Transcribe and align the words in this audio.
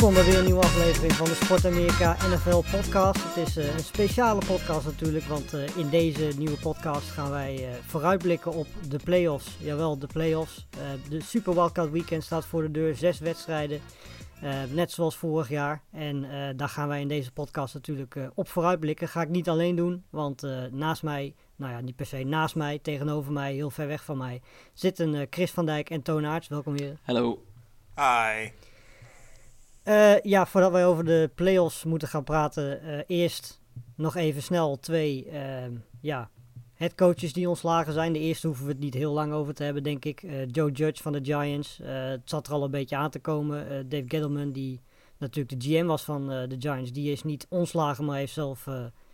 Welkom 0.00 0.18
bij 0.18 0.24
weer 0.30 0.38
een 0.38 0.44
nieuwe 0.44 0.62
aflevering 0.62 1.12
van 1.12 1.26
de 1.26 1.34
Sport 1.34 1.66
Amerika 1.66 2.12
NFL 2.12 2.76
podcast. 2.76 3.34
Het 3.34 3.48
is 3.48 3.56
eh, 3.56 3.74
een 3.74 3.84
speciale 3.84 4.40
podcast 4.46 4.84
natuurlijk, 4.86 5.24
want 5.24 5.54
eh, 5.54 5.76
in 5.76 5.88
deze 5.88 6.30
nieuwe 6.36 6.56
podcast 6.56 7.10
gaan 7.10 7.30
wij 7.30 7.68
eh, 7.68 7.74
vooruitblikken 7.86 8.52
op 8.52 8.66
de 8.88 8.98
playoffs. 9.04 9.56
Jawel, 9.58 9.98
de 9.98 10.06
playoffs. 10.06 10.66
Eh, 10.70 11.10
de 11.10 11.20
Super 11.22 11.54
Wildcard 11.54 11.90
Weekend 11.90 12.24
staat 12.24 12.46
voor 12.46 12.62
de 12.62 12.70
deur, 12.70 12.94
zes 12.96 13.18
wedstrijden. 13.18 13.80
eh, 14.40 14.62
net 14.72 14.90
zoals 14.90 15.16
vorig 15.16 15.48
jaar. 15.48 15.82
En 15.92 16.24
eh, 16.24 16.48
daar 16.56 16.68
gaan 16.68 16.88
wij 16.88 17.00
in 17.00 17.08
deze 17.08 17.32
podcast 17.32 17.74
natuurlijk 17.74 18.16
eh, 18.16 18.26
op 18.34 18.48
vooruitblikken. 18.48 19.08
Ga 19.08 19.22
ik 19.22 19.28
niet 19.28 19.48
alleen 19.48 19.76
doen, 19.76 20.04
want 20.10 20.42
eh, 20.42 20.62
naast 20.70 21.02
mij, 21.02 21.34
nou 21.56 21.72
ja, 21.72 21.80
niet 21.80 21.96
per 21.96 22.06
se 22.06 22.24
naast 22.24 22.54
mij, 22.54 22.78
tegenover 22.78 23.32
mij, 23.32 23.52
heel 23.54 23.70
ver 23.70 23.86
weg 23.86 24.04
van 24.04 24.16
mij, 24.18 24.40
zitten 24.72 25.26
Chris 25.30 25.50
van 25.50 25.66
Dijk 25.66 25.90
en 25.90 26.02
Toon 26.02 26.24
Aerts. 26.26 26.48
Welkom 26.48 26.76
hier. 26.76 26.98
Hallo. 27.02 27.42
Hi. 27.96 28.50
Eh, 29.82 30.20
ja, 30.20 30.46
voordat 30.46 30.72
wij 30.72 30.86
over 30.86 31.04
de 31.04 31.30
playoffs 31.34 31.84
moeten 31.84 32.08
gaan 32.08 32.24
praten, 32.24 32.82
eh, 32.82 32.98
eerst 33.06 33.60
nog 33.94 34.16
even 34.16 34.42
snel 34.42 34.78
twee 34.78 35.28
ehm, 35.30 35.72
ja, 36.00 36.30
headcoaches 36.74 37.32
die 37.32 37.48
ontslagen 37.48 37.92
zijn. 37.92 38.12
De 38.12 38.18
eerste 38.18 38.46
hoeven 38.46 38.66
we 38.66 38.72
het 38.72 38.80
niet 38.80 38.94
heel 38.94 39.12
lang 39.12 39.32
over 39.32 39.54
te 39.54 39.62
hebben, 39.62 39.82
denk 39.82 40.04
ik. 40.04 40.22
Eh, 40.22 40.48
Joe 40.50 40.70
Judge 40.70 41.02
van 41.02 41.12
de 41.12 41.24
Giants. 41.24 41.80
Het 41.82 42.20
zat 42.24 42.46
er 42.46 42.52
al 42.52 42.64
een 42.64 42.70
beetje 42.70 42.96
aan 42.96 43.10
te 43.10 43.18
komen. 43.18 43.88
Dave 43.88 44.04
Gettleman, 44.08 44.52
die 44.52 44.80
natuurlijk 45.18 45.60
de 45.60 45.68
GM 45.68 45.86
was 45.86 46.02
van 46.02 46.26
de 46.26 46.56
Giants, 46.58 46.92
die 46.92 47.12
is 47.12 47.22
niet 47.22 47.46
ontslagen, 47.48 48.04
maar 48.04 48.16
heeft 48.16 48.32
zelf 48.32 48.66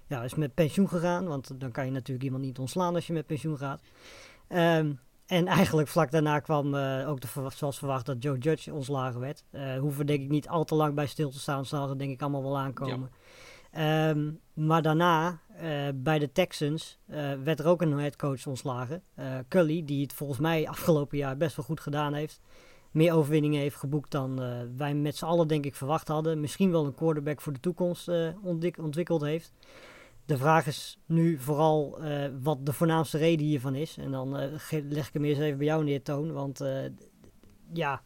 ja, 0.06 0.22
is 0.22 0.34
met 0.34 0.54
pensioen 0.54 0.88
gegaan. 0.88 1.26
Want 1.26 1.60
dan 1.60 1.70
kan 1.70 1.84
je 1.84 1.90
natuurlijk 1.90 2.24
iemand 2.24 2.44
niet 2.44 2.58
ontslaan 2.58 2.94
als 2.94 3.06
je 3.06 3.12
met 3.12 3.26
pensioen 3.26 3.58
gaat. 3.58 3.80
Ehm, 4.48 4.92
en 5.26 5.46
eigenlijk 5.46 5.88
vlak 5.88 6.10
daarna 6.10 6.38
kwam 6.38 6.74
eh, 6.74 7.08
ook 7.08 7.20
de, 7.20 7.28
zoals 7.54 7.78
verwacht 7.78 8.06
dat 8.06 8.22
Joe 8.22 8.38
Judge 8.38 8.74
ontslagen 8.74 9.20
werd. 9.20 9.44
Eh 9.50 9.78
hoeven 9.78 9.98
we 10.00 10.04
denk 10.04 10.22
ik 10.22 10.28
niet 10.28 10.48
al 10.48 10.64
te 10.64 10.74
lang 10.74 10.94
bij 10.94 11.06
stil 11.06 11.30
te 11.30 11.38
staan. 11.38 11.66
Zal 11.66 11.88
er 11.88 11.98
denk 11.98 12.10
ik 12.12 12.20
allemaal 12.22 12.42
wel 12.42 12.58
aankomen. 12.58 13.10
Ehm, 13.70 14.30
maar 14.54 14.82
daarna, 14.82 15.40
eh, 15.56 15.88
bij 15.94 16.18
de 16.18 16.32
Texans, 16.32 16.98
werd 17.44 17.60
er 17.60 17.66
ook 17.66 17.82
een 17.82 17.98
headcoach 17.98 18.46
ontslagen. 18.46 19.02
Cully, 19.48 19.84
die 19.84 20.02
het 20.02 20.12
volgens 20.12 20.38
mij 20.38 20.68
afgelopen 20.68 21.18
jaar 21.18 21.36
best 21.36 21.56
wel 21.56 21.64
goed 21.64 21.80
gedaan 21.80 22.14
heeft. 22.14 22.40
Meer 22.90 23.12
overwinningen 23.14 23.60
heeft 23.60 23.76
geboekt 23.76 24.10
dan 24.10 24.40
wij 24.76 24.94
met 24.94 25.16
z'n 25.16 25.24
allen 25.24 25.48
denk 25.48 25.64
ik 25.64 25.74
verwacht 25.74 26.08
hadden. 26.08 26.40
Misschien 26.40 26.70
wel 26.70 26.84
een 26.84 26.94
quarterback 26.94 27.40
voor 27.40 27.52
de 27.52 27.60
toekomst 27.60 28.10
ontwik- 28.42 28.78
ontwikkeld 28.78 29.20
heeft. 29.22 29.52
De 30.26 30.36
vraag 30.36 30.66
is 30.66 30.98
nu 31.06 31.38
vooral 31.38 31.98
eh, 32.00 32.28
wat 32.42 32.66
de 32.66 32.72
voornaamste 32.72 33.18
reden 33.18 33.46
hiervan 33.46 33.74
is. 33.74 33.96
En 33.96 34.10
dan 34.10 34.38
eh, 34.38 34.48
leg 34.88 35.06
ik 35.06 35.12
hem 35.12 35.24
eerst 35.24 35.40
even 35.40 35.58
bij 35.58 35.66
jou 35.66 35.84
neer, 35.84 36.02
Toon. 36.02 36.32
Want 36.32 36.60
eh, 36.60 36.84
ja, 37.72 38.02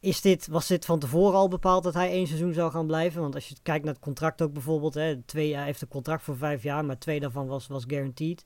is 0.00 0.20
dit, 0.20 0.46
was 0.46 0.66
dit 0.66 0.84
van 0.84 0.98
tevoren 0.98 1.38
al 1.38 1.48
bepaald 1.48 1.84
dat 1.84 1.94
hij 1.94 2.10
één 2.10 2.26
seizoen 2.26 2.52
zou 2.52 2.70
gaan 2.70 2.86
blijven? 2.86 3.20
Want 3.20 3.34
als 3.34 3.48
je 3.48 3.54
kijkt 3.62 3.84
naar 3.84 3.94
het 3.94 4.02
contract 4.02 4.42
ook 4.42 4.52
bijvoorbeeld. 4.52 4.94
Hè, 4.94 5.22
twee 5.22 5.48
jaar 5.48 5.58
hij 5.58 5.66
heeft 5.66 5.82
een 5.82 5.88
contract 5.88 6.22
voor 6.22 6.36
vijf 6.36 6.62
jaar, 6.62 6.84
maar 6.84 6.98
twee 6.98 7.20
daarvan 7.20 7.46
was, 7.46 7.66
was 7.66 7.84
guaranteed. 7.86 8.44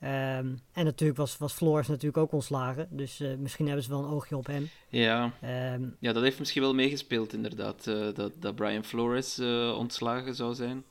Ehm, 0.00 0.54
en 0.72 0.84
natuurlijk 0.84 1.18
was, 1.18 1.38
was 1.38 1.52
Flores 1.52 1.88
natuurlijk 1.88 2.16
ook 2.16 2.32
ontslagen. 2.32 2.88
Dus 2.90 3.22
misschien 3.38 3.66
hebben 3.66 3.84
ze 3.84 3.90
wel 3.90 4.04
een 4.04 4.10
oogje 4.10 4.36
op 4.36 4.46
hem. 4.46 4.68
Ja, 4.88 5.32
Ehm, 5.40 5.88
ja, 6.00 6.12
dat 6.12 6.22
heeft 6.22 6.38
misschien 6.38 6.62
wel 6.62 6.74
meegespeeld, 6.74 7.32
inderdaad. 7.32 7.84
dat, 8.14 8.32
dat 8.38 8.54
Brian 8.54 8.84
Flores 8.84 9.38
ontslagen 9.76 10.34
zou 10.34 10.54
zijn. 10.54 10.84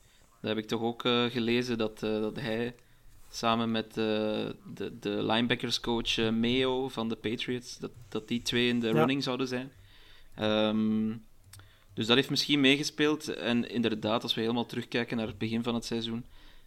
Heb 0.46 0.58
ik 0.58 0.66
toch 0.66 0.82
ook 0.82 1.04
eh, 1.04 1.24
gelezen 1.24 1.78
dat, 1.78 2.02
eh, 2.02 2.20
dat 2.20 2.36
hij 2.40 2.74
samen 3.30 3.70
met 3.70 3.86
eh, 3.86 3.94
de, 4.74 4.98
de 5.00 5.22
linebackerscoach 5.22 6.16
Mayo 6.30 6.88
van 6.88 7.08
de 7.08 7.16
Patriots, 7.16 7.78
dat, 7.78 7.90
dat 8.08 8.28
die 8.28 8.42
twee 8.42 8.68
in 8.68 8.80
de 8.80 8.86
Ja. 8.86 8.92
running 8.92 9.22
zouden 9.22 9.48
zijn. 9.48 9.72
Ehm, 10.34 11.14
dus 11.94 12.06
dat 12.06 12.16
heeft 12.16 12.30
misschien 12.30 12.60
meegespeeld. 12.60 13.28
En 13.28 13.70
inderdaad, 13.70 14.22
als 14.22 14.34
we 14.34 14.40
helemaal 14.40 14.66
terugkijken 14.66 15.16
naar 15.16 15.26
het 15.26 15.38
begin 15.38 15.62
van 15.62 15.74
het 15.74 15.84
seizoen, 15.84 16.24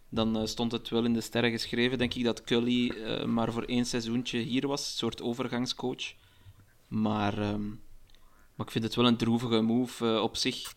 dan 0.08 0.48
stond 0.48 0.72
het 0.72 0.88
wel 0.88 1.04
in 1.04 1.12
de 1.12 1.20
sterren 1.20 1.50
geschreven, 1.50 1.98
denk 1.98 2.14
ik, 2.14 2.24
dat 2.24 2.42
Cully 2.42 2.92
maar 3.26 3.52
voor 3.52 3.62
één 3.62 3.86
seizoentje 3.86 4.38
hier 4.38 4.66
was, 4.66 4.80
een 4.80 4.98
soort 4.98 5.22
overgangscoach. 5.22 6.12
Maar, 6.88 7.38
ehm, 7.38 7.68
maar 8.54 8.66
ik 8.66 8.70
vind 8.70 8.84
het 8.84 8.94
wel 8.94 9.06
een 9.06 9.16
droevige 9.16 9.60
move 9.60 10.20
op 10.20 10.36
zich. 10.36 10.74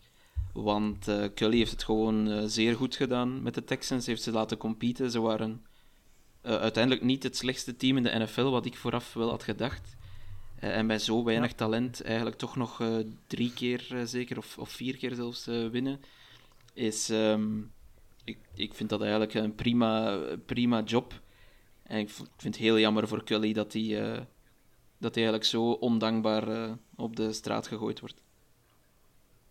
Want 0.54 1.08
eh 1.08 1.24
Cully 1.34 1.56
heeft 1.56 1.70
het 1.70 1.84
gewoon 1.84 2.30
eh, 2.30 2.42
zeer 2.46 2.76
goed 2.76 2.96
gedaan 2.96 3.42
met 3.42 3.54
de 3.54 3.64
Texans. 3.64 4.06
Heeft 4.06 4.22
ze 4.22 4.30
laten 4.30 4.56
competen. 4.56 5.10
Ze 5.10 5.20
waren 5.20 5.64
eh, 6.40 6.56
uiteindelijk 6.56 7.04
niet 7.04 7.22
het 7.22 7.36
slechtste 7.36 7.76
team 7.76 7.96
in 7.96 8.02
de 8.02 8.18
NFL, 8.18 8.42
wat 8.50 8.66
ik 8.66 8.76
vooraf 8.76 9.12
wel 9.12 9.28
had 9.30 9.42
gedacht. 9.42 9.96
En 10.54 10.86
bij 10.86 10.98
zo 10.98 11.24
weinig 11.24 11.52
talent 11.52 12.02
eigenlijk 12.02 12.36
toch 12.36 12.56
nog 12.56 12.82
drie 13.26 13.52
keer 13.52 14.02
zeker, 14.04 14.38
of, 14.38 14.58
of 14.58 14.70
vier 14.70 14.96
keer 14.96 15.14
zelfs 15.14 15.44
winnen, 15.44 16.00
is... 16.74 17.10
ehm, 17.10 17.60
ik, 18.24 18.38
ik 18.54 18.74
vind 18.74 18.88
dat 18.88 19.00
eigenlijk 19.00 19.34
een 19.34 19.54
prima, 19.54 20.18
prima 20.46 20.82
job. 20.82 21.20
En 21.82 21.98
ik 21.98 22.10
vind 22.10 22.54
het 22.54 22.56
heel 22.56 22.78
jammer 22.78 23.08
voor 23.08 23.24
Cully 23.24 23.52
dat 23.52 23.72
hij, 23.72 23.88
dat 24.98 25.14
hij 25.14 25.24
eigenlijk 25.24 25.44
zo 25.44 25.70
ondankbaar 25.70 26.76
op 26.96 27.16
de 27.16 27.32
straat 27.32 27.66
gegooid 27.66 28.00
wordt. 28.00 28.22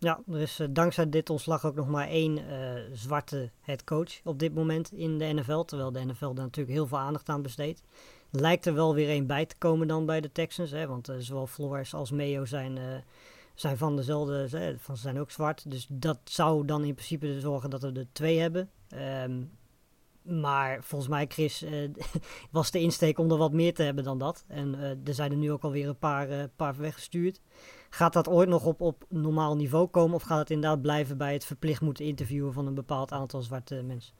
Ja, 0.03 0.21
er 0.31 0.39
is 0.39 0.59
eh, 0.59 0.67
dankzij 0.69 1.09
dit 1.09 1.29
ontslag 1.29 1.65
ook 1.65 1.75
nog 1.75 1.87
maar 1.87 2.07
één 2.07 2.37
eh, 2.37 2.81
zwarte 2.93 3.49
headcoach 3.61 4.21
op 4.23 4.39
dit 4.39 4.53
moment 4.53 4.91
in 4.91 5.17
de 5.17 5.25
NFL. 5.25 5.61
Terwijl 5.61 5.91
de 5.91 6.05
NFL 6.05 6.33
daar 6.33 6.45
natuurlijk 6.45 6.75
heel 6.75 6.87
veel 6.87 6.97
aandacht 6.97 7.29
aan 7.29 7.41
besteedt. 7.41 7.83
Lijkt 8.29 8.65
er 8.65 8.73
wel 8.73 8.93
weer 8.93 9.09
één 9.09 9.27
bij 9.27 9.45
te 9.45 9.55
komen 9.57 9.87
dan 9.87 10.05
bij 10.05 10.21
de 10.21 10.31
Texans. 10.31 10.71
Hè, 10.71 10.87
want 10.87 11.09
eh, 11.09 11.15
zowel 11.19 11.47
Flores 11.47 11.93
als 11.93 12.11
Mayo 12.11 12.45
zijn, 12.45 13.03
zijn 13.53 13.77
van 13.77 13.95
dezelfde, 13.95 14.49
ze 14.49 14.75
van, 14.77 14.97
zijn 14.97 15.19
ook 15.19 15.31
zwart. 15.31 15.71
Dus 15.71 15.87
dat 15.89 16.19
zou 16.23 16.65
dan 16.65 16.83
in 16.83 16.93
principe 16.93 17.39
zorgen 17.39 17.69
dat 17.69 17.81
we 17.81 17.91
er 17.91 18.07
twee 18.11 18.39
hebben. 18.39 18.69
Ehm, 18.89 19.43
maar 20.21 20.83
volgens 20.83 21.09
mij, 21.09 21.25
Chris, 21.27 21.65
was 22.51 22.71
de 22.71 22.79
insteek 22.79 23.19
om 23.19 23.31
er 23.31 23.37
wat 23.37 23.51
meer 23.51 23.73
te 23.73 23.83
hebben 23.83 24.03
dan 24.03 24.17
dat. 24.17 24.43
En 24.47 24.75
er 25.05 25.13
zijn 25.13 25.31
er 25.31 25.37
nu 25.37 25.51
ook 25.51 25.63
alweer 25.63 25.87
een 25.87 25.97
paar, 25.97 26.49
paar 26.55 26.75
weggestuurd. 26.77 27.41
Gaat 27.93 28.13
dat 28.13 28.27
ooit 28.27 28.49
nog 28.49 28.65
op, 28.65 28.81
op 28.81 29.05
normaal 29.09 29.55
niveau 29.55 29.87
komen? 29.87 30.15
Of 30.15 30.23
gaat 30.23 30.39
het 30.39 30.49
inderdaad 30.49 30.81
blijven 30.81 31.17
bij 31.17 31.33
het 31.33 31.45
verplicht 31.45 31.81
moeten 31.81 32.05
interviewen 32.05 32.53
van 32.53 32.67
een 32.67 32.73
bepaald 32.73 33.11
aantal 33.11 33.41
zwarte 33.41 33.81
mensen? 33.81 34.13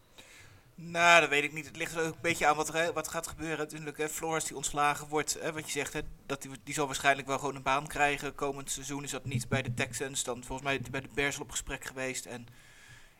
Nou, 0.75 1.21
dat 1.21 1.29
weet 1.29 1.43
ik 1.43 1.53
niet. 1.53 1.65
Het 1.65 1.77
ligt 1.77 1.95
er 1.95 2.05
ook 2.05 2.13
een 2.13 2.21
beetje 2.21 2.47
aan 2.47 2.55
wat 2.55 2.73
er 2.73 2.93
wat 2.93 3.07
gaat 3.07 3.27
gebeuren. 3.27 3.57
Natuurlijk, 3.57 3.97
hè, 3.97 4.09
Flores 4.09 4.43
die 4.43 4.55
ontslagen 4.55 5.07
wordt, 5.07 5.37
hè, 5.39 5.53
wat 5.53 5.65
je 5.65 5.71
zegt, 5.71 5.93
hè, 5.93 6.01
dat 6.25 6.41
die, 6.41 6.51
die 6.63 6.73
zal 6.73 6.85
waarschijnlijk 6.85 7.27
wel 7.27 7.39
gewoon 7.39 7.55
een 7.55 7.61
baan 7.63 7.87
krijgen. 7.87 8.35
Komend 8.35 8.71
seizoen 8.71 9.03
is 9.03 9.11
dat 9.11 9.25
niet 9.25 9.49
bij 9.49 9.61
de 9.61 9.73
Texans, 9.73 10.23
dan 10.23 10.43
volgens 10.43 10.67
mij 10.67 10.81
bij 10.91 11.01
de 11.01 11.09
Bears 11.13 11.35
al 11.35 11.43
op 11.43 11.51
gesprek 11.51 11.85
geweest. 11.85 12.25
En 12.25 12.41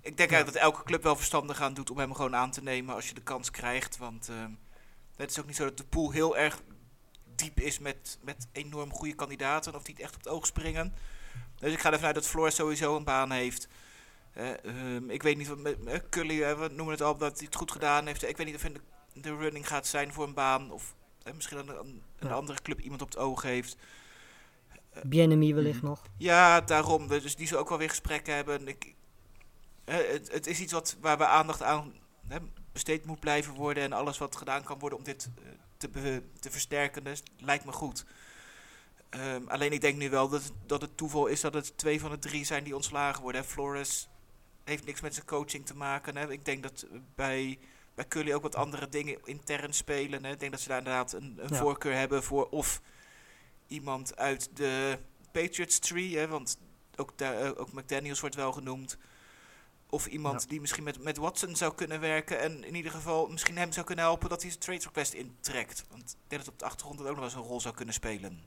ik 0.01 0.17
denk 0.17 0.31
eigenlijk 0.31 0.53
dat 0.53 0.71
elke 0.71 0.83
club 0.83 1.03
wel 1.03 1.15
verstandig 1.15 1.61
aan 1.61 1.73
doet 1.73 1.91
om 1.91 1.97
hem 1.97 2.13
gewoon 2.13 2.35
aan 2.35 2.51
te 2.51 2.63
nemen 2.63 2.95
als 2.95 3.07
je 3.07 3.13
de 3.13 3.21
kans 3.21 3.51
krijgt. 3.51 3.97
Want 3.97 4.29
eh, 4.29 4.35
het 5.15 5.29
is 5.29 5.39
ook 5.39 5.45
niet 5.47 5.55
zo 5.55 5.65
dat 5.65 5.77
de 5.77 5.85
pool 5.85 6.11
heel 6.11 6.37
erg 6.37 6.61
diep 7.35 7.59
is 7.59 7.79
met, 7.79 8.17
met 8.21 8.47
enorm 8.51 8.93
goede 8.93 9.13
kandidaten 9.15 9.75
of 9.75 9.83
die 9.83 9.93
het 9.93 10.03
echt 10.03 10.15
op 10.15 10.23
het 10.23 10.29
oog 10.33 10.45
springen. 10.45 10.93
Dus 11.55 11.73
ik 11.73 11.79
ga 11.79 11.91
ervan 11.91 12.05
uit 12.05 12.15
dat 12.15 12.27
Flores 12.27 12.55
sowieso 12.55 12.95
een 12.95 13.03
baan 13.03 13.31
heeft. 13.31 13.67
Eh, 14.33 14.65
ehm, 14.65 15.09
ik 15.09 15.23
weet 15.23 15.37
niet, 15.37 15.47
wat 15.47 15.57
met, 15.57 15.83
met 15.83 16.09
Cully, 16.09 16.57
we 16.57 16.67
noemen 16.67 16.93
het 16.93 17.01
al 17.01 17.17
dat 17.17 17.37
hij 17.37 17.45
het 17.45 17.55
goed 17.55 17.71
gedaan 17.71 18.05
heeft. 18.07 18.27
Ik 18.27 18.37
weet 18.37 18.45
niet 18.45 18.55
of 18.55 18.63
in 18.63 18.73
de, 18.73 18.81
de 19.13 19.35
running 19.35 19.67
gaat 19.67 19.87
zijn 19.87 20.13
voor 20.13 20.23
een 20.27 20.33
baan. 20.33 20.71
Of 20.71 20.95
eh, 21.23 21.33
misschien 21.33 21.57
een, 21.57 21.69
een, 21.69 22.01
een 22.19 22.27
Ja. 22.27 22.33
andere 22.33 22.61
club 22.61 22.79
iemand 22.79 23.01
op 23.01 23.07
het 23.07 23.17
oog 23.17 23.41
heeft. 23.41 23.77
Bienemy 25.03 25.53
wellicht 25.53 25.81
nog. 25.81 26.01
Ja, 26.17 26.61
daarom. 26.61 27.07
Dus 27.07 27.35
die 27.35 27.47
zullen 27.47 27.61
ook 27.61 27.69
wel 27.69 27.77
weer 27.77 27.89
gesprekken 27.89 28.35
hebben. 28.35 28.67
Ik, 28.67 28.93
eh, 29.85 29.95
het, 29.95 30.31
het 30.31 30.47
is 30.47 30.59
iets 30.59 30.73
wat, 30.73 30.97
waar 31.01 31.17
we 31.17 31.25
aandacht 31.25 31.61
aan 31.61 31.93
hè, 32.27 32.37
besteed 32.71 33.05
moet 33.05 33.19
blijven 33.19 33.53
worden. 33.53 33.83
En 33.83 33.93
alles 33.93 34.17
wat 34.17 34.35
gedaan 34.35 34.63
kan 34.63 34.79
worden 34.79 34.97
om 34.97 35.03
dit 35.03 35.29
eh, 35.37 35.49
te, 35.91 35.99
be- 36.01 36.23
te 36.39 36.51
versterken, 36.51 37.03
dus 37.03 37.23
lijkt 37.37 37.65
me 37.65 37.71
goed. 37.71 38.05
Ehm, 39.09 39.47
alleen 39.47 39.71
ik 39.71 39.81
denk 39.81 39.97
nu 39.97 40.09
wel 40.09 40.29
dat, 40.29 40.51
dat 40.65 40.81
het 40.81 40.97
toeval 40.97 41.27
is 41.27 41.41
dat 41.41 41.53
het 41.53 41.77
twee 41.77 41.99
van 41.99 42.11
de 42.11 42.19
drie 42.19 42.45
zijn 42.45 42.63
die 42.63 42.75
ontslagen 42.75 43.21
worden. 43.21 43.41
Hè. 43.41 43.47
Flores 43.47 44.09
heeft 44.63 44.85
niks 44.85 45.01
met 45.01 45.13
zijn 45.13 45.25
coaching 45.25 45.65
te 45.65 45.75
maken. 45.75 46.17
Hè. 46.17 46.31
Ik 46.31 46.45
denk 46.45 46.63
dat 46.63 46.85
bij 47.15 47.59
bij 47.95 48.07
Cully 48.07 48.33
ook 48.33 48.41
wat 48.41 48.55
andere 48.55 48.89
dingen 48.89 49.19
intern 49.23 49.73
spelen. 49.73 50.25
Hè. 50.25 50.31
Ik 50.31 50.39
denk 50.39 50.51
dat 50.51 50.61
ze 50.61 50.67
daar 50.67 50.77
inderdaad 50.77 51.13
een, 51.13 51.37
een 51.41 51.49
Ja. 51.49 51.55
voorkeur 51.59 51.95
hebben 51.95 52.23
voor 52.23 52.49
of 52.49 52.81
iemand 53.67 54.17
uit 54.17 54.49
de 54.53 54.97
Patriots 55.31 55.79
tree, 55.79 56.17
hè, 56.17 56.27
want 56.27 56.57
ook, 56.95 57.17
daar, 57.17 57.57
ook 57.57 57.71
McDaniels 57.73 58.19
wordt 58.19 58.35
wel 58.35 58.51
genoemd. 58.51 58.97
Of 59.93 60.07
iemand 60.07 60.41
Ja. 60.41 60.47
die 60.47 60.61
misschien 60.61 60.83
met, 60.83 61.03
met 61.03 61.17
Watson 61.17 61.55
zou 61.55 61.73
kunnen 61.73 61.99
werken 61.99 62.39
en 62.39 62.63
in 62.63 62.75
ieder 62.75 62.91
geval 62.91 63.27
misschien 63.27 63.57
hem 63.57 63.71
zou 63.71 63.85
kunnen 63.85 64.05
helpen 64.05 64.29
dat 64.29 64.41
hij 64.41 64.49
zijn 64.49 64.61
trade 64.63 64.83
request 64.83 65.13
intrekt. 65.13 65.85
Want 65.89 66.01
ik 66.23 66.29
denk 66.29 66.43
dat 66.43 66.53
op 66.53 66.59
de 66.59 66.65
achtergrond 66.65 66.97
dat 66.97 67.07
ook 67.07 67.13
nog 67.15 67.23
wel 67.23 67.33
eens 67.33 67.41
een 67.43 67.49
rol 67.49 67.61
zou 67.61 67.75
kunnen 67.75 67.93
spelen. 67.93 68.39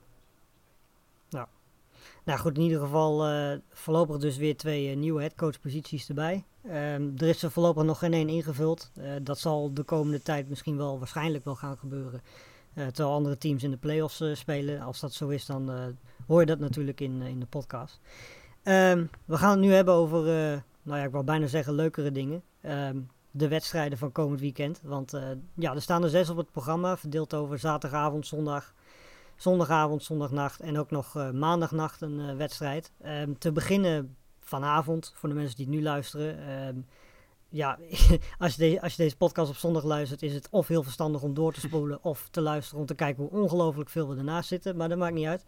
Nou 2.24 2.38
goed, 2.38 2.56
in 2.56 2.62
ieder 2.62 2.80
geval 2.80 3.26
eh, 3.26 3.58
voorlopig 3.70 4.18
dus 4.18 4.36
weer 4.36 4.56
twee 4.56 4.90
eh, 4.90 4.96
nieuwe 4.96 5.20
headcoachposities 5.20 6.08
erbij. 6.08 6.44
Ehm, 6.62 7.10
er 7.16 7.28
is 7.28 7.42
er 7.42 7.50
voorlopig 7.50 7.84
nog 7.84 7.98
geen 7.98 8.12
één 8.12 8.28
ingevuld. 8.28 8.90
Eh, 8.94 9.10
dat 9.22 9.38
zal 9.38 9.74
de 9.74 9.82
komende 9.82 10.22
tijd 10.22 10.48
misschien 10.48 10.76
wel 10.76 10.98
waarschijnlijk 10.98 11.44
wel 11.44 11.54
gaan 11.54 11.78
gebeuren. 11.78 12.22
Terwijl 12.74 13.12
andere 13.14 13.38
teams 13.38 13.62
in 13.62 13.70
de 13.70 13.76
playoffs 13.76 14.22
spelen. 14.32 14.80
Als 14.80 15.00
dat 15.00 15.12
zo 15.12 15.28
is, 15.28 15.46
dan 15.46 15.94
hoor 16.26 16.40
je 16.40 16.46
dat 16.46 16.58
natuurlijk 16.58 17.00
in, 17.00 17.22
in 17.22 17.40
de 17.40 17.46
podcast. 17.46 18.00
Ehm, 18.62 19.04
we 19.24 19.36
gaan 19.36 19.50
het 19.50 19.60
nu 19.60 19.72
hebben 19.72 19.94
over, 19.94 20.24
nou 20.86 20.98
ja, 20.98 21.04
ik 21.04 21.12
wou 21.12 21.24
bijna 21.24 21.46
zeggen 21.46 21.74
leukere 21.74 22.12
dingen. 22.12 22.42
Ehm, 22.60 22.98
de 23.30 23.48
wedstrijden 23.48 23.98
van 23.98 24.12
komend 24.12 24.40
weekend. 24.40 24.80
Want 24.82 25.14
eh, 25.14 25.22
ja, 25.54 25.74
er 25.74 25.82
staan 25.82 26.02
er 26.02 26.08
zes 26.08 26.30
op 26.30 26.36
het 26.36 26.50
programma, 26.50 26.96
verdeeld 26.96 27.34
over 27.34 27.58
zaterdagavond, 27.58 28.26
zondag, 28.26 28.74
zondagavond, 29.36 30.02
zondagnacht 30.02 30.60
en 30.60 30.78
ook 30.78 30.90
nog 30.90 31.16
eh, 31.16 31.30
maandagnacht 31.30 32.00
een 32.00 32.20
eh, 32.20 32.36
wedstrijd. 32.36 32.92
Ehm, 33.00 33.32
te 33.38 33.52
beginnen 33.52 34.16
vanavond, 34.40 35.12
voor 35.14 35.28
de 35.28 35.34
mensen 35.34 35.56
die 35.56 35.68
nu 35.68 35.82
luisteren. 35.82 36.38
Ehm, 36.48 36.76
ja, 37.48 37.78
als 38.38 38.54
je, 38.54 38.80
als 38.80 38.96
je 38.96 39.02
deze 39.02 39.16
podcast 39.16 39.50
op 39.50 39.56
zondag 39.56 39.84
luistert, 39.84 40.22
is 40.22 40.34
het 40.34 40.48
of 40.50 40.68
heel 40.68 40.82
verstandig 40.82 41.22
om 41.22 41.34
door 41.34 41.52
te 41.52 41.60
spoelen 41.60 42.04
of 42.04 42.28
te 42.30 42.40
luisteren 42.40 42.80
om 42.80 42.86
te 42.86 42.94
kijken 42.94 43.22
hoe 43.22 43.42
ongelooflijk 43.42 43.90
veel 43.90 44.08
we 44.08 44.16
ernaast 44.16 44.48
zitten. 44.48 44.76
Maar 44.76 44.88
dat 44.88 44.98
maakt 44.98 45.14
niet 45.14 45.26
uit. 45.26 45.44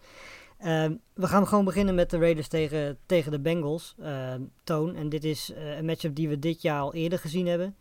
Ehm, 0.58 0.94
we 1.14 1.26
gaan 1.26 1.46
gewoon 1.46 1.64
beginnen 1.64 1.94
met 1.94 2.10
de 2.10 2.18
Raiders 2.18 2.48
tegen, 2.48 2.98
tegen 3.06 3.32
de 3.32 3.40
Bengals, 3.40 3.94
ehm, 3.98 4.42
Toon. 4.64 4.94
En 4.94 5.08
dit 5.08 5.24
is 5.24 5.52
eh, 5.52 5.76
een 5.76 5.84
matchup 5.84 6.14
die 6.14 6.28
we 6.28 6.38
dit 6.38 6.62
jaar 6.62 6.80
al 6.80 6.94
eerder 6.94 7.18
gezien 7.18 7.46
hebben. 7.46 7.76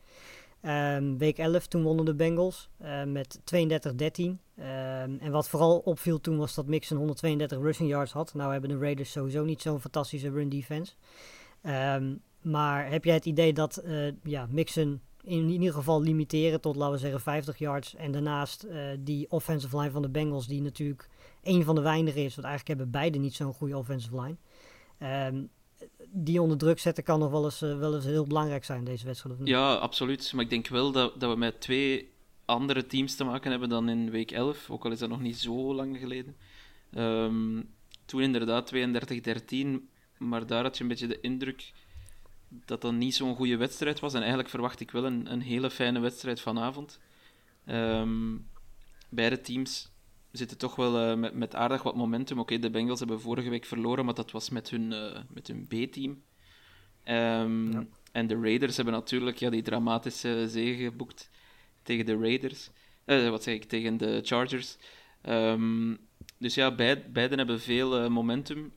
Ehm, 0.62 1.18
week 1.18 1.38
11, 1.38 1.68
toen 1.68 1.84
wonnen 1.84 2.06
de 2.06 2.16
Bengals 2.16 2.70
eh, 2.78 3.04
met 3.04 3.40
32-13. 3.44 4.40
Ehm, 4.56 5.18
en 5.20 5.32
wat 5.32 5.50
vooral 5.50 5.78
opviel 5.78 6.22
toen 6.22 6.38
was 6.38 6.56
dat 6.56 6.68
Mixon 6.68 6.98
132 6.98 7.60
rushing 7.60 7.90
yards 7.90 8.12
had. 8.12 8.34
Nou 8.34 8.52
hebben 8.52 8.70
de 8.70 8.78
Raiders 8.78 9.12
sowieso 9.12 9.44
niet 9.44 9.62
zo'n 9.62 9.82
fantastische 9.82 10.30
run 10.30 10.50
defense. 10.50 10.94
Maar 12.42 12.90
heb 12.92 13.04
jij 13.04 13.14
het 13.14 13.26
idee 13.26 13.54
dat 13.54 13.78
eh, 13.78 14.12
ja, 14.24 14.48
Mixon 14.50 15.02
in 15.24 15.50
ieder 15.50 15.74
geval 15.74 16.02
limiteren 16.02 16.62
tot, 16.62 16.76
laten 16.76 16.94
we 16.94 17.00
zeggen, 17.00 17.22
50 17.22 17.58
yards. 17.58 17.96
En 17.96 18.12
daarnaast 18.12 18.68
die 19.00 19.26
offensive 19.30 19.78
line 19.78 19.92
van 19.92 20.02
de 20.02 20.10
Bengals, 20.10 20.48
die 20.48 20.62
natuurlijk 20.62 21.10
een 21.48 21.64
van 21.64 21.76
de 21.76 21.82
weinigen 21.82 22.24
is. 22.24 22.36
Want 22.36 22.48
eigenlijk 22.48 22.68
hebben 22.68 23.00
beide 23.00 23.18
niet 23.18 23.36
zo'n 23.36 23.54
goede 23.54 23.78
offensive 23.78 24.22
line. 24.22 24.38
Ehm, 24.98 25.44
die 26.10 26.42
onder 26.42 26.58
druk 26.58 26.80
zetten 26.80 27.04
kan 27.04 27.20
nog 27.20 27.32
wel 27.32 27.44
eens, 27.44 27.62
eh, 27.62 27.78
wel 27.78 27.96
eens 27.96 28.06
heel 28.06 28.28
belangrijk 28.28 28.66
zijn, 28.66 28.84
deze 28.84 29.06
wedstrijd. 29.06 29.40
Ja, 29.44 29.74
absoluut. 29.74 30.34
Maar 30.34 30.44
ik 30.44 30.50
denk 30.50 30.68
wel 30.68 30.92
dat, 30.92 31.20
dat 31.20 31.32
we 31.32 31.38
met 31.38 31.62
twee 31.62 32.12
andere 32.46 32.86
teams 32.86 33.16
te 33.16 33.24
maken 33.24 33.52
hebben 33.52 33.70
dan 33.70 33.90
in 33.90 34.10
week 34.10 34.32
11, 34.32 34.70
ook 34.70 34.86
al 34.86 34.92
is 34.92 35.00
dat 35.00 35.10
nog 35.10 35.22
niet 35.22 35.38
zo 35.38 35.74
lang 35.74 35.98
geleden. 35.98 36.36
Ehm, 36.92 37.62
toen 38.06 38.22
inderdaad 38.22 38.68
32-13, 38.68 39.90
maar 40.18 40.48
daar 40.48 40.64
had 40.64 40.78
je 40.78 40.84
een 40.84 40.90
beetje 40.90 41.08
de 41.08 41.22
indruk 41.22 41.72
dat 42.50 42.82
dat 42.82 42.94
niet 42.94 43.16
zo'n 43.16 43.36
goede 43.36 43.58
wedstrijd 43.58 44.00
was. 44.00 44.14
En 44.14 44.20
eigenlijk 44.20 44.50
verwacht 44.50 44.80
ik 44.80 44.92
wel 44.92 45.06
een, 45.06 45.32
een 45.32 45.42
hele 45.42 45.70
fijne 45.70 46.00
wedstrijd 46.00 46.42
vanavond. 46.42 47.00
Ehm, 47.66 48.38
beide 49.10 49.42
teams 49.42 49.92
zitten 50.32 50.58
toch 50.58 50.76
wel 50.76 50.98
eh, 50.98 51.18
met, 51.18 51.34
met 51.34 51.56
aardig 51.56 51.84
wat 51.84 51.96
momentum. 51.96 52.40
Oké, 52.40 52.60
de 52.60 52.70
Bengals 52.70 53.00
hebben 53.00 53.22
vorige 53.22 53.50
week 53.50 53.66
verloren, 53.66 54.06
maar 54.06 54.14
dat 54.14 54.32
was 54.32 54.50
met 54.50 54.70
hun, 54.70 54.94
eh, 54.94 55.20
met 55.30 55.48
hun 55.48 55.68
B-team. 55.68 56.22
Ehm, 57.04 57.72
Ja. 57.72 57.86
En 58.12 58.28
de 58.28 58.40
Raiders 58.42 58.76
hebben 58.76 58.94
natuurlijk 58.94 59.38
ja, 59.38 59.50
die 59.50 59.62
dramatische 59.62 60.46
zege 60.50 60.84
geboekt 60.84 61.30
tegen 61.84 62.06
de 62.06 62.18
Raiders. 62.18 62.70
Eh, 63.06 63.30
wat 63.30 63.44
zeg 63.44 63.56
ik, 63.56 63.64
tegen 63.64 63.98
de 63.98 64.22
Chargers. 64.24 64.78
Ehm, 65.22 65.96
dus 66.38 66.56
ja, 66.56 66.76
beid, 66.76 67.14
beiden 67.14 67.38
hebben 67.38 67.60
veel 67.60 68.10
momentum. 68.10 68.72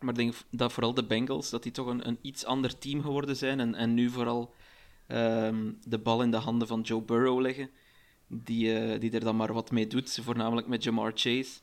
Maar 0.00 0.08
ik 0.10 0.16
denk 0.16 0.34
dat 0.50 0.72
vooral 0.72 0.94
de 0.94 1.04
Bengals, 1.04 1.50
dat 1.50 1.62
die 1.62 1.72
toch 1.72 1.86
een, 1.86 2.08
een 2.08 2.18
iets 2.22 2.44
ander 2.44 2.78
team 2.78 3.02
geworden 3.02 3.36
zijn. 3.36 3.60
En, 3.60 3.74
en 3.74 3.94
nu 3.94 4.10
vooral 4.10 4.54
ehm, 5.06 5.72
de 5.84 5.98
bal 5.98 6.22
in 6.22 6.30
de 6.30 6.36
handen 6.36 6.68
van 6.68 6.80
Joe 6.80 7.02
Burrow 7.02 7.40
leggen. 7.40 7.70
Die, 8.28 8.78
eh, 8.78 9.00
die 9.00 9.10
er 9.10 9.20
dan 9.20 9.36
maar 9.36 9.52
wat 9.52 9.70
mee 9.70 9.86
doet, 9.86 10.18
voornamelijk 10.22 10.66
met 10.66 10.82
Jamar 10.82 11.12
Chase. 11.14 11.60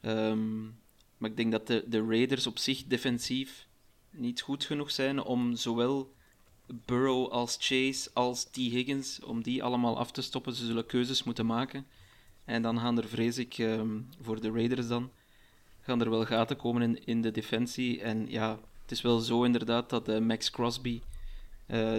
Ehm, 0.00 0.62
maar 1.18 1.30
ik 1.30 1.36
denk 1.36 1.52
dat 1.52 1.66
de, 1.66 1.84
de 1.86 2.06
Raiders 2.06 2.46
op 2.46 2.58
zich 2.58 2.84
defensief 2.86 3.66
niet 4.10 4.40
goed 4.40 4.64
genoeg 4.64 4.90
zijn 4.90 5.22
om 5.22 5.56
zowel 5.56 6.12
Burrow 6.66 7.28
als 7.28 7.56
Chase 7.60 8.10
als 8.12 8.44
T. 8.44 8.56
Higgins, 8.56 9.20
om 9.22 9.42
die 9.42 9.62
allemaal 9.62 9.98
af 9.98 10.10
te 10.10 10.22
stoppen. 10.22 10.54
Ze 10.54 10.66
zullen 10.66 10.86
keuzes 10.86 11.22
moeten 11.22 11.46
maken. 11.46 11.86
En 12.44 12.62
dan 12.62 12.78
gaan 12.78 12.98
er, 12.98 13.08
vrees 13.08 13.38
ik, 13.38 13.58
ehm, 13.58 14.00
voor 14.20 14.40
de 14.40 14.50
Raiders 14.50 14.88
dan, 14.88 15.10
gaan 15.80 16.00
er 16.00 16.10
wel 16.10 16.24
gaten 16.24 16.56
komen 16.56 16.82
in, 16.82 17.06
in 17.06 17.22
de 17.22 17.30
defensie. 17.30 18.00
En 18.00 18.30
ja, 18.30 18.58
het 18.82 18.90
is 18.90 19.00
wel 19.00 19.18
zo 19.18 19.42
inderdaad 19.42 19.90
dat 19.90 20.08
eh, 20.08 20.18
Max 20.18 20.50
Crosby 20.50 21.00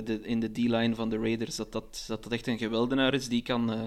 de, 0.03 0.19
in 0.23 0.39
de 0.39 0.51
D-line 0.51 0.95
van 0.95 1.09
de 1.09 1.17
Raiders, 1.17 1.55
dat 1.55 1.71
dat, 1.71 2.03
dat 2.07 2.23
dat 2.23 2.31
echt 2.31 2.47
een 2.47 2.57
geweldenaar 2.57 3.13
is. 3.13 3.27
Die 3.27 3.41
kan... 3.41 3.71
eh, 3.71 3.81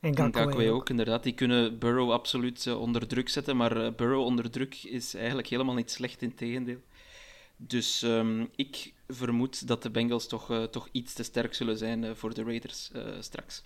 en 0.00 0.16
Gakwe 0.34 0.70
ook. 0.70 0.90
inderdaad. 0.90 1.22
Die 1.22 1.32
kunnen 1.34 1.78
Burrow 1.78 2.10
absoluut 2.12 2.66
eh, 2.66 2.80
onder 2.80 3.06
druk 3.06 3.28
zetten, 3.28 3.56
maar 3.56 3.76
eh, 3.84 3.92
Burrow 3.94 4.24
onder 4.24 4.50
druk 4.50 4.74
is 4.84 5.14
eigenlijk 5.14 5.48
helemaal 5.48 5.74
niet 5.74 5.90
slecht, 5.90 6.22
in 6.22 6.34
tegendeel. 6.34 6.80
Dus 7.56 8.02
ehm, 8.02 8.44
ik 8.56 8.92
vermoed 9.08 9.66
dat 9.68 9.82
de 9.82 9.90
Bengals 9.90 10.26
toch, 10.26 10.50
eh, 10.50 10.62
toch 10.62 10.88
iets 10.92 11.12
te 11.12 11.22
sterk 11.22 11.54
zullen 11.54 11.78
zijn 11.78 12.04
eh, 12.04 12.10
voor 12.14 12.34
de 12.34 12.42
Raiders 12.42 12.90
eh, 12.92 13.02
straks. 13.20 13.64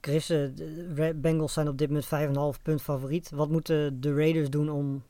Chris, 0.00 0.30
eh, 0.30 0.46
de 0.54 1.12
Bengals 1.16 1.52
zijn 1.52 1.68
op 1.68 1.78
dit 1.78 1.88
moment 1.88 2.56
5,5 2.56 2.62
punt 2.62 2.82
favoriet. 2.82 3.30
Wat 3.30 3.50
moeten 3.50 4.00
de 4.00 4.14
Raiders 4.14 4.50
doen 4.50 4.70
om 4.70 5.02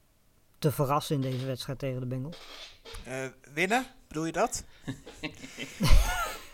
te 0.61 0.73
verrassen 0.73 1.15
in 1.15 1.23
deze 1.31 1.47
wedstrijd 1.47 1.79
tegen 1.79 2.01
de 2.01 2.07
Bengals? 2.07 2.39
Eh, 3.05 3.27
winnen, 3.55 3.87
bedoel 4.09 4.25
je 4.25 4.33
dat? 4.33 4.65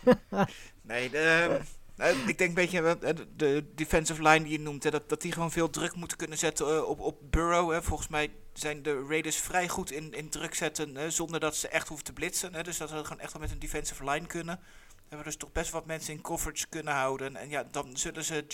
nee, 0.81 1.09
de, 1.09 1.59
nou, 1.97 2.17
ik 2.27 2.37
denk 2.37 2.49
een 2.49 2.53
beetje 2.53 2.81
eh, 2.81 3.15
de, 3.15 3.27
de 3.35 3.71
defensive 3.75 4.21
line 4.21 4.43
die 4.43 4.51
je 4.51 4.59
noemt, 4.59 4.91
dat, 4.91 5.09
dat 5.09 5.21
die 5.21 5.31
gewoon 5.31 5.51
veel 5.51 5.69
druk 5.69 5.95
moeten 5.95 6.17
kunnen 6.17 6.37
zetten 6.37 6.67
eh, 6.67 6.89
op, 6.89 6.99
op 6.99 7.17
Burrow. 7.31 7.71
Hè. 7.71 7.83
Volgens 7.83 8.07
mij 8.07 8.31
zijn 8.53 8.83
de 8.83 9.05
Raiders 9.07 9.35
vrij 9.35 9.67
goed 9.67 9.91
in, 9.91 10.13
in 10.13 10.29
druk 10.29 10.55
zetten 10.55 10.95
hè, 10.95 11.11
zonder 11.11 11.39
dat 11.39 11.55
ze 11.55 11.67
echt 11.67 11.87
hoeven 11.87 12.05
te 12.05 12.13
blitsen. 12.13 12.53
Hè. 12.53 12.63
Dus 12.63 12.77
dat 12.77 12.89
ze 12.89 12.95
gewoon 12.95 13.19
echt 13.19 13.33
wel 13.33 13.41
met 13.41 13.51
een 13.51 13.59
defensive 13.59 14.09
line 14.09 14.25
kunnen. 14.25 14.59
Hebben 15.07 15.25
dus 15.27 15.37
toch 15.37 15.51
best 15.51 15.71
wat 15.71 15.85
mensen 15.85 16.13
in 16.13 16.21
coverage 16.21 16.67
kunnen 16.69 16.93
houden. 16.93 17.35
En 17.35 17.49
ja, 17.49 17.63
dan 17.71 17.97
zullen 17.97 18.23
ze 18.23 18.35
eh, 18.35 18.53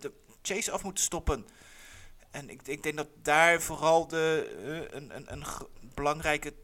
de 0.00 0.12
Chase 0.42 0.70
af 0.70 0.82
moeten 0.82 1.04
stoppen. 1.04 1.46
En 2.30 2.50
ik, 2.50 2.60
ik 2.64 2.82
denk 2.82 2.96
dat 2.96 3.08
daar 3.22 3.60
vooral 3.60 4.06
de, 4.06 4.56
eh, 4.64 4.96
een, 4.98 5.16
een, 5.16 5.32
een 5.32 5.44
belangrijke 5.94 6.54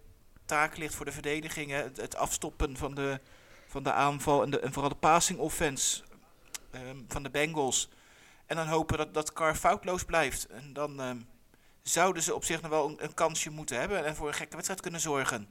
taak 0.45 0.77
ligt 0.77 0.95
voor 0.95 1.05
de 1.05 1.13
verdediging. 1.13 1.71
Het, 1.71 2.17
afstoppen 2.17 2.77
van 2.77 2.95
de, 2.95 3.21
van 3.67 3.83
de 3.83 3.93
aanval 3.93 4.43
en, 4.43 4.51
de, 4.51 4.61
vooral 4.63 4.89
de 4.89 4.97
passing 4.97 5.39
offense 5.39 6.03
ehm, 6.71 6.97
van 7.09 7.23
de 7.23 7.31
Bengals. 7.31 7.89
En 8.47 8.57
dan 8.57 8.67
hopen 8.67 8.99
dat, 8.99 9.15
dat 9.15 9.33
Carr 9.33 9.55
foutloos 9.55 10.05
blijft. 10.05 10.47
En 10.47 10.73
dan 10.73 11.01
ehm, 11.01 11.19
zouden 11.83 12.23
ze 12.23 12.35
op 12.35 12.45
zich 12.45 12.61
nog 12.61 12.71
wel 12.71 12.95
een, 12.99 13.15
kansje 13.15 13.51
moeten 13.51 13.79
hebben 13.79 14.05
en 14.05 14.17
voor 14.17 14.29
een 14.29 14.35
gekke 14.35 14.55
wedstrijd 14.55 14.81
kunnen 14.81 15.01
zorgen. 15.01 15.49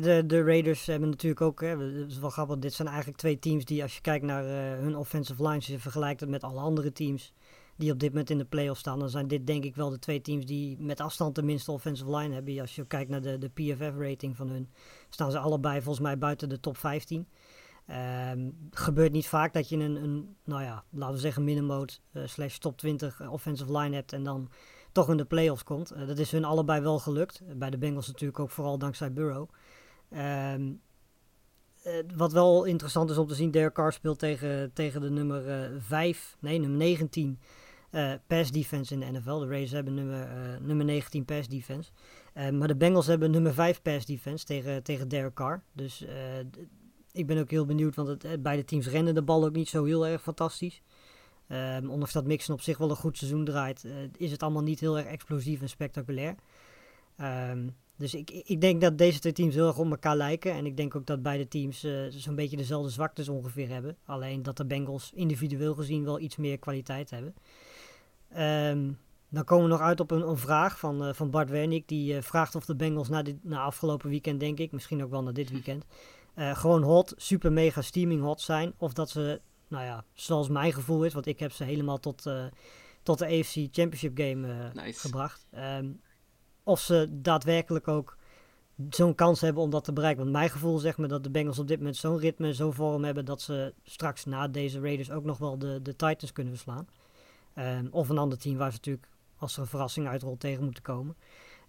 De, 0.00 0.26
de 0.26 0.42
Raiders 0.42 0.86
hebben 0.86 1.10
natuurlijk 1.10 1.40
ook, 1.40 1.60
hè, 1.60 1.78
het 1.78 2.10
is 2.10 2.18
wel 2.18 2.30
grappig, 2.30 2.58
dit 2.58 2.72
zijn 2.72 2.88
eigenlijk 2.88 3.18
twee 3.18 3.38
teams 3.38 3.64
die 3.64 3.82
als 3.82 3.94
je 3.94 4.00
kijkt 4.00 4.24
naar 4.24 4.44
eh, 4.44 4.78
hun 4.78 4.96
offensive 4.96 5.48
lines, 5.48 5.66
je 5.66 5.78
vergelijkt 5.78 6.20
het 6.20 6.28
met 6.28 6.42
alle 6.42 6.60
andere 6.60 6.92
teams 6.92 7.32
die 7.78 7.92
op 7.92 7.98
dit 7.98 8.08
moment 8.10 8.30
in 8.30 8.38
de 8.38 8.44
playoffs 8.44 8.80
staan, 8.80 8.98
dan 8.98 9.10
zijn 9.10 9.28
dit 9.28 9.46
denk 9.46 9.64
ik 9.64 9.76
wel 9.76 9.90
de 9.90 9.98
twee 9.98 10.20
teams 10.20 10.46
die 10.46 10.76
met 10.80 11.00
afstand 11.00 11.34
de 11.34 11.42
minste 11.42 11.72
offensive 11.72 12.16
line 12.16 12.34
hebben. 12.34 12.60
Als 12.60 12.74
je 12.74 12.86
kijkt 12.86 13.10
naar 13.10 13.22
de, 13.22 13.38
de 13.38 13.48
PFF-rating 13.48 14.36
van 14.36 14.48
hun, 14.48 14.68
staan 15.08 15.30
ze 15.30 15.38
allebei 15.38 15.82
volgens 15.82 16.04
mij 16.04 16.18
buiten 16.18 16.48
de 16.48 16.60
top 16.60 16.76
15. 16.76 17.28
Ehm 17.86 18.48
gebeurt 18.70 19.12
niet 19.12 19.28
vaak 19.28 19.52
dat 19.52 19.68
je 19.68 19.76
een, 19.76 20.02
een 20.02 20.36
nou 20.44 20.62
ja, 20.62 20.84
laten 20.90 21.14
we 21.14 21.20
zeggen 21.20 21.44
minimode 21.44 21.92
eh, 22.12 22.22
slash 22.26 22.56
top 22.56 22.78
20 22.78 23.28
offensive 23.30 23.78
line 23.78 23.94
hebt 23.94 24.12
en 24.12 24.22
dan 24.22 24.50
toch 24.92 25.10
in 25.10 25.16
de 25.16 25.24
playoffs 25.24 25.64
komt. 25.64 25.90
Eh, 25.90 26.06
dat 26.06 26.18
is 26.18 26.30
hun 26.30 26.44
allebei 26.44 26.80
wel 26.80 26.98
gelukt. 26.98 27.42
Bij 27.56 27.70
de 27.70 27.78
Bengals 27.78 28.06
natuurlijk 28.06 28.38
ook 28.38 28.50
vooral 28.50 28.78
dankzij 28.78 29.12
Burrow. 29.12 29.48
Ehm, 30.10 30.72
eh, 31.82 31.92
wat 32.16 32.32
wel 32.32 32.64
interessant 32.64 33.10
is 33.10 33.18
om 33.18 33.26
te 33.26 33.34
zien, 33.34 33.50
Derek 33.50 33.74
Carr 33.74 33.92
speelt 33.92 34.18
tegen, 34.18 34.72
tegen 34.72 35.00
de 35.00 35.10
nummer 35.10 35.48
eh 35.48 35.70
5, 35.78 36.36
nee 36.40 36.58
nummer 36.58 36.78
19 36.78 37.38
eh, 37.90 38.12
pass 38.26 38.50
defense 38.50 38.92
in 38.94 39.00
de 39.00 39.06
NFL. 39.18 39.38
De 39.38 39.46
Raiders 39.46 39.72
hebben 39.72 39.94
nummer, 39.94 40.22
eh, 40.22 40.60
nummer 40.60 40.84
19 40.84 41.24
pass 41.24 41.48
defense. 41.48 41.90
Eh, 42.32 42.50
maar 42.50 42.68
de 42.68 42.76
Bengals 42.76 43.06
hebben 43.06 43.30
nummer 43.30 43.54
5 43.54 43.82
pass 43.82 44.06
defense 44.06 44.44
tegen, 44.44 44.82
tegen 44.82 45.08
Derek 45.08 45.34
Carr. 45.34 45.62
Dus 45.72 46.04
ik 47.12 47.26
ben 47.26 47.38
ook 47.38 47.50
heel 47.50 47.66
benieuwd, 47.66 47.94
want 47.94 48.08
het, 48.08 48.42
beide 48.42 48.64
teams 48.64 48.88
rennen 48.88 49.14
de 49.14 49.22
bal 49.22 49.44
ook 49.44 49.54
niet 49.54 49.68
zo 49.68 49.84
heel 49.84 50.06
erg 50.06 50.22
fantastisch. 50.22 50.82
Ehm, 51.46 51.88
ondanks 51.88 52.12
dat 52.12 52.26
Mixon 52.26 52.54
op 52.54 52.60
zich 52.60 52.78
wel 52.78 52.90
een 52.90 52.96
goed 52.96 53.18
seizoen 53.18 53.44
draait, 53.44 53.86
is 54.16 54.30
het 54.30 54.42
allemaal 54.42 54.62
niet 54.62 54.80
heel 54.80 54.98
erg 54.98 55.06
explosief 55.06 55.60
en 55.60 55.68
spectaculair. 55.68 56.34
Ehm, 57.16 57.68
dus 57.96 58.14
ik, 58.14 58.30
ik 58.30 58.60
denk 58.60 58.80
dat 58.80 58.98
deze 58.98 59.18
twee 59.18 59.32
teams 59.32 59.54
heel 59.54 59.66
erg 59.66 59.78
op 59.78 59.90
elkaar 59.90 60.16
lijken. 60.16 60.52
En 60.52 60.66
ik 60.66 60.76
denk 60.76 60.94
ook 60.94 61.06
dat 61.06 61.22
beide 61.22 61.48
teams 61.48 61.86
zo'n 62.08 62.34
beetje 62.34 62.56
dezelfde 62.56 62.90
zwaktes 62.90 63.28
ongeveer 63.28 63.68
hebben. 63.68 63.96
Alleen 64.04 64.42
dat 64.42 64.56
de 64.56 64.66
Bengals 64.66 65.12
individueel 65.14 65.74
gezien 65.74 66.04
wel 66.04 66.20
iets 66.20 66.36
meer 66.36 66.58
kwaliteit 66.58 67.10
hebben. 67.10 67.34
Ehm, 68.28 68.90
dan 69.28 69.44
komen 69.44 69.64
we 69.64 69.70
nog 69.70 69.80
uit 69.80 70.00
op 70.00 70.10
een, 70.10 70.28
een 70.28 70.36
vraag 70.36 70.78
van, 70.78 71.04
eh, 71.04 71.14
van 71.14 71.30
Bart 71.30 71.50
Wernick. 71.50 71.88
Die 71.88 72.16
eh, 72.16 72.22
vraagt 72.22 72.54
of 72.54 72.64
de 72.64 72.76
Bengals 72.76 73.08
na, 73.08 73.22
dit, 73.22 73.44
na 73.44 73.60
afgelopen 73.60 74.10
weekend, 74.10 74.40
denk 74.40 74.58
ik, 74.58 74.72
misschien 74.72 75.04
ook 75.04 75.10
wel 75.10 75.22
na 75.22 75.32
dit 75.32 75.50
weekend, 75.50 75.84
eh, 76.34 76.56
gewoon 76.56 76.82
hot, 76.82 77.14
super 77.16 77.52
mega 77.52 77.82
steaming 77.82 78.22
hot 78.22 78.40
zijn. 78.40 78.74
Of 78.76 78.92
dat 78.92 79.10
ze, 79.10 79.40
nou 79.68 79.84
ja, 79.84 80.04
zoals 80.12 80.48
mijn 80.48 80.72
gevoel 80.72 81.04
is, 81.04 81.14
want 81.14 81.26
ik 81.26 81.38
heb 81.38 81.52
ze 81.52 81.64
helemaal 81.64 81.98
tot, 81.98 82.30
tot 83.02 83.18
de 83.18 83.26
AFC 83.26 83.54
Championship 83.54 84.18
game 84.18 84.70
Nice. 84.74 85.00
gebracht. 85.00 85.46
Ehm, 85.50 85.90
of 86.62 86.80
ze 86.80 87.08
daadwerkelijk 87.10 87.88
ook 87.88 88.16
zo'n 88.90 89.14
kans 89.14 89.40
hebben 89.40 89.62
om 89.62 89.70
dat 89.70 89.84
te 89.84 89.92
bereiken. 89.92 90.22
Want 90.22 90.36
mijn 90.36 90.50
gevoel 90.50 90.78
zegt 90.78 90.98
me 90.98 91.06
dat 91.06 91.22
de 91.22 91.30
Bengals 91.30 91.58
op 91.58 91.68
dit 91.68 91.78
moment 91.78 91.96
zo'n 91.96 92.18
ritme, 92.18 92.54
zo'n 92.54 92.72
vorm 92.72 93.04
hebben 93.04 93.24
dat 93.24 93.40
ze 93.40 93.74
straks 93.82 94.24
na 94.24 94.48
deze 94.48 94.80
Raiders 94.80 95.10
ook 95.10 95.24
nog 95.24 95.38
wel 95.38 95.58
de, 95.58 95.82
de 95.82 95.96
Titans 95.96 96.32
kunnen 96.32 96.52
verslaan. 96.54 96.88
Ehm, 97.58 97.86
of 97.90 98.08
een 98.08 98.18
ander 98.18 98.38
team 98.38 98.56
waar 98.56 98.70
ze 98.70 98.76
natuurlijk 98.76 99.08
als 99.36 99.54
er 99.54 99.60
een 99.60 99.66
verrassing 99.66 100.06
uitrolt 100.08 100.40
tegen 100.40 100.64
moeten 100.64 100.82
komen. 100.82 101.16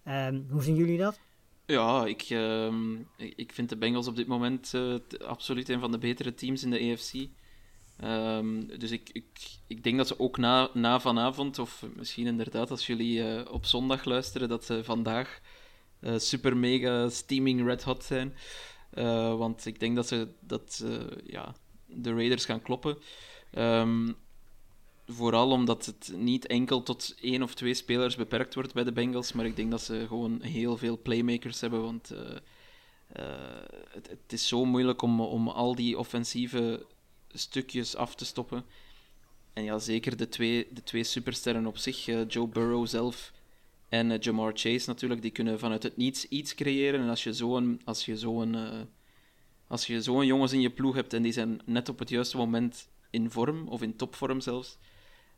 Ehm, 0.04 0.40
hoe 0.50 0.62
zien 0.62 0.74
jullie 0.74 0.98
dat? 0.98 1.20
Ja, 1.66 2.06
ik, 2.06 2.22
ehm, 2.22 2.94
ik 3.16 3.32
ik 3.36 3.52
vind 3.52 3.68
de 3.68 3.76
Bengals 3.76 4.06
op 4.08 4.16
dit 4.16 4.26
moment 4.26 4.74
eh, 4.74 4.94
absoluut 5.26 5.68
een 5.68 5.80
van 5.80 5.90
de 5.90 5.98
betere 5.98 6.34
teams 6.34 6.62
in 6.62 6.70
de 6.70 6.92
AFC. 6.92 7.28
Dus 8.78 8.90
ik, 8.90 9.10
ik, 9.12 9.26
ik 9.66 9.84
denk 9.84 9.96
dat 9.96 10.06
ze 10.06 10.18
ook 10.18 10.38
na, 10.38 10.70
na 10.74 11.00
vanavond, 11.00 11.58
of 11.58 11.86
misschien 11.96 12.26
inderdaad 12.26 12.70
als 12.70 12.86
jullie 12.86 13.22
eh, 13.22 13.52
op 13.52 13.64
zondag 13.66 14.04
luisteren, 14.04 14.48
dat 14.48 14.64
ze 14.64 14.84
vandaag 14.84 15.40
eh, 16.00 16.18
super 16.18 16.56
mega 16.56 17.08
steaming 17.08 17.64
red 17.64 17.82
hot 17.82 18.04
zijn. 18.04 18.34
Want 19.38 19.66
ik 19.66 19.80
denk 19.80 19.96
dat 19.96 20.08
ze 20.08 20.28
dat, 20.40 20.84
ja, 21.24 21.54
de 21.86 22.14
Raiders 22.14 22.44
gaan 22.44 22.62
kloppen. 22.62 22.98
Vooral 25.10 25.50
omdat 25.50 25.86
het 25.86 26.12
niet 26.16 26.46
enkel 26.46 26.82
tot 26.82 27.14
één 27.20 27.42
of 27.42 27.54
twee 27.54 27.74
spelers 27.74 28.16
beperkt 28.16 28.54
wordt 28.54 28.74
bij 28.74 28.84
de 28.84 28.92
Bengals, 28.92 29.32
maar 29.32 29.46
ik 29.46 29.56
denk 29.56 29.70
dat 29.70 29.82
ze 29.82 30.04
gewoon 30.08 30.42
heel 30.42 30.76
veel 30.76 30.98
playmakers 30.98 31.60
hebben, 31.60 31.82
want 31.82 32.10
eh, 32.10 32.36
eh, 33.12 33.64
het, 33.90 34.32
is 34.32 34.48
zo 34.48 34.64
moeilijk 34.64 35.02
om, 35.02 35.20
om 35.20 35.48
al 35.48 35.74
die 35.74 35.98
offensieve 35.98 36.86
stukjes 37.28 37.96
af 37.96 38.14
te 38.14 38.24
stoppen. 38.24 38.64
En 39.52 39.64
ja, 39.64 39.78
zeker 39.78 40.16
de 40.16 40.28
twee, 40.28 40.68
de 40.72 40.82
twee 40.82 41.04
supersterren 41.04 41.66
op 41.66 41.78
zich, 41.78 42.08
eh, 42.08 42.28
Joe 42.28 42.48
Burrow 42.48 42.86
zelf 42.86 43.32
en 43.88 44.18
Jamar 44.18 44.52
Chase 44.54 44.88
natuurlijk, 44.88 45.22
die 45.22 45.30
kunnen 45.30 45.58
vanuit 45.58 45.82
het 45.82 45.96
niets 45.96 46.28
iets 46.28 46.54
creëren. 46.54 47.00
En 47.00 47.08
als 47.08 47.24
je 48.04 48.14
zo'n 48.16 48.54
eh, 48.54 48.80
als 49.66 49.86
je 49.86 50.02
zo'n 50.02 50.26
jongens 50.26 50.52
in 50.52 50.60
je 50.60 50.70
ploeg 50.70 50.94
hebt 50.94 51.12
en 51.12 51.22
die 51.22 51.32
zijn 51.32 51.60
net 51.64 51.88
op 51.88 51.98
het 51.98 52.08
juiste 52.08 52.36
moment 52.36 52.88
in 53.10 53.30
vorm, 53.30 53.68
of 53.68 53.82
in 53.82 53.96
topvorm 53.96 54.40
zelfs, 54.40 54.78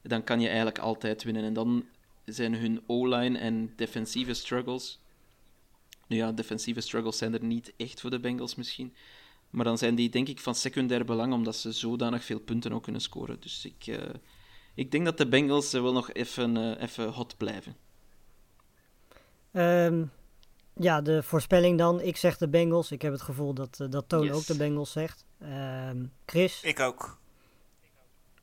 dan 0.02 0.24
kan 0.24 0.40
je 0.40 0.46
eigenlijk 0.46 0.78
altijd 0.78 1.22
winnen. 1.22 1.44
En 1.44 1.52
dan 1.52 1.84
zijn 2.24 2.54
hun 2.54 2.82
O-line 2.86 3.38
en 3.38 3.72
defensieve 3.76 4.34
struggles. 4.34 5.00
Nu 6.06 6.16
ja, 6.16 6.32
defensieve 6.32 6.80
struggles 6.80 7.18
zijn 7.18 7.34
er 7.34 7.44
niet 7.44 7.72
echt 7.76 8.00
voor 8.00 8.10
de 8.10 8.20
Bengals 8.20 8.54
misschien. 8.54 8.94
Maar 9.50 9.64
dan 9.64 9.78
zijn 9.78 9.94
die 9.94 10.10
denk 10.10 10.28
ik 10.28 10.40
van 10.40 10.54
secundair 10.54 11.04
belang, 11.04 11.32
omdat 11.32 11.56
ze 11.56 11.72
zodanig 11.72 12.24
veel 12.24 12.40
punten 12.40 12.72
ook 12.72 12.82
kunnen 12.82 13.00
scoren. 13.00 13.36
Dus 13.40 13.64
ik, 13.64 13.86
eh, 13.86 14.08
ik 14.74 14.90
denk 14.90 15.04
dat 15.04 15.18
de 15.18 15.28
Bengals 15.28 15.72
wel 15.72 15.92
nog 15.92 16.12
even, 16.12 16.56
eh, 16.56 16.82
even 16.82 17.08
hot 17.08 17.36
blijven. 17.36 17.76
Ehm, 19.52 20.04
ja, 20.74 21.00
de 21.00 21.22
voorspelling 21.22 21.78
dan. 21.78 22.00
Ik 22.00 22.16
zeg 22.16 22.36
de 22.38 22.48
Bengals. 22.48 22.90
Ik 22.92 23.02
heb 23.02 23.12
het 23.12 23.22
gevoel 23.22 23.54
dat, 23.54 23.78
eh, 23.80 23.90
dat 23.90 24.08
Toon 24.08 24.24
Yes. 24.24 24.34
ook 24.34 24.46
de 24.46 24.56
Bengals 24.56 24.92
zegt. 24.92 25.24
Ehm, 25.38 26.04
Chris, 26.26 26.62
Ik 26.62 26.80
ook. 26.80 27.18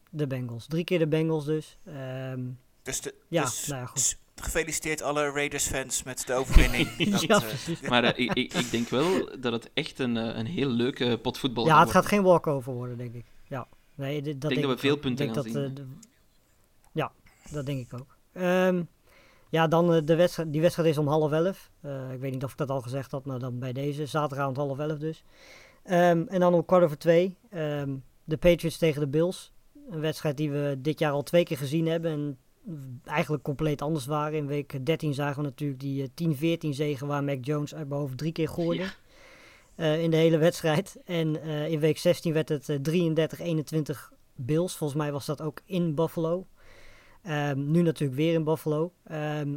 De 0.09 0.27
Bengals. 0.27 0.67
Drie 0.67 0.83
keer 0.83 0.99
de 0.99 1.07
Bengals 1.07 1.45
dus. 1.45 1.77
Ehm, 1.85 2.41
Dus, 2.83 3.01
de, 3.01 3.13
Ja, 3.27 3.43
dus 3.43 3.67
nou 3.67 3.79
ja, 3.81 3.85
goed. 3.87 4.17
gefeliciteerd 4.35 5.01
alle 5.01 5.29
Raiders-fans 5.31 6.03
met 6.03 6.27
de 6.27 6.33
overwinning. 6.33 6.95
Dat, 7.11 7.21
ja, 7.21 7.41
eh. 7.81 7.89
Maar 7.89 8.03
eh, 8.03 8.25
ik, 8.25 8.33
ik, 8.33 8.53
ik 8.53 8.71
denk 8.71 8.87
wel 8.89 9.29
dat 9.39 9.51
het 9.53 9.69
echt 9.73 9.99
een, 9.99 10.17
eh, 10.17 10.37
een 10.37 10.45
heel 10.45 10.69
leuke 10.69 11.19
potvoetbal 11.21 11.65
Ja, 11.65 11.73
gaat 11.73 11.81
het 11.83 11.91
gaat 11.91 12.05
geen 12.05 12.23
walkover 12.23 12.73
worden, 12.73 12.97
denk 12.97 13.13
ik. 13.13 13.25
Ja, 13.47 13.67
nee, 13.95 14.21
dit- 14.21 14.41
dat 14.41 14.49
denk 14.51 14.61
dat 14.61 14.71
we 14.71 14.77
veel 14.77 14.97
punten 14.97 15.25
Ik 15.27 15.33
gaan 15.33 15.43
denk 15.43 15.55
dat, 15.55 15.63
zien, 15.65 15.73
de- 15.73 16.07
ja, 16.91 17.11
dat 17.51 17.65
denk 17.65 17.79
ik 17.91 17.99
ook. 17.99 18.17
Ehm, 18.33 18.83
ja, 19.49 19.67
dan 19.67 20.05
de 20.05 20.15
wedstrijd. 20.15 20.51
Die 20.51 20.61
wedstrijd 20.61 20.89
is 20.89 20.97
om 20.97 21.07
half 21.07 21.31
elf. 21.31 21.71
Eh, 21.81 22.11
ik 22.11 22.19
weet 22.19 22.31
niet 22.31 22.43
of 22.43 22.51
ik 22.51 22.57
dat 22.57 22.69
al 22.69 22.81
gezegd 22.81 23.11
had, 23.11 23.25
maar 23.25 23.39
dan 23.39 23.59
bij 23.59 23.73
deze. 23.73 24.05
Zaterdagavond 24.05 24.57
half 24.57 24.79
elf 24.79 24.97
dus. 24.97 25.23
Ehm, 25.83 26.23
en 26.27 26.39
dan 26.39 26.53
om 26.53 26.65
kwart 26.65 26.83
over 26.83 26.97
twee. 26.97 27.37
ehm, 27.49 27.95
de 28.23 28.37
Patriots 28.37 28.77
tegen 28.77 29.01
de 29.01 29.07
Bills. 29.07 29.51
Een 29.89 29.99
wedstrijd 29.99 30.37
die 30.37 30.51
we 30.51 30.75
dit 30.79 30.99
jaar 30.99 31.11
al 31.11 31.23
twee 31.23 31.43
keer 31.43 31.57
gezien 31.57 31.87
hebben. 31.87 32.11
En 32.11 32.37
eigenlijk 33.03 33.43
compleet 33.43 33.81
anders 33.81 34.05
waren. 34.05 34.37
In 34.37 34.47
week 34.47 34.85
13 34.85 35.13
zagen 35.13 35.41
we 35.41 35.47
natuurlijk 35.47 35.79
die 35.79 36.11
eh, 36.15 36.57
10-14 36.67 36.69
zegen 36.69 37.07
waar 37.07 37.23
Mac 37.23 37.45
Jones 37.45 37.75
uit 37.75 37.87
mijn 37.89 38.01
hoofd 38.01 38.17
drie 38.17 38.31
keer 38.31 38.49
gooide. 38.49 38.83
Ja. 38.83 38.89
eh, 39.75 40.03
in 40.03 40.11
de 40.11 40.17
hele 40.17 40.37
wedstrijd. 40.37 40.97
En 41.05 41.41
eh, 41.41 41.71
in 41.71 41.79
week 41.79 41.97
16 41.97 42.33
werd 42.33 42.49
het 42.49 42.69
eh, 42.69 42.77
33-21 42.77 44.13
Bills. 44.35 44.75
Volgens 44.75 44.99
mij 44.99 45.11
was 45.11 45.25
dat 45.25 45.41
ook 45.41 45.61
in 45.65 45.95
Buffalo. 45.95 46.47
Ehm, 47.23 47.71
nu 47.71 47.81
natuurlijk 47.81 48.19
weer 48.19 48.33
in 48.33 48.43
Buffalo. 48.43 48.93
Ehm, 49.03 49.55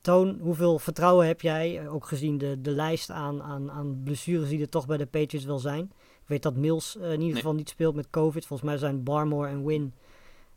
Toon, 0.00 0.38
hoeveel 0.40 0.78
vertrouwen 0.78 1.26
heb 1.26 1.40
jij, 1.40 1.78
eh, 1.78 1.94
ook 1.94 2.06
gezien 2.06 2.38
de, 2.38 2.60
de 2.60 2.70
lijst 2.70 3.10
aan, 3.10 3.42
aan, 3.42 3.70
aan 3.70 4.00
blessures 4.04 4.48
die 4.48 4.60
er 4.60 4.68
toch 4.68 4.86
bij 4.86 4.96
de 4.96 5.06
Patriots 5.06 5.46
wel 5.46 5.58
zijn? 5.58 5.92
Ik 6.28 6.34
weet 6.34 6.42
dat 6.42 6.56
Mills 6.56 6.96
eh, 6.96 7.02
in 7.04 7.10
ieder 7.10 7.26
Nee. 7.26 7.34
geval 7.34 7.54
niet 7.54 7.68
speelt 7.68 7.94
met 7.94 8.10
COVID. 8.10 8.46
Volgens 8.46 8.68
mij 8.68 8.78
zijn 8.78 9.02
Barmore 9.02 9.48
en 9.48 9.64
Win 9.64 9.94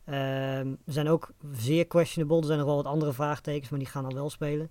ehm, 0.04 0.74
zijn 0.86 1.08
ook 1.08 1.30
zeer 1.52 1.86
questionable. 1.86 2.38
Er 2.38 2.44
zijn 2.44 2.58
nog 2.58 2.66
wel 2.66 2.76
wat 2.76 2.86
andere 2.86 3.12
vraagtekens, 3.12 3.70
maar 3.70 3.78
die 3.78 3.88
gaan 3.88 4.04
al 4.04 4.14
wel 4.14 4.30
spelen. 4.30 4.70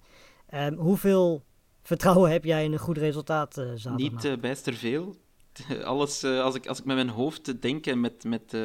Ehm, 0.49 0.73
hoeveel 0.73 1.43
vertrouwen 1.81 2.31
heb 2.31 2.43
jij 2.43 2.63
in 2.63 2.71
een 2.73 2.79
goed 2.79 2.97
resultaat 2.97 3.57
eh 3.57 3.65
zaterdag? 3.75 3.97
Niet 3.97 4.25
eh, 4.25 4.37
bijster 4.37 4.73
veel. 4.73 5.15
Alles, 5.83 6.23
als, 6.23 6.55
ik, 6.55 6.67
als 6.67 6.79
ik 6.79 6.85
met 6.85 6.95
mijn 6.95 7.09
hoofd 7.09 7.61
denk 7.61 7.87
en 7.87 7.99
met, 7.99 8.23
met, 8.23 8.55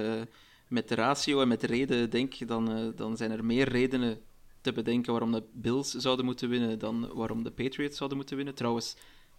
met 0.68 0.88
de 0.88 0.94
ratio 0.94 1.40
en 1.40 1.48
met 1.48 1.60
de 1.60 1.66
reden 1.66 2.10
denk, 2.10 2.48
dan, 2.48 2.92
dan 2.96 3.16
zijn 3.16 3.30
er 3.30 3.44
meer 3.44 3.68
redenen 3.68 4.20
te 4.60 4.72
bedenken 4.72 5.10
waarom 5.12 5.32
de 5.32 5.42
Bills 5.52 5.90
zouden 5.90 6.24
moeten 6.24 6.48
winnen 6.48 6.78
dan 6.78 7.10
waarom 7.14 7.42
de 7.42 7.50
Patriots 7.50 7.96
zouden 7.96 8.18
moeten 8.18 8.36
winnen. 8.36 8.54
Trouwens, 8.54 8.96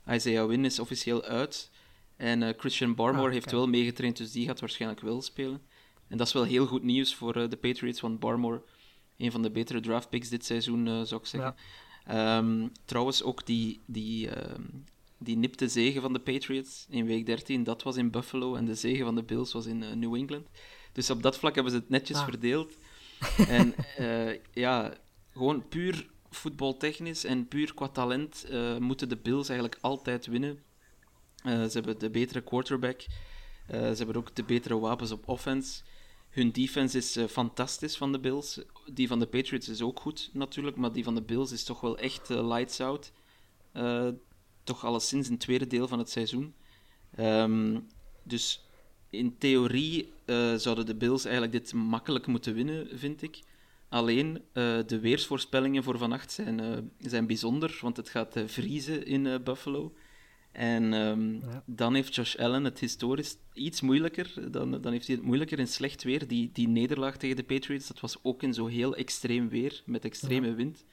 Isaiah 0.10 0.48
Wynn 0.48 0.66
is 0.66 0.80
officieel 0.80 1.24
uit. 1.24 1.72
En 2.18 2.44
eh, 2.44 2.54
Christian 2.58 2.96
Barmore 2.96 3.28
Ah, 3.28 3.34
heeft 3.34 3.52
wel 3.52 3.68
meegetraind, 3.68 4.18
dus 4.18 4.32
die 4.32 4.46
gaat 4.46 4.60
waarschijnlijk 4.60 5.02
wel 5.02 5.22
spelen. 5.22 5.62
En 6.08 6.18
dat 6.18 6.28
is 6.28 6.34
wel 6.34 6.44
heel 6.44 6.66
goed 6.66 6.84
nieuws 6.84 7.16
voor 7.16 7.36
eh, 7.36 7.50
de 7.50 7.58
Patriots, 7.58 8.00
want 8.02 8.20
Barmore, 8.20 8.62
een 9.18 9.32
van 9.32 9.42
de 9.42 9.52
betere 9.52 9.80
draftpicks 9.80 10.30
dit 10.30 10.46
seizoen, 10.46 10.88
eh, 10.88 11.02
zou 11.02 11.22
ik 11.22 11.28
zeggen. 11.28 11.56
Ehm, 12.06 12.68
trouwens, 12.86 13.24
ook 13.24 13.46
die, 13.46 13.82
die, 13.86 14.30
ehm, 14.30 14.62
die 15.18 15.38
nipte 15.38 15.68
zegen 15.68 16.02
van 16.02 16.14
de 16.14 16.20
Patriots 16.20 16.86
in 16.90 17.06
week 17.06 17.26
13, 17.26 17.64
dat 17.64 17.84
was 17.84 17.98
in 17.98 18.12
Buffalo. 18.12 18.56
En 18.56 18.66
de 18.66 18.76
zegen 18.76 19.06
van 19.06 19.16
de 19.16 19.24
Bills 19.24 19.54
was 19.54 19.66
in 19.66 20.00
New 20.00 20.16
England. 20.16 20.48
Dus 20.92 21.10
op 21.10 21.24
dat 21.24 21.38
vlak 21.38 21.56
hebben 21.56 21.72
ze 21.72 21.78
het 21.78 21.90
netjes 21.90 22.18
Ah. 22.18 22.24
verdeeld. 22.24 22.78
En 23.48 23.74
ja, 24.54 24.94
gewoon 25.34 25.68
puur 25.68 26.10
voetbaltechnisch 26.30 27.24
en 27.24 27.48
puur 27.48 27.74
qua 27.74 27.88
talent 27.88 28.48
moeten 28.80 29.10
de 29.10 29.18
Bills 29.18 29.50
eigenlijk 29.50 29.78
altijd 29.82 30.26
winnen. 30.26 30.60
Eh, 31.44 31.64
ze 31.64 31.72
hebben 31.72 32.00
de 32.00 32.10
betere 32.10 32.42
quarterback. 32.42 33.06
Eh, 33.68 33.80
ze 33.80 33.98
hebben 33.98 34.16
ook 34.16 34.36
de 34.36 34.44
betere 34.44 34.80
wapens 34.80 35.12
op 35.12 35.28
offense. 35.28 35.82
Hun 36.30 36.52
defense 36.52 36.98
is 36.98 37.16
eh, 37.16 37.26
fantastisch 37.26 37.98
van 37.98 38.12
de 38.12 38.20
Bills. 38.20 38.62
Die 38.94 39.08
van 39.08 39.20
de 39.20 39.28
Patriots 39.28 39.70
is 39.70 39.82
ook 39.82 40.00
goed 40.00 40.30
natuurlijk, 40.34 40.76
maar 40.76 40.92
die 40.92 41.04
van 41.04 41.16
de 41.16 41.22
Bills 41.22 41.52
is 41.52 41.64
toch 41.64 41.82
wel 41.82 41.98
echt 41.98 42.30
lights 42.30 42.80
out. 42.82 43.12
Toch 44.64 44.86
alleszins 44.86 45.26
in 45.26 45.32
het 45.32 45.42
tweede 45.42 45.68
deel 45.68 45.88
van 45.88 46.00
het 46.00 46.10
seizoen. 46.10 46.54
Ehm, 47.16 47.80
dus 48.24 48.66
in 49.10 49.38
theorie 49.38 50.14
zouden 50.58 50.86
de 50.86 50.96
Bills 50.96 51.24
eigenlijk 51.26 51.54
dit 51.54 51.74
makkelijk 51.74 52.28
moeten 52.28 52.54
winnen, 52.54 52.88
vind 53.00 53.22
ik. 53.22 53.40
Alleen 53.90 54.42
de 54.88 55.00
weersvoorspellingen 55.02 55.84
voor 55.84 55.98
vannacht 55.98 56.32
zijn, 56.32 56.92
zijn 57.00 57.28
bijzonder, 57.28 57.80
want 57.82 57.98
het 57.98 58.10
gaat 58.10 58.36
vriezen 58.46 59.06
in 59.06 59.44
Buffalo. 59.44 59.94
En 60.58 60.94
ehm, 60.94 61.34
Ja. 61.34 61.64
dan 61.66 61.94
heeft 61.96 62.16
Josh 62.16 62.36
Allen 62.36 62.64
het 62.64 62.80
historisch 62.80 63.38
iets 63.54 63.82
moeilijker. 63.82 64.52
Dan, 64.52 64.82
dan 64.82 64.92
heeft 64.92 65.08
hij 65.08 65.16
het 65.16 65.26
moeilijker 65.26 65.60
in 65.60 65.68
slecht 65.68 66.04
weer. 66.04 66.28
Die, 66.28 66.50
die 66.54 66.68
nederlaag 66.68 67.18
tegen 67.18 67.36
de 67.36 67.44
Patriots, 67.44 67.88
dat 67.88 68.00
was 68.00 68.18
ook 68.22 68.44
in 68.44 68.54
zo 68.54 68.66
heel 68.66 68.96
extreem 68.96 69.50
weer, 69.50 69.82
met 69.86 70.06
extreme 70.06 70.54
wind. 70.54 70.84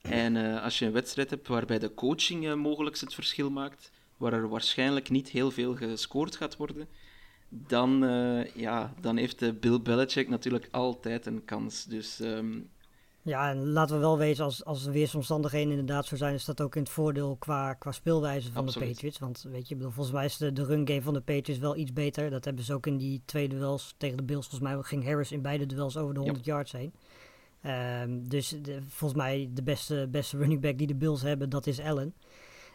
En 0.00 0.36
eh, 0.36 0.62
als 0.62 0.78
je 0.78 0.86
een 0.86 0.92
wedstrijd 0.92 1.30
hebt 1.30 1.48
waarbij 1.48 1.78
de 1.78 1.94
coaching 1.94 2.46
eh, 2.46 2.54
mogelijk 2.54 2.98
het 3.00 3.14
verschil 3.14 3.50
maakt, 3.50 3.90
waar 4.16 4.32
er 4.32 4.48
waarschijnlijk 4.48 5.10
niet 5.10 5.28
heel 5.28 5.50
veel 5.50 5.74
gescoord 5.76 6.36
gaat 6.36 6.56
worden, 6.56 6.88
dan, 7.48 8.04
eh, 8.04 8.54
ja, 8.54 8.94
dan 9.00 9.16
heeft 9.16 9.60
Bill 9.60 9.80
Belichick 9.80 10.28
natuurlijk 10.28 10.68
altijd 10.70 11.26
een 11.26 11.44
kans. 11.44 11.84
Dus 11.84 12.20
ehm, 12.20 12.60
Ja, 13.24 13.50
en 13.50 13.68
laten 13.68 13.94
we 13.94 14.00
wel 14.00 14.18
wezen, 14.18 14.44
als, 14.44 14.64
als 14.64 14.84
de 14.84 14.90
weersomstandigheden 14.90 15.70
inderdaad 15.70 16.06
zo 16.06 16.16
zijn, 16.16 16.34
is 16.34 16.44
dat 16.44 16.60
ook 16.60 16.74
in 16.76 16.82
het 16.82 16.90
voordeel 16.90 17.36
qua, 17.38 17.74
qua 17.74 17.92
speelwijze 17.92 18.52
van 18.52 18.62
Absoluut. 18.64 18.88
de 18.88 18.92
Patriots. 18.94 19.18
Want 19.18 19.44
weet 19.50 19.68
je, 19.68 19.76
bedoel, 19.76 19.90
volgens 19.90 20.14
mij 20.14 20.24
is 20.24 20.36
de, 20.36 20.52
de 20.52 20.64
run 20.64 20.88
game 20.88 21.02
van 21.02 21.14
de 21.14 21.20
Patriots 21.20 21.58
wel 21.60 21.76
iets 21.76 21.92
beter. 21.92 22.30
Dat 22.30 22.44
hebben 22.44 22.64
ze 22.64 22.74
ook 22.74 22.86
in 22.86 22.96
die 22.96 23.22
twee 23.24 23.48
duels 23.48 23.94
tegen 23.96 24.16
de 24.16 24.22
Bills. 24.22 24.48
Volgens 24.48 24.70
mij 24.72 24.82
ging 24.82 25.04
Harris 25.04 25.32
in 25.32 25.42
beide 25.42 25.66
duels 25.66 25.96
over 25.96 26.14
de 26.14 26.20
Ja. 26.20 26.24
100 26.26 26.44
yards 26.46 26.72
heen. 26.72 26.92
Ehm, 27.60 28.18
dus 28.28 28.48
de- 28.62 28.78
volgens 28.88 29.20
mij 29.20 29.50
de 29.52 29.62
beste, 29.62 30.08
beste 30.10 30.36
running 30.36 30.60
back 30.60 30.78
die 30.78 30.86
de 30.86 30.94
Bills 30.94 31.22
hebben, 31.22 31.50
dat 31.50 31.66
is 31.66 31.80
Allen. 31.80 32.14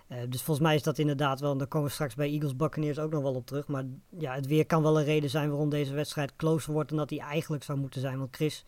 Eh, 0.08 0.18
dus 0.30 0.42
volgens 0.42 0.68
mij 0.68 0.75
is 0.75 0.84
dat 0.84 0.98
inderdaad 0.98 1.39
wel, 1.39 1.51
en 1.51 1.58
daar 1.58 1.68
komen 1.68 1.88
we 1.88 1.94
straks 1.94 2.16
bij 2.16 2.30
Eagles 2.32 2.56
Buccaneers 2.56 3.00
ook 3.00 3.12
nog 3.12 3.22
wel 3.22 3.34
op 3.36 3.46
terug. 3.46 3.68
Maar 3.68 3.86
ja, 4.10 4.34
het 4.36 4.48
weer 4.48 4.66
kan 4.66 4.82
wel 4.84 5.00
een 5.00 5.06
reden 5.06 5.30
zijn 5.30 5.50
waarom 5.50 5.70
deze 5.70 5.94
wedstrijd 5.94 6.36
closer 6.36 6.74
wordt 6.74 6.89
dan 6.89 6.98
dat 6.98 7.10
hij 7.10 7.20
eigenlijk 7.20 7.63
zou 7.63 7.80
moeten 7.80 8.01
zijn. 8.01 8.18
Want 8.18 8.36
Chris, 8.36 8.66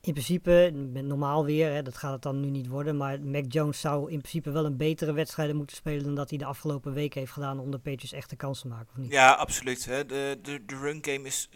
in 0.00 0.12
principe, 0.12 0.70
met 0.92 1.04
normaal 1.04 1.44
weer, 1.44 1.72
hè, 1.72 1.82
dat 1.82 1.96
gaat 1.96 2.12
het 2.12 2.22
dan 2.22 2.40
nu 2.40 2.50
niet 2.50 2.66
worden. 2.66 2.96
Maar 2.96 3.20
Mac 3.20 3.44
Jones 3.48 3.80
zou 3.80 4.10
in 4.10 4.18
principe 4.18 4.50
wel 4.50 4.64
een 4.64 4.76
betere 4.76 5.12
wedstrijd 5.12 5.54
moeten 5.54 5.76
spelen 5.76 6.04
dan 6.04 6.14
dat 6.14 6.28
hij 6.28 6.38
de 6.38 6.44
afgelopen 6.44 6.92
weken 6.92 7.20
heeft 7.20 7.32
gedaan 7.32 7.58
om 7.58 7.70
de 7.70 7.78
Patriots 7.78 8.12
echt 8.12 8.30
een 8.30 8.36
kans 8.36 8.60
te 8.60 8.68
maken, 8.68 8.88
of 8.90 8.96
niet? 8.96 9.10
Ja, 9.10 9.32
absoluut. 9.32 9.84
Hè. 9.84 10.06
De, 10.06 10.38
de, 10.42 10.64
de 10.64 10.76
run 10.76 11.04
game 11.04 11.26
is 11.26 11.48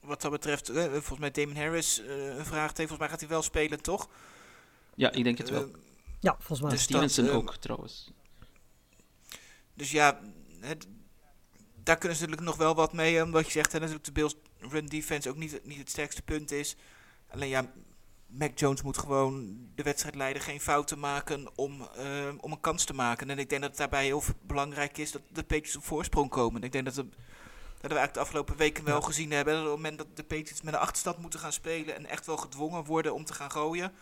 wat 0.00 0.20
dat 0.20 0.30
betreft, 0.30 0.68
eh, 0.68 0.84
volgens 0.84 1.18
mij 1.18 1.30
Damon 1.30 1.56
Harris 1.56 2.00
eh, 2.00 2.36
een 2.36 2.46
vraag 2.46 2.66
heeft. 2.66 2.76
Volgens 2.76 2.98
mij 2.98 3.08
gaat 3.08 3.20
hij 3.20 3.28
wel 3.28 3.42
spelen, 3.42 3.82
toch? 3.82 4.08
ja, 4.94 5.12
ik 5.12 5.24
denk 5.24 5.38
het 5.38 5.50
wel. 5.50 5.62
Eh, 5.62 5.68
Ja, 6.20 6.34
volgens 6.38 6.60
mij. 6.60 6.70
Dus 6.70 6.82
Stevenson 6.82 7.24
dat, 7.24 7.34
ook, 7.34 7.56
trouwens. 7.56 8.10
Dus 9.74 9.90
ja, 9.90 10.20
het, 10.60 10.86
daar 11.82 11.98
kunnen 11.98 12.18
ze 12.18 12.24
natuurlijk 12.24 12.50
nog 12.50 12.58
wel 12.58 12.74
wat 12.74 12.92
mee. 12.92 13.22
Omdat 13.22 13.46
je 13.46 13.50
zegt, 13.50 13.72
hè, 13.72 13.78
natuurlijk 13.78 14.06
de 14.06 14.12
Bills 14.12 14.36
run 14.58 14.86
defense 14.86 15.28
ook 15.28 15.36
niet, 15.36 15.60
niet 15.64 15.78
het 15.78 15.90
sterkste 15.90 16.22
punt 16.22 16.50
is. 16.50 16.76
Alleen 17.30 17.48
ja, 17.48 17.66
Mac 18.26 18.58
Jones 18.58 18.82
moet 18.82 18.98
gewoon 18.98 19.58
de 19.74 19.82
wedstrijd 19.82 20.14
leiden, 20.14 20.42
geen 20.42 20.60
fouten 20.60 20.98
maken 20.98 21.56
om, 21.56 21.88
eh, 21.96 22.28
om 22.40 22.52
een 22.52 22.60
kans 22.60 22.84
te 22.84 22.94
maken. 22.94 23.30
En 23.30 23.38
ik 23.38 23.48
denk 23.48 23.60
dat 23.60 23.70
het 23.70 23.78
daarbij 23.78 24.04
heel 24.04 24.22
belangrijk 24.42 24.98
is 24.98 25.12
dat 25.12 25.22
de 25.28 25.42
Patriots 25.42 25.76
op 25.76 25.84
voorsprong 25.84 26.30
komen. 26.30 26.62
Ik 26.62 26.72
denk 26.72 26.84
dat, 26.84 26.94
de, 26.94 27.02
dat 27.04 27.10
we 27.80 27.88
eigenlijk 27.88 28.14
de 28.14 28.20
afgelopen 28.20 28.56
weken 28.56 28.84
wel 28.84 29.00
gezien 29.02 29.30
hebben. 29.30 29.54
Dat 29.54 29.62
op 29.62 29.68
het 29.68 29.76
moment 29.76 29.98
dat 29.98 30.16
de 30.16 30.24
Patriots 30.24 30.62
met 30.62 30.74
een 30.74 30.80
achterstand 30.80 31.18
moeten 31.18 31.40
gaan 31.40 31.52
spelen 31.52 31.96
en 31.96 32.06
echt 32.06 32.26
wel 32.26 32.36
gedwongen 32.36 32.84
worden 32.84 33.14
om 33.14 33.24
te 33.24 33.34
gaan 33.34 33.50
gooien. 33.50 33.92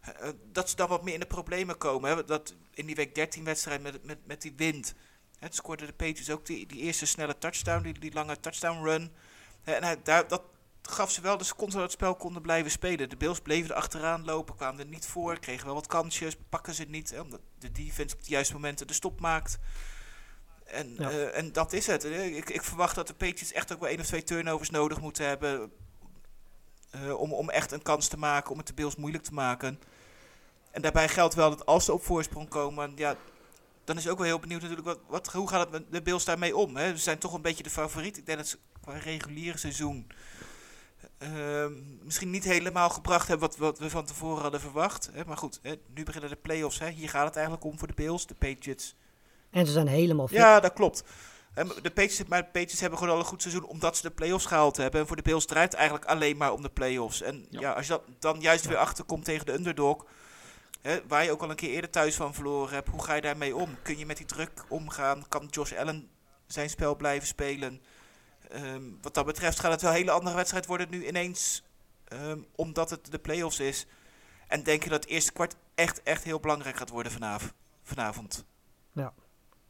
eh, 0.00 0.28
dat 0.52 0.70
ze 0.70 0.76
dan 0.76 0.88
wat 0.88 1.02
meer 1.02 1.14
in 1.14 1.20
de 1.20 1.26
problemen 1.26 1.78
komen. 1.78 2.10
Hè. 2.10 2.24
Dat 2.24 2.54
in 2.74 2.86
die 2.86 2.94
week 2.94 3.14
13 3.14 3.44
wedstrijd 3.44 3.82
met, 3.82 4.04
met, 4.04 4.18
met 4.26 4.42
die 4.42 4.52
wind. 4.56 4.94
Het 5.38 5.54
scoorde 5.54 5.86
de 5.86 5.92
Patriots 5.92 6.30
ook 6.30 6.46
die, 6.46 6.66
die 6.66 6.80
eerste 6.80 7.06
snelle 7.06 7.38
touchdown, 7.38 7.82
die, 7.82 7.98
die 7.98 8.12
lange 8.12 8.40
touchdown 8.40 8.84
run. 8.84 9.12
En 9.64 9.82
hij, 9.82 10.02
daar, 10.02 10.28
dat 10.28 10.42
gaf 10.90 11.10
ze 11.10 11.20
wel, 11.20 11.36
dus 11.36 11.48
ze 11.48 11.54
konden 11.54 11.80
het 11.80 11.90
spel 11.92 12.14
konden 12.14 12.42
blijven 12.42 12.70
spelen. 12.70 13.08
De 13.08 13.16
Bills 13.16 13.40
bleven 13.40 13.70
er 13.70 13.76
achteraan 13.76 14.24
lopen, 14.24 14.54
kwamen 14.56 14.80
er 14.80 14.86
niet 14.86 15.06
voor, 15.06 15.38
kregen 15.38 15.66
wel 15.66 15.74
wat 15.74 15.86
kansjes, 15.86 16.36
pakken 16.48 16.74
ze 16.74 16.80
het 16.82 16.90
niet. 16.90 17.10
Hè, 17.10 17.20
omdat 17.20 17.40
de 17.58 17.72
defense 17.72 18.14
op 18.14 18.22
de 18.22 18.30
juiste 18.30 18.52
momenten 18.54 18.86
de 18.86 18.92
stop 18.92 19.20
maakt. 19.20 19.58
En, 20.64 20.94
Ja. 20.98 21.10
eh, 21.10 21.36
en 21.38 21.52
dat 21.52 21.72
is 21.72 21.86
het. 21.86 22.02
hè. 22.02 22.22
Ik, 22.22 22.50
ik 22.50 22.62
verwacht 22.62 22.94
dat 22.94 23.06
de 23.06 23.14
Patriots 23.14 23.52
echt 23.52 23.72
ook 23.72 23.80
wel 23.80 23.88
één 23.88 24.00
of 24.00 24.06
twee 24.06 24.22
turnovers 24.24 24.70
nodig 24.70 25.00
moeten 25.00 25.26
hebben. 25.26 25.72
eh, 26.90 27.20
om, 27.20 27.32
om 27.32 27.50
echt 27.50 27.72
een 27.72 27.82
kans 27.82 28.08
te 28.08 28.18
maken, 28.18 28.50
om 28.52 28.58
het 28.58 28.66
de 28.66 28.74
Bills 28.74 28.96
moeilijk 28.96 29.24
te 29.24 29.34
maken. 29.34 29.80
En 30.70 30.82
daarbij 30.82 31.08
geldt 31.08 31.34
wel 31.34 31.50
dat 31.50 31.66
als 31.66 31.84
ze 31.84 31.92
op 31.92 32.04
voorsprong 32.04 32.48
komen, 32.48 32.92
ja, 32.96 33.16
dan 33.84 33.96
is 33.96 34.08
ook 34.08 34.18
wel 34.18 34.26
heel 34.26 34.38
benieuwd 34.38 34.60
natuurlijk, 34.60 34.86
wat, 34.86 34.98
wat, 35.08 35.26
hoe 35.32 35.48
gaat 35.48 35.60
het 35.60 35.70
met 35.70 35.92
de 35.92 36.02
Bills 36.02 36.24
daarmee 36.24 36.56
om? 36.56 36.76
Hè? 36.76 36.90
Ze 36.96 37.02
zijn 37.02 37.18
toch 37.18 37.32
een 37.34 37.42
beetje 37.42 37.62
de 37.62 37.70
favoriet. 37.70 38.16
Ik 38.16 38.26
denk 38.26 38.38
dat 38.38 38.46
ze 38.48 38.58
qua 38.80 38.96
reguliere 38.98 39.58
seizoen 39.58 40.06
ehm, 41.18 41.72
misschien 42.04 42.30
niet 42.30 42.44
helemaal 42.44 42.88
gebracht 42.90 43.28
hebben 43.28 43.48
wat, 43.48 43.56
wat 43.58 43.78
we 43.78 43.90
van 43.90 44.04
tevoren 44.04 44.42
hadden 44.42 44.60
verwacht. 44.60 45.10
Hè? 45.12 45.24
Maar 45.26 45.36
goed, 45.36 45.58
hè, 45.62 45.74
nu 45.94 46.02
beginnen 46.04 46.30
de 46.30 46.36
playoffs. 46.36 46.78
Hè? 46.78 46.88
Hier 46.90 47.08
gaat 47.08 47.26
het 47.26 47.34
eigenlijk 47.36 47.64
om 47.66 47.78
voor 47.78 47.88
de 47.88 47.94
Bills, 47.94 48.26
de 48.26 48.34
Patriots. 48.34 48.94
En 49.50 49.66
ze 49.66 49.72
zijn 49.72 49.86
helemaal 49.86 50.28
fit. 50.28 50.36
Ja, 50.36 50.60
dat 50.60 50.72
klopt. 50.72 51.04
Hè, 51.54 51.64
maar 51.64 51.74
de 51.82 51.90
Patriots, 51.90 52.24
maar 52.24 52.40
de 52.42 52.44
Patriots 52.52 52.80
hebben 52.80 52.98
gewoon 52.98 53.14
al 53.14 53.20
een 53.20 53.26
goed 53.26 53.42
seizoen 53.42 53.64
omdat 53.66 53.96
ze 53.96 54.02
de 54.02 54.10
playoffs 54.10 54.46
gehaald 54.46 54.76
hebben. 54.76 55.00
En 55.00 55.06
voor 55.06 55.16
de 55.16 55.22
Bills 55.22 55.46
draait 55.46 55.70
het 55.70 55.74
eigenlijk 55.80 56.08
alleen 56.10 56.36
maar 56.36 56.52
om 56.52 56.62
de 56.62 56.68
playoffs. 56.68 57.22
En 57.22 57.46
ja, 57.50 57.60
Ja. 57.60 57.72
als 57.72 57.86
je 57.86 57.92
dat 57.92 58.02
dan 58.18 58.40
juist 58.40 58.66
weer 58.66 58.76
achterkomt 58.76 59.24
tegen 59.24 59.46
de 59.46 59.52
underdog, 59.52 60.04
hè, 60.82 60.98
waar 61.08 61.24
je 61.24 61.30
ook 61.30 61.42
al 61.42 61.50
een 61.50 61.56
keer 61.56 61.70
eerder 61.70 61.90
thuis 61.90 62.14
van 62.14 62.34
verloren 62.34 62.74
hebt, 62.74 62.88
hoe 62.88 63.02
ga 63.02 63.14
je 63.14 63.20
daarmee 63.20 63.56
om? 63.56 63.76
Kun 63.82 63.98
je 63.98 64.06
met 64.06 64.16
die 64.16 64.26
druk 64.26 64.64
omgaan? 64.68 65.24
Kan 65.28 65.46
Josh 65.50 65.72
Allen 65.72 66.08
zijn 66.46 66.70
spel 66.70 66.96
blijven 66.96 67.26
spelen? 67.28 67.80
Ehm, 68.50 68.82
wat 69.02 69.14
dat 69.14 69.26
betreft 69.26 69.60
gaat 69.60 69.72
het 69.72 69.82
wel 69.82 69.90
een 69.90 69.96
hele 69.96 70.10
andere 70.10 70.36
wedstrijd 70.36 70.66
worden 70.66 70.90
nu 70.90 71.06
ineens, 71.06 71.62
ehm, 72.04 72.40
omdat 72.54 72.90
het 72.90 73.10
de 73.10 73.18
playoffs 73.18 73.60
is. 73.60 73.86
En 74.48 74.62
denk 74.62 74.82
je 74.84 74.90
dat 74.90 75.02
het 75.02 75.12
eerste 75.12 75.32
kwart 75.32 75.56
echt, 75.74 76.02
echt 76.02 76.24
heel 76.24 76.40
belangrijk 76.40 76.76
gaat 76.76 76.90
worden 76.90 77.12
vanavond? 77.12 77.52
vanavond. 77.82 78.44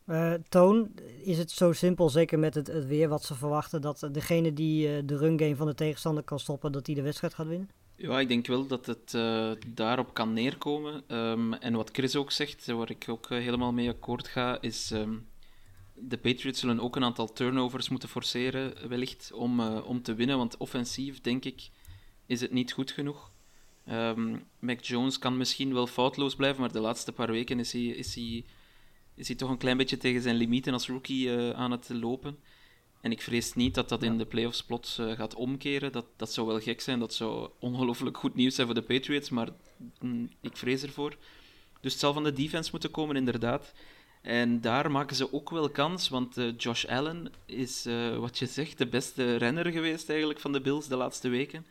Eh, 0.06 0.32
Toon, 0.48 0.90
is 1.24 1.38
het 1.38 1.50
zo 1.50 1.72
simpel, 1.72 2.08
zeker 2.08 2.38
met 2.38 2.54
het, 2.54 2.66
het 2.66 2.86
weer 2.86 3.08
wat 3.08 3.24
ze 3.24 3.34
verwachten, 3.34 3.80
dat 3.80 4.08
degene 4.12 4.52
die 4.52 4.88
eh, 4.88 5.02
de 5.04 5.16
run 5.16 5.38
game 5.38 5.56
van 5.56 5.66
de 5.66 5.74
tegenstander 5.74 6.22
kan 6.22 6.38
stoppen, 6.38 6.72
dat 6.72 6.84
die 6.84 6.94
de 6.94 7.02
wedstrijd 7.02 7.34
gaat 7.34 7.46
winnen? 7.46 7.70
Ja, 7.96 8.20
ik 8.20 8.28
denk 8.28 8.46
wel 8.46 8.66
dat 8.66 8.86
het 8.86 9.14
eh, 9.14 9.50
daarop 9.66 10.14
kan 10.14 10.32
neerkomen. 10.32 11.02
Ehm, 11.06 11.52
en 11.52 11.74
wat 11.74 11.90
Chris 11.92 12.16
ook 12.16 12.30
zegt, 12.30 12.66
waar 12.66 12.90
ik 12.90 13.04
ook 13.08 13.28
helemaal 13.28 13.72
mee 13.72 13.88
akkoord 13.88 14.28
ga, 14.28 14.60
is 14.60 14.90
ehm, 14.90 15.14
de 15.98 16.18
Patriots 16.18 16.60
zullen 16.60 16.80
ook 16.80 16.96
een 16.96 17.04
aantal 17.04 17.32
turnovers 17.32 17.88
moeten 17.88 18.08
forceren, 18.08 18.88
wellicht, 18.88 19.32
om, 19.32 19.60
eh, 19.60 19.86
om 19.86 20.02
te 20.02 20.14
winnen. 20.14 20.36
Want 20.36 20.56
offensief, 20.56 21.20
denk 21.20 21.44
ik, 21.44 21.68
is 22.26 22.40
het 22.40 22.52
niet 22.52 22.72
goed 22.72 22.90
genoeg. 22.90 23.30
Ehm, 23.84 24.36
Mac 24.58 24.80
Jones 24.80 25.18
kan 25.18 25.36
misschien 25.36 25.72
wel 25.72 25.86
foutloos 25.86 26.34
blijven, 26.34 26.60
maar 26.60 26.72
de 26.72 26.80
laatste 26.80 27.12
paar 27.12 27.30
weken 27.30 27.58
is 27.58 27.72
hij, 27.72 27.82
is 27.82 28.14
hij, 28.14 28.44
is 29.14 29.26
hij 29.28 29.36
toch 29.36 29.50
een 29.50 29.58
klein 29.58 29.76
beetje 29.76 29.96
tegen 29.96 30.22
zijn 30.22 30.36
limieten 30.36 30.72
als 30.72 30.88
rookie 30.88 31.36
eh, 31.36 31.50
aan 31.50 31.70
het 31.70 31.88
lopen. 31.88 32.38
En 33.00 33.12
ik 33.12 33.22
vrees 33.22 33.54
niet 33.54 33.74
dat 33.74 33.88
dat 33.88 34.02
in 34.02 34.18
de 34.18 34.26
playoffs 34.26 34.64
plots 34.64 34.98
eh, 34.98 35.12
gaat 35.12 35.34
omkeren. 35.34 35.92
Dat, 35.92 36.06
dat 36.16 36.32
zou 36.32 36.46
wel 36.46 36.60
gek 36.60 36.80
zijn. 36.80 36.98
Dat 36.98 37.14
zou 37.14 37.50
ongelooflijk 37.58 38.16
goed 38.16 38.34
nieuws 38.34 38.54
zijn 38.54 38.66
voor 38.66 38.76
de 38.76 38.82
Patriots, 38.82 39.30
maar 39.30 39.48
mm, 40.00 40.30
ik 40.40 40.56
vrees 40.56 40.82
ervoor. 40.82 41.16
Dus 41.80 41.92
het 41.92 42.00
zal 42.00 42.12
van 42.12 42.24
de 42.24 42.32
defense 42.32 42.70
moeten 42.70 42.90
komen, 42.90 43.16
inderdaad. 43.16 43.72
En 44.26 44.60
daar 44.60 44.90
maken 44.90 45.16
ze 45.16 45.32
ook 45.32 45.50
wel 45.50 45.70
kans, 45.70 46.08
want 46.08 46.36
eh, 46.36 46.52
Josh 46.56 46.84
Allen 46.84 47.32
is, 47.44 47.86
eh, 47.86 48.18
wat 48.18 48.38
je 48.38 48.46
zegt, 48.46 48.78
de 48.78 48.86
beste 48.86 49.36
renner 49.36 49.72
geweest 49.72 50.08
eigenlijk 50.08 50.40
van 50.40 50.52
de 50.52 50.60
Bills 50.60 50.88
de 50.88 50.96
laatste 50.96 51.28
weken. 51.28 51.66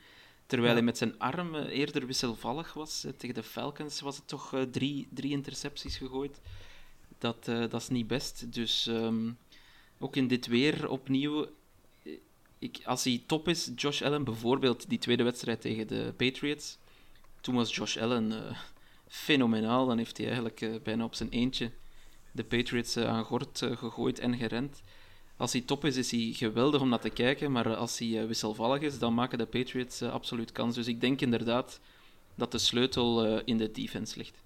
Terwijl 0.46 0.70
Ja. 0.70 0.76
hij 0.76 0.86
met 0.86 0.98
zijn 0.98 1.20
arm 1.20 1.56
eh, 1.56 1.78
eerder 1.78 2.06
wisselvallig 2.06 2.74
was. 2.74 3.06
Tegen 3.18 3.36
de 3.36 3.44
Falcons 3.44 4.02
was 4.02 4.16
het 4.16 4.28
toch 4.28 4.54
drie, 4.72 5.08
drie 5.10 5.32
intercepties 5.32 5.98
gegooid. 5.98 6.40
Dat, 7.18 7.46
dat 7.46 7.74
is 7.74 7.88
niet 7.88 8.08
best. 8.08 8.54
Dus 8.54 8.88
ehm, 8.88 9.32
ook 10.00 10.16
in 10.16 10.28
dit 10.28 10.48
weer 10.48 10.90
opnieuw. 10.90 11.48
Ik, 12.60 12.80
als 12.86 13.04
hij 13.04 13.24
top 13.26 13.48
is, 13.48 13.72
Josh 13.76 14.02
Allen 14.02 14.24
bijvoorbeeld, 14.24 14.90
die 14.90 15.00
tweede 15.00 15.24
wedstrijd 15.24 15.62
tegen 15.62 15.88
de 15.88 16.14
Patriots. 16.18 16.78
Toen 17.42 17.56
was 17.56 17.76
Josh 17.76 17.98
Allen 17.98 18.56
fenomenaal. 19.08 19.86
Dan 19.86 19.98
heeft 19.98 20.18
hij 20.18 20.26
eigenlijk 20.26 20.84
bijna 20.84 21.04
op 21.04 21.16
zijn 21.16 21.30
eentje 21.30 21.72
de 22.36 22.44
Patriots 22.44 22.96
eh, 22.96 23.08
aan 23.08 23.24
gort 23.24 23.62
eh, 23.62 23.78
gegooid 23.78 24.20
en 24.20 24.38
gerend. 24.38 24.82
Als 25.38 25.52
hij 25.52 25.62
top 25.62 25.86
is, 25.86 25.96
is 25.96 26.12
hij 26.12 26.32
geweldig 26.34 26.82
om 26.82 26.90
naar 26.90 27.00
te 27.00 27.10
kijken. 27.10 27.52
Maar 27.52 27.76
als 27.76 28.00
hij 28.00 28.22
eh, 28.22 28.28
wisselvallig 28.28 28.82
is, 28.82 29.00
dan 29.00 29.14
maken 29.14 29.38
de 29.38 29.46
Patriots 29.46 30.02
eh, 30.02 30.12
absoluut 30.12 30.52
kans. 30.52 30.76
Dus 30.76 30.88
ik 30.88 31.02
denk 31.02 31.22
inderdaad 31.22 31.80
dat 32.36 32.52
de 32.52 32.58
sleutel 32.58 33.26
eh, 33.26 33.42
in 33.46 33.58
de 33.58 33.72
defense 33.72 34.18
ligt. 34.18 34.44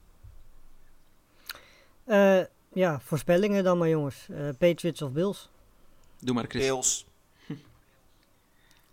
Eh, 2.03 2.41
ja, 2.73 2.99
voorspellingen 2.99 3.63
dan 3.63 3.77
maar 3.77 3.89
jongens. 3.89 4.27
Eh, 4.29 4.49
Patriots 4.57 5.01
of 5.01 5.11
Bills? 5.11 5.49
Doe 6.19 6.35
maar, 6.35 6.45
Chris. 6.47 6.63
Bills. 6.65 7.05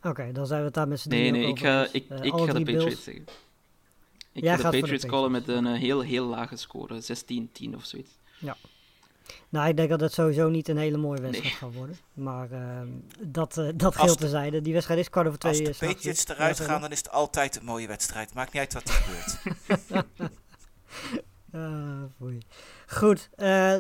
Oké, 0.02 0.32
dan 0.32 0.46
zijn 0.46 0.59
we 0.61 0.64
het 0.66 0.74
daar 0.74 0.88
met 0.88 1.00
z'n 1.00 1.09
Nee, 1.09 1.18
drieën 1.18 1.32
nee, 1.32 1.42
ik 1.46 1.50
over 1.52 1.66
ga, 1.66 1.82
eens. 1.82 1.90
ik, 1.92 2.09
Eh, 2.09 2.22
ik 2.24 2.32
ga 2.32 2.52
de 2.52 2.62
Bills. 2.62 2.78
Patriots 2.78 3.02
zeggen. 3.04 3.24
Ik 4.32 4.42
Jij 4.42 4.56
ga 4.56 4.56
de 4.56 4.62
voor 4.62 4.70
de 4.72 4.78
Patriots 4.80 5.04
callen 5.06 5.30
met 5.30 5.44
Patriots. 5.44 5.66
een 5.66 5.74
eh, 5.74 5.80
heel, 5.80 6.00
heel 6.00 6.26
lage 6.26 6.56
score. 6.56 7.00
16-10 7.02 7.74
of 7.74 7.85
zoiets. 7.85 8.11
Nou, 9.48 9.68
ik 9.68 9.76
denk 9.76 9.88
dat 9.88 10.00
het 10.00 10.12
sowieso 10.12 10.48
niet 10.48 10.68
een 10.68 10.76
hele 10.76 10.96
mooie 10.96 11.20
wedstrijd 11.20 11.52
Nee. 11.52 11.60
gaat 11.60 11.74
worden. 11.74 11.96
Maar 12.12 12.50
ehm, 12.50 12.88
dat, 13.20 13.58
eh 13.58 13.68
dat 13.74 13.96
geldt 13.96 14.20
terzijde. 14.20 14.60
Die 14.60 14.72
wedstrijd 14.72 15.00
is 15.00 15.10
kwart 15.10 15.26
over 15.26 15.38
twee. 15.38 15.66
Als 15.68 15.78
de 15.78 15.86
Patriots 15.86 16.26
eruit 16.28 16.60
gaan, 16.60 16.80
dan 16.80 16.90
is 16.92 16.98
het 16.98 17.10
altijd 17.10 17.56
een 17.56 17.64
mooie 17.64 17.86
wedstrijd. 17.86 18.34
Maakt 18.34 18.52
niet 18.52 18.62
uit 18.62 18.72
wat 18.72 18.88
er 18.88 18.94
gebeurt. 18.94 20.06
Ah. 21.52 22.02
Goed, 22.86 23.30
eh, 23.36 23.74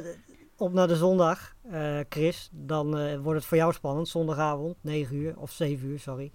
op 0.56 0.72
naar 0.72 0.88
de 0.88 0.96
zondag. 0.96 1.54
Eh, 1.70 1.98
Chris, 2.08 2.48
dan 2.52 3.20
wordt 3.22 3.38
het 3.38 3.48
voor 3.48 3.56
jou 3.56 3.72
spannend. 3.72 4.08
Zondagavond, 4.08 4.76
9 4.80 5.16
uur, 5.16 5.38
of 5.38 5.50
7 5.50 5.88
uur, 5.88 5.98
sorry. 5.98 6.32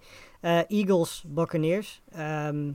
Eagles, 0.68 1.24
Buccaneers. 1.26 2.02
Ehm, 2.12 2.72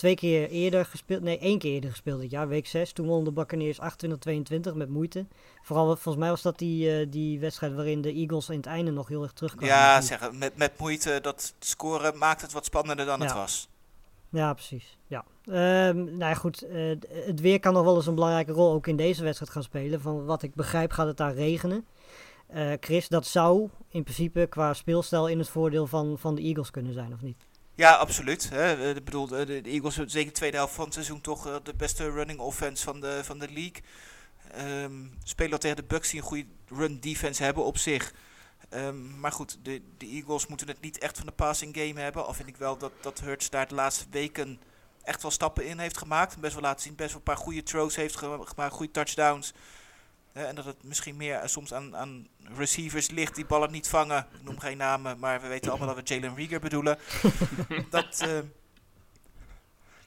twee 0.00 0.14
keer 0.14 0.48
eerder 0.48 0.84
gespeeld. 0.84 1.22
Nee, 1.22 1.38
één 1.38 1.58
keer 1.58 1.72
eerder 1.72 1.90
gespeeld 1.90 2.20
dit 2.20 2.30
jaar, 2.30 2.48
week 2.48 2.66
6. 2.66 2.92
Toen 2.92 3.06
won 3.06 3.24
de 3.24 3.32
Buccaneers 3.32 3.78
28-22 3.80 4.74
met 4.74 4.88
moeite. 4.88 5.26
Vooral, 5.62 5.86
volgens 5.86 6.16
mij 6.16 6.28
was 6.28 6.42
dat 6.42 6.58
die, 6.58 7.00
eh, 7.00 7.06
die 7.10 7.40
wedstrijd 7.40 7.74
waarin 7.74 8.00
de 8.00 8.12
Eagles 8.12 8.48
in 8.48 8.56
het 8.56 8.66
einde 8.66 8.90
nog 8.90 9.08
heel 9.08 9.22
erg 9.22 9.32
terugkwamen. 9.32 9.74
Ja, 9.74 10.00
zeggen, 10.00 10.38
met, 10.38 10.56
met 10.56 10.78
moeite 10.78 11.18
dat 11.22 11.54
scoren 11.58 12.18
maakt 12.18 12.40
het 12.40 12.52
wat 12.52 12.64
spannender 12.64 13.06
dan 13.06 13.20
het 13.20 13.32
was. 13.32 13.68
Ja, 14.30 14.52
precies. 14.54 14.98
Ja. 15.06 15.24
Ehm, 15.44 16.04
nou 16.04 16.18
ja, 16.18 16.34
goed. 16.34 16.62
eh, 16.62 16.96
het 17.10 17.40
weer 17.40 17.60
kan 17.60 17.72
nog 17.72 17.84
wel 17.84 17.96
eens 17.96 18.06
een 18.06 18.14
belangrijke 18.14 18.52
rol 18.52 18.72
ook 18.72 18.86
in 18.86 18.96
deze 18.96 19.22
wedstrijd 19.22 19.52
gaan 19.52 19.62
spelen. 19.62 20.00
Van 20.00 20.24
wat 20.24 20.42
ik 20.42 20.54
begrijp 20.54 20.92
gaat 20.92 21.06
het 21.06 21.16
daar 21.16 21.34
regenen. 21.34 21.86
Eh, 22.46 22.72
Chris, 22.80 23.08
dat 23.08 23.26
zou 23.26 23.68
in 23.88 24.02
principe 24.02 24.46
qua 24.46 24.74
speelstijl 24.74 25.28
in 25.28 25.38
het 25.38 25.48
voordeel 25.48 25.86
van, 25.86 26.18
van 26.18 26.34
de 26.34 26.42
Eagles 26.42 26.70
kunnen 26.70 26.92
zijn, 26.92 27.12
of 27.12 27.20
niet? 27.22 27.48
Ja, 27.80 27.94
absoluut. 27.94 28.48
Hè. 28.50 28.72
Eh, 28.90 28.96
Ik 28.96 29.04
bedoel, 29.04 29.26
de, 29.26 29.60
Eagles 29.64 29.94
hebben 29.94 30.12
zeker 30.12 30.28
de 30.28 30.34
tweede 30.38 30.56
helft 30.56 30.74
van 30.74 30.84
het 30.84 30.94
seizoen 30.94 31.20
toch 31.20 31.46
eh, 31.46 31.54
de 31.62 31.74
beste 31.74 32.10
running 32.10 32.38
offense 32.38 32.84
van 32.84 33.00
de, 33.00 33.20
van 33.24 33.38
de 33.38 33.48
league. 33.52 33.82
Ehm 34.52 34.92
spelen 35.24 35.60
tegen 35.60 35.76
de 35.76 35.82
Bucks 35.84 36.10
die 36.10 36.20
een 36.20 36.26
goede 36.26 36.46
run 36.68 37.00
defense 37.00 37.42
hebben 37.42 37.64
op 37.64 37.78
zich. 37.78 38.12
Ehm, 38.68 39.20
maar 39.20 39.32
goed, 39.32 39.58
de, 39.62 39.82
de 39.98 40.06
Eagles 40.06 40.46
moeten 40.46 40.66
het 40.68 40.80
niet 40.80 40.98
echt 40.98 41.16
van 41.16 41.26
de 41.26 41.32
passing 41.32 41.76
game 41.76 42.00
hebben. 42.00 42.26
Al 42.26 42.34
vind 42.34 42.48
ik 42.48 42.56
wel 42.56 42.78
dat, 42.78 42.92
dat 43.00 43.20
Hurts 43.20 43.50
daar 43.50 43.68
de 43.68 43.74
laatste 43.74 44.04
weken 44.10 44.60
echt 45.02 45.22
wel 45.22 45.30
stappen 45.30 45.66
in 45.66 45.78
heeft 45.78 45.98
gemaakt. 45.98 46.38
Best 46.40 46.52
wel 46.52 46.62
laten 46.62 46.82
zien, 46.82 46.94
best 46.94 47.08
wel 47.08 47.18
een 47.18 47.22
paar 47.34 47.36
goede 47.36 47.62
throws 47.62 47.96
heeft 47.96 48.16
ge- 48.16 48.40
gemaakt, 48.44 48.74
goede 48.74 48.92
touchdowns. 48.92 49.52
Eh, 50.32 50.48
en 50.48 50.54
dat 50.54 50.64
het 50.64 50.82
misschien 50.82 51.16
meer 51.16 51.36
eh, 51.36 51.48
soms 51.48 51.72
aan, 51.74 51.96
aan 51.96 52.28
receivers 52.54 53.10
ligt 53.10 53.34
die 53.34 53.46
ballen 53.46 53.70
niet 53.70 53.88
vangen. 53.88 54.26
Ik 54.34 54.42
noem 54.42 54.58
geen 54.58 54.76
namen, 54.76 55.18
maar 55.18 55.40
we 55.40 55.48
weten 55.48 55.70
allemaal 55.70 55.94
dat 55.94 56.08
we 56.08 56.14
Jalen 56.14 56.34
Rieger 56.34 56.60
bedoelen. 56.60 56.98
dat, 57.90 58.20
eh, 58.20 58.38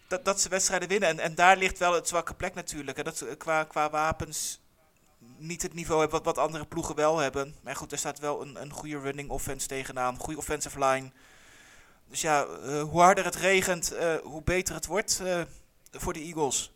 dat, 0.07 0.25
dat 0.25 0.41
ze 0.41 0.49
wedstrijden 0.49 0.87
winnen. 0.89 1.09
En, 1.09 1.19
en 1.19 1.35
daar 1.35 1.57
ligt 1.57 1.77
wel 1.77 1.93
het 1.93 2.07
zwakke 2.07 2.33
plek 2.33 2.53
natuurlijk. 2.53 2.97
hè. 2.97 3.03
Dat 3.03 3.17
ze 3.17 3.35
qua, 3.37 3.63
qua 3.63 3.89
wapens 3.89 4.61
niet 5.37 5.61
het 5.61 5.73
niveau 5.73 5.99
hebben 6.01 6.23
wat, 6.23 6.35
wat 6.35 6.45
andere 6.45 6.65
ploegen 6.65 6.95
wel 6.95 7.17
hebben. 7.17 7.55
Maar 7.61 7.75
goed, 7.75 7.91
er 7.91 7.97
staat 7.97 8.19
wel 8.19 8.41
een, 8.41 8.61
een 8.61 8.71
goede 8.71 8.99
running 8.99 9.29
offense 9.29 9.67
tegenaan. 9.67 10.17
Goede 10.17 10.39
offensive 10.39 10.85
line. 10.85 11.11
Dus 12.07 12.21
ja, 12.21 12.45
eh, 12.45 12.81
hoe 12.81 13.01
harder 13.01 13.25
het 13.25 13.35
regent, 13.35 13.91
eh, 13.91 14.15
hoe 14.23 14.43
beter 14.43 14.75
het 14.75 14.85
wordt 14.85 15.21
eh, 15.23 15.41
voor 15.91 16.13
de 16.13 16.19
Eagles. 16.19 16.72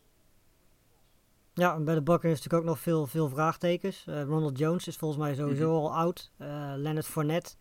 Ja, 1.57 1.75
en 1.75 1.83
bij 1.83 1.95
de 1.95 2.01
Buccaneers 2.01 2.39
natuurlijk 2.43 2.63
ook 2.63 2.69
nog 2.69 2.79
veel, 2.79 3.07
veel 3.07 3.29
vraagtekens. 3.29 4.05
Eh, 4.07 4.23
Ronald 4.23 4.57
Jones 4.57 4.87
is 4.87 4.95
volgens 4.95 5.19
mij 5.21 5.35
sowieso 5.35 5.75
al 5.75 5.95
oud. 5.95 6.31
Eh 6.37 6.73
Leonard 6.75 7.05
Fournette 7.05 7.55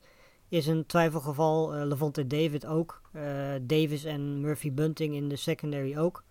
is 0.48 0.66
een 0.66 0.87
twijfelgeval. 0.87 1.74
Eh 1.74 1.87
Levante 1.87 2.26
David 2.26 2.66
ook. 2.66 3.00
Davis 3.62 4.04
en 4.04 4.40
Murphy 4.40 4.72
Bunting 4.72 5.14
in 5.14 5.28
de 5.28 5.37
secondary 5.37 5.96
ook. 5.96 6.24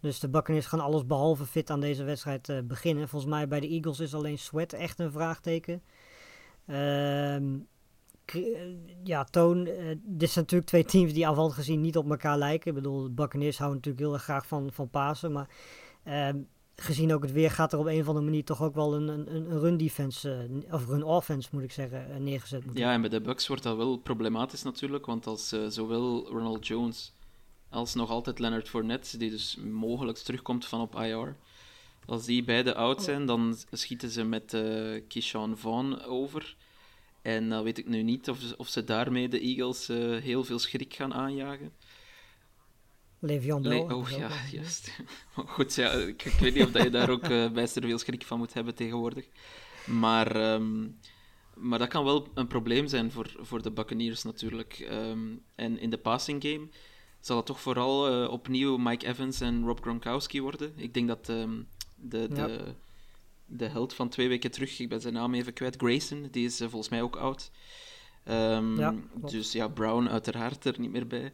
Dus 0.00 0.20
de 0.20 0.28
Buccaneers 0.28 0.66
gaan 0.66 0.80
alles 0.80 1.06
behalve 1.06 1.46
fit 1.46 1.70
aan 1.70 1.80
deze 1.80 2.04
wedstrijd 2.04 2.62
beginnen. 2.64 3.08
Volgens 3.08 3.30
mij 3.30 3.48
bij 3.48 3.60
de 3.60 3.68
Eagles 3.68 4.00
is 4.00 4.14
alleen 4.14 4.38
Sweat 4.38 4.72
echt 4.72 4.98
een 4.98 5.12
vraagteken. 5.12 5.82
Ehm, 6.66 7.58
eh, 8.24 8.42
ja, 9.04 9.24
Toon, 9.24 9.64
dit 10.02 10.30
zijn 10.30 10.44
natuurlijk 10.44 10.70
twee 10.70 10.84
teams 10.84 11.12
die 11.12 11.26
aanvallend 11.26 11.54
gezien 11.54 11.80
niet 11.80 11.96
op 11.96 12.10
elkaar 12.10 12.38
lijken. 12.38 12.68
Ik 12.68 12.74
bedoel, 12.74 13.02
de 13.02 13.10
Buccaneers 13.10 13.58
houden 13.58 13.76
natuurlijk 13.76 14.04
heel 14.04 14.14
erg 14.14 14.22
graag 14.22 14.46
van, 14.46 14.72
van 14.72 14.88
Pasen. 14.88 15.32
Maar 15.32 15.48
ehm, 16.04 16.36
gezien 16.80 17.12
ook 17.12 17.22
het 17.22 17.32
weer 17.32 17.50
gaat 17.50 17.72
er 17.72 17.78
op 17.78 17.86
een 17.86 18.00
of 18.00 18.06
andere 18.06 18.24
manier 18.24 18.44
toch 18.44 18.62
ook 18.62 18.74
wel 18.74 18.94
een, 18.94 19.08
een, 19.08 19.34
een 19.34 19.60
run 19.60 19.76
defense, 19.76 20.48
eh, 20.66 20.74
of 20.74 20.86
run 20.86 21.02
offense 21.02 21.48
moet 21.52 21.62
ik 21.62 21.72
zeggen, 21.72 22.10
eh, 22.10 22.16
neergezet 22.16 22.64
moeten 22.64 22.82
Ja, 22.82 22.92
en 22.92 23.00
bij 23.00 23.10
de 23.10 23.20
Bucks 23.20 23.46
wordt 23.46 23.62
dat 23.62 23.76
wel 23.76 23.96
problematisch 23.96 24.62
natuurlijk, 24.62 25.06
want 25.06 25.26
als 25.26 25.52
eh, 25.52 25.66
zowel 25.68 26.28
Ronald 26.28 26.66
Jones 26.66 27.12
als 27.70 27.94
nog 27.94 28.10
altijd 28.10 28.38
Leonard 28.38 28.68
Fournette, 28.68 29.16
die 29.16 29.30
dus 29.30 29.56
mogelijk 29.56 30.18
terugkomt 30.18 30.66
van 30.66 30.80
op 30.80 30.94
IR, 30.94 31.36
als 32.06 32.24
die 32.24 32.44
beide 32.44 32.74
oud 32.74 33.02
zijn, 33.02 33.26
dan 33.26 33.56
schieten 33.70 34.10
ze 34.10 34.24
met 34.24 34.54
eh 34.54 35.02
Keyshawn 35.08 35.54
Vaughn 35.56 36.02
over. 36.02 36.56
En 37.22 37.48
dan 37.48 37.62
weet 37.62 37.78
ik 37.78 37.88
nu 37.88 38.02
niet 38.02 38.28
of, 38.28 38.38
of 38.56 38.68
ze 38.68 38.84
daarmee 38.84 39.28
de 39.28 39.40
Eagles 39.40 39.86
heel 40.22 40.44
veel 40.44 40.58
schrik 40.58 40.94
gaan 40.94 41.14
aanjagen. 41.14 41.72
Le'Veon 43.18 43.62
Bell. 43.62 43.70
Le- 43.70 43.76
hebben 43.78 43.96
oh 43.96 44.10
ja, 44.10 44.30
juist. 44.52 44.90
Goed, 45.34 45.74
ja, 45.74 45.90
ik, 45.90 46.24
ik 46.24 46.32
weet 46.32 46.54
niet 46.54 46.64
of 46.64 46.70
dat 46.70 46.82
je 46.82 46.90
daar 46.90 47.10
ook 47.10 47.22
eh 47.24 47.50
bijster 47.50 47.82
veel 47.82 47.98
schrik 47.98 48.24
van 48.24 48.38
moet 48.38 48.54
hebben 48.54 48.74
tegenwoordig. 48.74 49.26
Maar, 49.86 50.36
ehm, 50.36 50.86
maar 51.54 51.78
dat 51.78 51.88
kan 51.88 52.04
wel 52.04 52.28
een 52.34 52.46
probleem 52.46 52.86
zijn 52.86 53.10
voor, 53.12 53.34
voor 53.38 53.62
de 53.62 53.70
Buccaneers 53.70 54.22
natuurlijk. 54.22 54.78
Ehm, 54.88 55.18
en 55.54 55.78
in 55.78 55.90
de 55.90 55.98
passing 55.98 56.42
game 56.42 56.68
zal 57.20 57.36
het 57.36 57.46
toch 57.46 57.60
vooral 57.60 58.08
eh, 58.24 58.30
opnieuw 58.30 58.76
Mike 58.76 59.06
Evans 59.06 59.40
en 59.40 59.64
Rob 59.64 59.78
Gronkowski 59.80 60.40
worden. 60.42 60.72
Ik 60.76 60.94
denk 60.94 61.08
dat 61.08 61.28
ehm, 61.28 61.62
de, 61.96 62.28
Ja. 62.34 62.46
de, 62.46 62.74
de 63.46 63.66
held 63.66 63.94
van 63.94 64.08
twee 64.08 64.28
weken 64.28 64.50
terug, 64.50 64.78
ik 64.78 64.88
ben 64.88 65.00
zijn 65.00 65.14
naam 65.14 65.34
even 65.34 65.52
kwijt, 65.52 65.76
Grayson, 65.76 66.28
die 66.30 66.44
is 66.46 66.60
eh, 66.60 66.68
volgens 66.68 66.90
mij 66.90 67.02
ook 67.02 67.16
oud. 67.16 67.50
Ja, 68.24 68.94
dus 69.30 69.52
ja, 69.52 69.68
Brown 69.68 70.06
uiteraard 70.08 70.64
er 70.64 70.80
niet 70.80 70.90
meer 70.90 71.06
bij. 71.06 71.32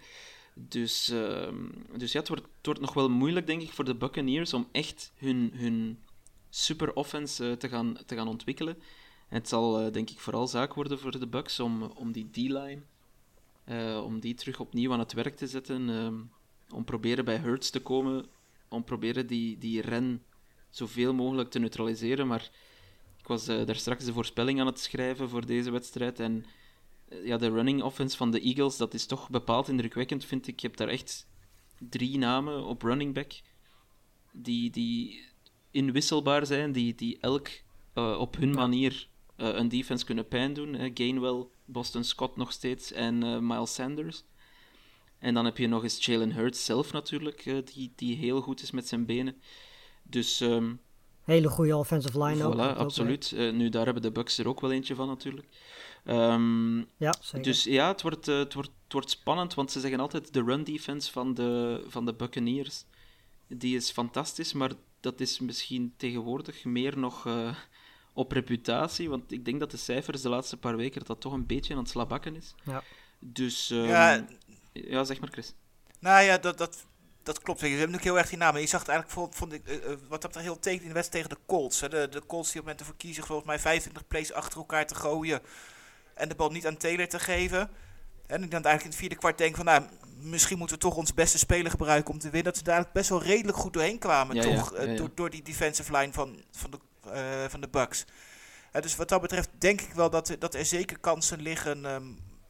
Dus, 0.55 1.09
ehm, 1.09 1.69
dus 1.97 2.13
ja, 2.13 2.19
het 2.19 2.29
wordt, 2.29 2.47
wordt 2.63 2.81
nog 2.81 2.95
wel 2.95 3.11
moeilijk, 3.11 3.47
denk 3.47 3.63
ik, 3.63 3.71
voor 3.71 3.85
de 3.85 3.95
Buccaneers 3.95 4.55
om 4.55 4.69
echt 4.73 5.13
hun, 5.17 5.51
hun 5.55 5.99
super 6.51 6.95
offense 6.95 7.51
eh, 7.51 7.53
te, 7.53 7.69
gaan, 7.69 7.97
te 8.07 8.15
gaan 8.15 8.29
ontwikkelen. 8.29 8.75
En 9.29 9.39
het 9.39 9.49
zal, 9.49 9.81
eh, 9.81 9.93
denk 9.93 10.11
ik, 10.11 10.21
vooral 10.21 10.47
zaak 10.47 10.75
worden 10.75 10.99
voor 10.99 11.19
de 11.19 11.27
Bucks 11.27 11.61
om, 11.61 11.83
om 11.83 12.13
die 12.13 12.31
D-line, 12.31 12.83
eh, 13.65 14.03
om 14.05 14.21
die 14.21 14.35
terug 14.35 14.61
opnieuw 14.61 14.93
aan 14.93 14.99
het 14.99 15.13
werk 15.13 15.37
te 15.37 15.47
zetten. 15.47 15.91
ehm, 15.91 16.15
om 16.69 16.85
proberen 16.85 17.25
bij 17.25 17.37
Hurts 17.37 17.71
te 17.71 17.81
komen, 17.81 18.27
om 18.69 18.85
proberen 18.85 19.27
die, 19.27 19.59
die 19.59 19.81
ren 19.81 20.23
zoveel 20.71 21.15
mogelijk 21.15 21.51
te 21.51 21.59
neutraliseren. 21.59 22.27
Maar 22.27 22.51
ik 23.19 23.27
was 23.27 23.45
daar 23.45 23.77
straks 23.77 24.05
de 24.05 24.13
voorspelling 24.13 24.61
aan 24.61 24.67
het 24.67 24.81
schrijven 24.81 25.29
voor 25.29 25.47
deze 25.47 25.71
wedstrijd. 25.71 26.21
En 26.21 26.45
ja, 27.09 27.37
de 27.37 27.51
running 27.51 27.83
offense 27.83 28.17
van 28.17 28.31
de 28.31 28.41
Eagles, 28.41 28.77
dat 28.77 28.95
is 28.95 29.07
toch 29.07 29.31
bepaald 29.31 29.69
indrukwekkend, 29.69 30.25
vind 30.25 30.47
ik. 30.47 30.61
Je 30.61 30.67
hebt 30.67 30.79
daar 30.79 30.89
echt 30.89 31.27
drie 31.79 32.19
namen 32.19 32.65
op 32.65 32.83
running 32.83 33.15
back 33.15 33.33
die, 34.33 34.71
die 34.71 35.25
inwisselbaar 35.71 36.47
zijn, 36.47 36.73
die, 36.73 36.95
die 36.95 37.19
elk 37.21 37.49
eh, 37.93 38.17
op 38.19 38.37
hun 38.37 38.51
manier 38.51 39.09
eh, 39.37 39.49
een 39.55 39.69
defense 39.69 40.05
kunnen 40.05 40.29
pijn 40.29 40.53
doen. 40.53 40.75
hè. 40.75 40.91
Gainwell, 40.95 41.47
Boston 41.65 42.05
Scott 42.05 42.37
nog 42.37 42.53
steeds 42.53 42.93
en 42.93 43.23
eh, 43.23 43.39
Miles 43.39 43.75
Sanders. 43.75 44.25
En 45.19 45.35
dan 45.35 45.45
heb 45.45 45.59
je 45.59 45.67
nog 45.67 45.83
eens 45.83 46.05
Jalen 46.05 46.33
Hurts 46.33 46.65
zelf 46.65 46.93
natuurlijk, 46.93 47.47
eh, 47.47 47.57
die, 47.75 47.93
die 47.97 48.17
heel 48.17 48.41
goed 48.41 48.63
is 48.63 48.71
met 48.71 48.89
zijn 48.89 49.07
benen. 49.07 49.37
Dus 50.03 50.41
ehm, 50.41 50.73
Hele 51.25 51.49
goede 51.49 51.77
offensive 51.77 52.25
line 52.25 52.45
ook. 52.45 52.55
voilà, 52.55 52.57
dat 52.57 52.71
ook 52.71 52.77
absoluut. 52.77 53.33
Eh, 53.33 53.53
nu, 53.53 53.69
daar 53.69 53.85
hebben 53.85 54.03
de 54.03 54.11
Bucks 54.11 54.39
er 54.39 54.49
ook 54.49 54.61
wel 54.61 54.73
eentje 54.73 54.95
van 54.95 55.07
natuurlijk. 55.09 55.47
Ehm. 56.05 56.79
Ja, 56.79 57.15
zeker. 57.21 57.43
dus 57.43 57.65
ja, 57.65 57.89
het 57.89 58.03
wordt, 58.03 58.29
eh, 58.29 58.39
het, 58.39 58.55
wordt, 58.55 58.71
het 58.83 58.93
wordt 58.93 59.11
spannend, 59.11 59.55
want 59.55 59.73
ze 59.73 59.81
zeggen 59.81 60.01
altijd 60.01 60.33
de 60.33 60.43
run 60.43 60.65
defense 60.65 61.13
van 61.13 61.35
de, 61.35 61.85
van 61.89 62.05
de 62.05 62.15
Buccaneers, 62.15 62.85
die 63.49 63.77
is 63.77 63.91
fantastisch, 63.91 64.53
maar 64.53 64.71
dat 65.01 65.21
is 65.21 65.39
misschien 65.41 65.95
tegenwoordig 65.97 66.65
meer 66.65 66.99
nog 66.99 67.27
eh, 67.27 67.57
op 68.13 68.33
reputatie, 68.33 69.09
want 69.09 69.33
ik 69.33 69.45
denk 69.45 69.61
dat 69.61 69.71
de 69.71 69.77
cijfers 69.77 70.23
de 70.23 70.29
laatste 70.29 70.57
paar 70.57 70.77
weken 70.77 70.99
dat, 70.99 71.07
dat 71.07 71.21
toch 71.21 71.33
een 71.33 71.47
beetje 71.47 71.73
aan 71.75 71.81
het 71.81 71.89
slabakken 71.89 72.37
is. 72.37 72.55
Ja. 72.65 72.83
Dus 73.19 73.71
ehm, 73.71 73.85
Ja. 73.85 74.27
ja, 74.73 75.05
zeg 75.05 75.21
maar 75.21 75.31
Chris. 75.31 75.55
Nou 76.01 76.25
ja, 76.25 76.39
dat, 76.39 76.59
dat, 76.59 76.87
dat 77.23 77.43
klopt. 77.43 77.59
Ze 77.59 77.67
hebben 77.67 77.81
natuurlijk 77.81 78.05
heel 78.05 78.19
erg 78.19 78.29
die 78.29 78.39
namen. 78.39 78.61
Je 78.61 78.67
zag 78.67 78.81
het 78.81 78.89
eigenlijk, 78.89 79.19
vond, 79.21 79.35
vond 79.35 79.53
ik, 79.53 79.67
eh, 79.67 79.93
wat 80.09 80.23
dat 80.23 80.39
heel 80.39 80.59
tekent 80.59 80.83
in 80.83 80.89
de 80.89 80.95
wedstrijd 80.95 81.25
tegen 81.25 81.41
de 81.41 81.47
Colts. 81.53 81.81
Hè. 81.81 81.89
De, 81.89 82.09
de 82.09 82.27
Colts 82.27 82.51
die 82.51 82.61
op 82.61 82.67
moment 82.67 82.81
ervoor 82.81 82.97
kiezen 82.97 83.25
volgens 83.25 83.49
mij 83.49 83.59
25 83.59 84.07
plays 84.07 84.33
achter 84.33 84.59
elkaar 84.59 84.87
te 84.87 84.95
gooien. 84.95 85.43
En 86.15 86.29
de 86.29 86.35
bal 86.35 86.51
niet 86.51 86.67
aan 86.67 86.77
Taylor 86.77 87.09
te 87.09 87.19
geven. 87.19 87.71
En 88.27 88.43
ik 88.43 88.51
dan 88.51 88.63
eigenlijk 88.65 88.83
in 88.85 88.91
het 88.91 88.99
vierde 88.99 89.15
kwart 89.17 89.39
denk 89.39 89.57
van, 89.57 89.65
nou, 89.65 89.83
misschien 90.19 90.59
moeten 90.59 90.77
we 90.77 90.83
toch 90.83 90.97
ons 90.97 91.15
beste 91.15 91.39
speler 91.39 91.71
gebruiken 91.71 92.13
om 92.13 92.19
te 92.19 92.31
winnen. 92.31 92.45
Dat 92.45 92.57
ze 92.57 92.63
daar 92.65 92.89
best 92.93 93.09
wel 93.09 93.23
redelijk 93.23 93.59
goed 93.59 93.73
doorheen 93.73 93.99
kwamen, 93.99 94.37
Ja, 94.37 94.43
toch? 94.43 94.75
eh, 94.75 94.85
ja, 94.85 94.91
ja. 94.91 94.97
Door, 94.97 95.11
door 95.15 95.31
die 95.31 95.43
defensive 95.43 95.97
line 95.97 96.13
van, 96.13 96.43
van, 96.51 96.71
de, 96.71 96.79
eh, 97.11 97.45
van 97.49 97.61
de 97.61 97.69
Bucks. 97.69 98.05
Eh, 98.73 98.83
dus 98.83 98.97
wat 98.97 99.09
dat 99.09 99.21
betreft 99.21 99.49
denk 99.59 99.81
ik 99.81 99.93
wel 99.93 100.11
dat, 100.11 100.29
er- 100.29 100.39
dat 100.39 100.55
er 100.55 100.65
zeker 100.67 100.99
kansen 100.99 101.43
liggen 101.43 101.85
ehm, 101.85 102.07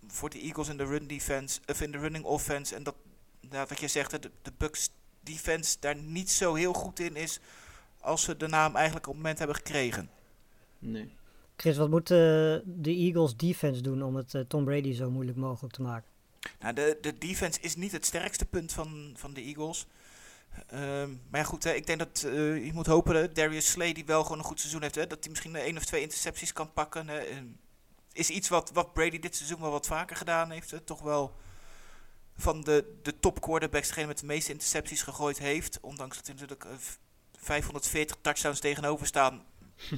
voor 0.08 0.30
de 0.30 0.40
Eagles 0.40 0.68
in 0.68 0.76
de 0.76 0.84
run 0.84 1.06
defense, 1.06 1.60
of 1.66 1.80
in 1.80 1.92
de 1.92 1.98
running 1.98 2.24
offense. 2.24 2.74
En 2.74 2.82
dat, 2.82 2.94
ja, 3.50 3.66
wat 3.66 3.80
je 3.80 3.88
zegt, 3.88 4.10
de, 4.22 4.30
de 4.42 4.52
Bucks 4.56 4.90
defense 5.20 5.76
daar 5.80 5.96
niet 5.96 6.30
zo 6.30 6.54
heel 6.54 6.72
goed 6.72 7.00
in 7.00 7.16
is 7.16 7.40
als 8.00 8.22
ze 8.22 8.36
de 8.36 8.46
naam 8.48 8.74
eigenlijk 8.76 9.06
op 9.06 9.12
het 9.12 9.22
moment 9.22 9.38
hebben 9.38 9.56
gekregen. 9.56 10.10
Nee. 10.78 11.14
Chris, 11.56 11.76
wat 11.76 11.90
moet 11.90 12.10
eh, 12.10 12.16
de 12.64 12.94
Eagles 12.94 13.36
defense 13.36 13.80
doen 13.80 14.02
om 14.02 14.16
het 14.16 14.34
eh, 14.34 14.40
Tom 14.48 14.64
Brady 14.64 14.92
zo 14.94 15.10
moeilijk 15.10 15.36
mogelijk 15.38 15.74
te 15.74 15.82
maken? 15.82 16.08
Nou, 16.60 16.74
de, 16.74 16.98
de 17.00 17.18
defense 17.18 17.60
is 17.60 17.76
niet 17.76 17.92
het 17.92 18.06
sterkste 18.06 18.44
punt 18.44 18.72
van, 18.72 19.14
van 19.16 19.34
de 19.34 19.40
Eagles. 19.40 19.86
Ehm, 20.66 21.10
maar 21.30 21.40
ja, 21.40 21.44
goed, 21.46 21.64
hè, 21.64 21.72
ik 21.72 21.86
denk 21.86 21.98
dat 21.98 22.22
eh, 22.26 22.64
je 22.64 22.70
moet 22.72 22.86
hopen 22.86 23.14
dat 23.14 23.34
Darius 23.34 23.70
Slay, 23.70 23.92
die 23.92 24.04
wel 24.04 24.22
gewoon 24.22 24.38
een 24.38 24.44
goed 24.44 24.60
seizoen 24.60 24.82
heeft, 24.82 24.94
hè, 24.94 25.06
dat 25.06 25.18
hij 25.20 25.28
misschien 25.30 25.56
één 25.56 25.76
of 25.76 25.84
twee 25.84 26.02
intercepties 26.02 26.52
kan 26.52 26.72
pakken. 26.72 27.08
Hè. 27.08 27.20
Is 28.12 28.30
iets 28.30 28.48
wat, 28.48 28.70
wat 28.72 28.92
Brady 28.92 29.18
dit 29.18 29.36
seizoen 29.36 29.60
wel 29.60 29.70
wat 29.70 29.86
vaker 29.86 30.16
gedaan 30.16 30.50
heeft. 30.50 30.70
Hè. 30.70 30.80
Toch 30.80 31.00
wel 31.02 31.34
van 32.36 32.60
de, 32.60 32.98
de 33.02 33.18
top 33.20 33.40
quarterbacks 33.40 33.88
degene 33.88 34.06
met 34.06 34.18
de 34.18 34.26
meeste 34.26 34.52
intercepties 34.52 35.02
gegooid 35.02 35.38
heeft. 35.38 35.78
Ondanks 35.80 36.16
dat 36.16 36.26
er 36.26 36.32
natuurlijk 36.32 36.64
eh, 36.64 36.70
v- 36.78 36.96
540 37.38 38.16
touchdowns 38.20 38.60
tegenover 38.60 39.06
staan. 39.06 39.42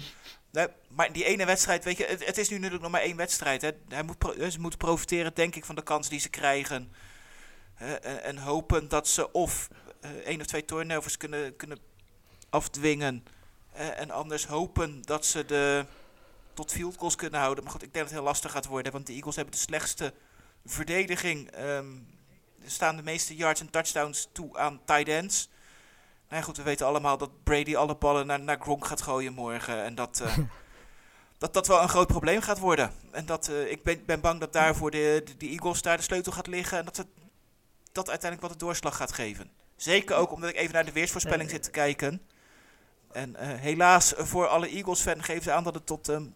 Maar 0.89 1.13
die 1.13 1.25
ene 1.25 1.45
wedstrijd, 1.45 1.85
weet 1.85 1.97
je, 1.97 2.05
het, 2.05 2.39
is 2.39 2.49
nu 2.49 2.55
natuurlijk 2.55 2.83
nog 2.83 2.93
maar 2.93 3.01
één 3.01 3.17
wedstrijd. 3.17 3.63
Hè. 3.63 3.71
Hij 3.89 4.03
moet 4.03 4.17
ze 4.51 4.61
moeten 4.61 4.79
profiteren, 4.79 5.35
denk 5.35 5.57
ik, 5.57 5.65
van 5.65 5.75
de 5.75 5.83
kans 5.83 6.09
die 6.09 6.21
ze 6.21 6.29
krijgen. 6.29 6.93
En, 7.75 8.23
en 8.23 8.39
hopen 8.39 8.89
dat 8.89 9.09
ze 9.09 9.33
of 9.33 9.69
eh, 10.01 10.11
één 10.11 10.41
of 10.41 10.47
twee 10.47 10.65
turnovers 10.65 11.17
kunnen, 11.17 11.57
kunnen 11.57 11.79
afdwingen. 12.51 13.25
en 13.73 14.11
anders 14.11 14.47
hopen 14.47 15.03
dat 15.03 15.27
ze 15.27 15.45
de 15.45 15.87
tot 16.57 16.73
field 16.73 16.97
goals 16.97 17.17
kunnen 17.17 17.41
houden. 17.41 17.65
Maar 17.65 17.73
goed, 17.73 17.83
ik 17.83 17.93
denk 17.93 18.05
dat 18.05 18.15
het 18.15 18.23
heel 18.23 18.33
lastig 18.33 18.51
gaat 18.51 18.67
worden. 18.67 18.93
Want 18.93 19.07
de 19.07 19.13
Eagles 19.13 19.37
hebben 19.37 19.55
de 19.55 19.61
slechtste 19.61 20.13
verdediging. 20.65 21.51
Ehm, 21.51 21.93
er 22.65 22.71
staan 22.71 22.97
de 22.97 23.03
meeste 23.03 23.37
yards 23.37 23.61
en 23.61 23.71
touchdowns 23.71 24.29
toe 24.33 24.59
aan 24.59 24.81
tight 24.85 25.09
ends. 25.09 25.49
Nou 26.29 26.41
ja, 26.41 26.47
goed, 26.47 26.57
we 26.57 26.63
weten 26.63 26.87
allemaal 26.87 27.19
dat 27.19 27.43
Brady 27.43 27.77
alle 27.77 27.97
ballen 27.97 28.27
naar, 28.27 28.41
naar 28.41 28.61
Gronk 28.61 28.87
gaat 28.87 29.03
gooien 29.03 29.33
morgen. 29.33 29.85
En 29.85 29.95
dat, 29.95 30.21
eh, 30.21 30.39
dat 31.39 31.55
dat 31.55 31.67
wel 31.67 31.83
een 31.83 31.89
groot 31.89 32.07
probleem 32.07 32.41
gaat 32.41 32.59
worden. 32.59 32.93
En 33.11 33.27
dat, 33.27 33.49
eh, 33.49 33.71
ik 33.71 33.83
ben, 33.83 34.05
ben 34.05 34.21
bang 34.21 34.41
dat 34.41 34.53
daarvoor 34.53 34.91
de, 34.91 35.23
de, 35.25 35.37
de 35.37 35.49
Eagles 35.49 35.83
daar 35.83 35.97
de 35.97 36.03
sleutel 36.03 36.33
gaat 36.33 36.47
liggen. 36.47 36.79
En 36.79 36.85
dat 36.85 36.97
het, 36.97 37.07
dat 37.93 38.09
uiteindelijk 38.11 38.51
wat 38.51 38.59
de 38.59 38.65
doorslag 38.65 38.97
gaat 38.97 39.13
geven. 39.13 39.51
Zeker 39.77 40.17
ook 40.17 40.33
omdat 40.33 40.51
ik 40.51 40.57
even 40.57 40.75
naar 40.75 40.85
de 40.85 40.93
weersvoorspelling 40.93 41.51
zit 41.51 41.63
te 41.63 41.71
kijken. 41.71 42.23
En 43.13 43.37
eh, 43.37 43.49
helaas 43.49 44.15
voor 44.17 44.47
alle 44.47 44.69
Eagles-fans 44.69 45.25
geven 45.25 45.43
ze 45.43 45.53
aan 45.53 45.65
dat 45.65 45.75
het 45.75 45.87
tot 45.87 46.09
ehm, 46.09 46.27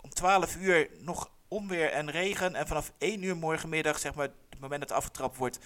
om 0.00 0.10
12 0.10 0.56
uur 0.56 0.88
nog 1.00 1.30
onweer 1.48 1.92
en 1.92 2.10
regen. 2.10 2.54
En 2.54 2.66
vanaf 2.66 2.92
1 2.98 3.22
uur 3.22 3.36
morgenmiddag, 3.36 3.98
zeg 3.98 4.14
maar, 4.14 4.28
het 4.50 4.60
moment 4.60 4.80
dat 4.80 4.88
het 4.88 4.98
afgetrapt 4.98 5.36
wordt, 5.36 5.58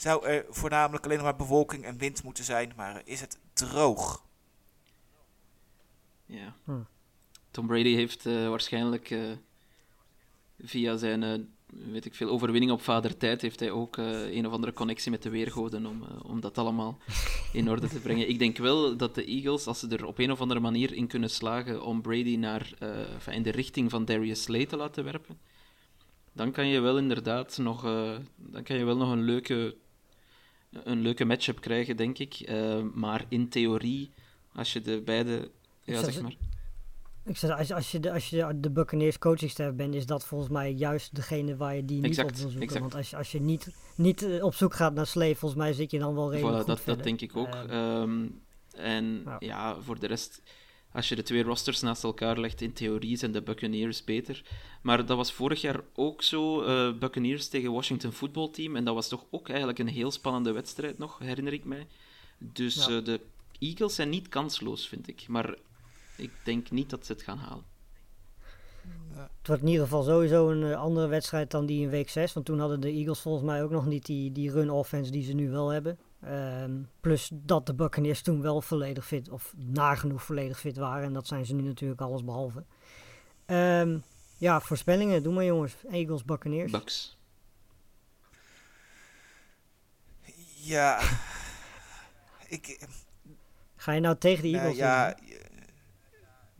zou 0.00 0.26
er 0.26 0.46
voornamelijk 0.48 1.04
alleen 1.04 1.16
nog 1.16 1.26
maar 1.26 1.36
bewolking 1.36 1.84
en 1.84 1.98
wind 1.98 2.22
moeten 2.22 2.44
zijn. 2.44 2.72
Maar 2.76 3.02
is 3.04 3.20
het 3.20 3.38
droog? 3.52 4.24
Ja. 6.26 6.54
Hm. 6.64 6.72
Tom 7.50 7.66
Brady 7.66 7.94
heeft 7.94 8.26
eh, 8.26 8.48
waarschijnlijk 8.48 9.10
eh, 9.10 9.30
via 10.62 10.96
zijn, 10.96 11.22
eh, 11.22 11.38
weet 11.92 12.04
ik 12.04 12.14
veel, 12.14 12.28
overwinning 12.28 12.72
op 12.72 12.82
vader 12.82 13.16
tijd, 13.16 13.40
heeft 13.42 13.60
hij 13.60 13.70
ook 13.70 13.96
eh, 13.96 14.34
een 14.34 14.46
of 14.46 14.52
andere 14.52 14.72
connectie 14.72 15.10
met 15.10 15.22
de 15.22 15.30
weergoden 15.30 15.86
om, 15.86 16.02
om 16.22 16.40
dat 16.40 16.58
allemaal 16.58 16.98
in 17.52 17.70
orde 17.70 17.88
te 17.88 18.00
brengen. 18.00 18.28
Ik 18.28 18.38
denk 18.38 18.56
wel 18.56 18.96
dat 18.96 19.14
de 19.14 19.24
Eagles, 19.24 19.66
als 19.66 19.78
ze 19.78 19.88
er 19.88 20.04
op 20.04 20.18
een 20.18 20.32
of 20.32 20.40
andere 20.40 20.60
manier 20.60 20.92
in 20.92 21.06
kunnen 21.06 21.30
slagen 21.30 21.82
om 21.82 22.02
Brady 22.02 22.36
naar, 22.36 22.72
eh, 22.78 23.34
in 23.34 23.42
de 23.42 23.50
richting 23.50 23.90
van 23.90 24.04
Darius 24.04 24.42
Slay 24.42 24.66
te 24.66 24.76
laten 24.76 25.04
werpen, 25.04 25.38
dan 26.32 26.50
kan 26.52 26.66
je 26.66 26.80
wel 26.80 26.98
inderdaad 26.98 27.58
nog, 27.58 27.84
eh, 27.84 28.16
dan 28.36 28.62
kan 28.62 28.76
je 28.76 28.84
wel 28.84 28.96
nog 28.96 29.10
een 29.10 29.22
leuke, 29.22 29.76
een 30.70 31.00
leuke 31.00 31.24
matchup 31.24 31.60
krijgen, 31.60 31.96
denk 31.96 32.18
ik. 32.18 32.34
Eh, 32.34 32.82
maar 32.94 33.24
in 33.28 33.48
theorie, 33.48 34.10
als 34.54 34.72
je 34.72 34.80
de 34.80 35.00
beide... 35.02 35.50
Ja, 35.84 36.04
zeg 36.04 36.12
ze- 36.12 36.22
maar. 36.22 36.34
Ik 37.24 37.36
zeg, 37.36 37.58
als, 37.58 37.72
als 37.72 37.90
je 37.92 38.00
de, 38.00 38.12
als 38.12 38.30
je 38.30 38.52
de 38.60 38.70
Buccaneers 38.70 39.18
coachingstaf 39.18 39.74
bent, 39.74 39.94
is 39.94 40.06
dat 40.06 40.24
volgens 40.26 40.50
mij 40.50 40.72
juist 40.72 41.14
degene 41.14 41.56
waar 41.56 41.76
je 41.76 41.84
die 41.84 42.00
niet 42.00 42.18
op 42.18 42.30
wil 42.30 42.36
zoeken. 42.38 42.60
exact. 42.60 42.80
Want 42.80 42.94
als, 42.94 43.10
je- 43.10 43.16
als 43.16 43.32
je 43.32 43.40
niet, 43.40 43.74
niet 43.94 44.22
eh, 44.22 44.44
op 44.44 44.54
zoek 44.54 44.74
gaat 44.74 44.94
naar 44.94 45.06
Slee, 45.06 45.36
volgens 45.36 45.60
mij 45.60 45.72
zit 45.72 45.90
je 45.90 45.98
dan 45.98 46.14
wel 46.14 46.30
redelijk 46.32 46.54
Voilà, 46.54 46.58
goed 46.58 46.66
dat, 46.66 46.76
verder. 46.80 46.96
dat 46.96 47.04
denk 47.04 47.20
ik 47.20 47.36
ook. 47.36 47.54
Ehm, 47.54 47.70
Ehm, 47.70 48.26
en 48.72 49.24
ja. 49.38 49.80
voor 49.80 49.98
de 49.98 50.06
rest, 50.06 50.42
als 50.92 51.08
je 51.08 51.16
de 51.16 51.22
twee 51.22 51.42
rosters 51.42 51.80
naast 51.80 52.04
elkaar 52.04 52.38
legt, 52.40 52.60
in 52.60 52.72
theorie 52.72 53.16
zijn 53.16 53.32
de 53.32 53.42
Buccaneers 53.42 54.04
beter. 54.04 54.42
Maar 54.82 55.06
dat 55.06 55.16
was 55.16 55.32
vorig 55.32 55.60
jaar 55.60 55.80
ook 55.94 56.22
zo, 56.22 56.62
eh, 56.62 56.98
Buccaneers 56.98 57.48
tegen 57.48 57.72
Washington 57.72 58.12
Football 58.12 58.50
Team. 58.50 58.76
En 58.76 58.84
dat 58.84 58.94
was 58.94 59.08
toch 59.08 59.24
ook 59.30 59.48
eigenlijk 59.48 59.78
een 59.78 59.88
heel 59.88 60.10
spannende 60.10 60.52
wedstrijd 60.52 60.98
nog, 60.98 61.18
herinner 61.18 61.52
ik 61.52 61.64
mij. 61.64 61.86
Dus 62.38 62.74
Ja. 62.86 62.96
eh, 62.96 63.04
de 63.04 63.20
Eagles 63.58 63.94
zijn 63.94 64.08
niet 64.08 64.28
kansloos, 64.28 64.88
vind 64.88 65.08
ik. 65.08 65.24
Maar 65.28 65.54
ik 66.16 66.30
denk 66.44 66.70
niet 66.70 66.90
dat 66.90 67.06
ze 67.06 67.12
het 67.12 67.22
gaan 67.22 67.38
halen. 67.38 67.64
Het 69.14 69.46
wordt 69.46 69.62
in 69.62 69.68
ieder 69.68 69.84
geval 69.84 70.02
sowieso 70.02 70.50
een 70.50 70.62
eh, 70.72 70.80
andere 70.80 71.06
wedstrijd 71.06 71.50
dan 71.50 71.66
die 71.66 71.82
in 71.82 71.88
week 71.90 72.08
6. 72.10 72.32
Want 72.32 72.46
toen 72.46 72.58
hadden 72.58 72.80
de 72.80 72.90
Eagles 72.90 73.20
volgens 73.20 73.44
mij 73.44 73.62
ook 73.62 73.70
nog 73.70 73.86
niet 73.86 74.06
die, 74.06 74.32
die 74.32 74.50
run 74.50 74.70
offense 74.70 75.10
die 75.10 75.22
ze 75.24 75.32
nu 75.32 75.50
wel 75.50 75.68
hebben. 75.68 75.98
Ehm, 76.20 76.82
plus 77.00 77.30
dat 77.32 77.66
de 77.66 77.74
Buccaneers 77.74 78.22
toen 78.22 78.42
wel 78.42 78.60
volledig 78.62 79.06
fit, 79.06 79.28
of 79.28 79.52
nagenoeg 79.56 80.22
volledig 80.22 80.60
fit 80.60 80.76
waren. 80.76 81.04
En 81.04 81.12
dat 81.12 81.26
zijn 81.26 81.46
ze 81.46 81.54
nu 81.54 81.62
natuurlijk 81.62 82.00
alles 82.00 82.24
behalve. 82.24 82.64
Ehm, 83.46 83.98
ja, 84.36 84.60
voorspellingen, 84.60 85.22
doe 85.22 85.32
maar 85.34 85.44
jongens. 85.44 85.76
Eagles, 85.90 86.24
Buccaneers. 86.24 86.70
Bucks. 86.72 87.18
Ja. 90.54 91.00
Ik, 92.48 92.86
Ga 93.76 93.92
je 93.92 94.00
nou 94.00 94.16
tegen 94.18 94.42
de 94.42 94.48
Eagles? 94.58 94.76
ja, 94.76 95.16
in? 95.16 95.28
eh, 95.32 95.38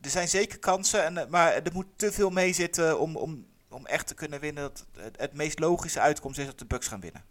er 0.01 0.09
zijn 0.09 0.27
zeker 0.27 0.59
kansen, 0.59 1.03
en, 1.17 1.29
maar 1.29 1.53
er 1.53 1.73
moet 1.73 1.87
te 1.95 2.11
veel 2.11 2.29
mee 2.29 2.53
zitten 2.53 2.99
om, 2.99 3.15
om, 3.15 3.45
om 3.69 3.85
echt 3.85 4.07
te 4.07 4.13
kunnen 4.13 4.39
winnen. 4.39 4.63
Dat 4.63 4.85
het, 4.97 5.19
het 5.19 5.33
meest 5.33 5.59
logische 5.59 5.99
uitkomst 5.99 6.39
is 6.39 6.45
dat 6.45 6.59
de 6.59 6.65
Bucks 6.65 6.87
gaan 6.87 6.99
winnen. 6.99 7.23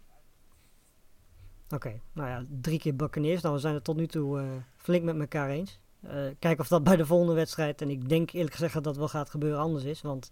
Oké, 1.73 1.99
nou 2.13 2.29
ja, 2.29 2.43
drie 2.61 2.79
keer 2.79 2.95
Buccaneers. 2.95 3.41
Nou, 3.41 3.55
we 3.55 3.61
zijn 3.61 3.73
het 3.73 3.83
tot 3.83 3.95
nu 3.95 4.07
toe 4.07 4.39
eh, 4.39 4.45
flink 4.77 5.03
met 5.03 5.19
elkaar 5.19 5.49
eens. 5.49 5.79
Eh 6.01 6.11
kijken 6.39 6.59
of 6.59 6.67
dat 6.67 6.83
bij 6.83 6.95
de 6.95 7.05
volgende 7.05 7.33
wedstrijd, 7.33 7.81
en 7.81 7.89
ik 7.89 8.09
denk 8.09 8.31
eerlijk 8.31 8.53
gezegd 8.53 8.73
dat 8.73 8.83
dat 8.83 8.97
wel 8.97 9.07
gaat 9.07 9.29
gebeuren, 9.29 9.59
anders 9.59 9.83
is. 9.83 10.01
Want 10.01 10.31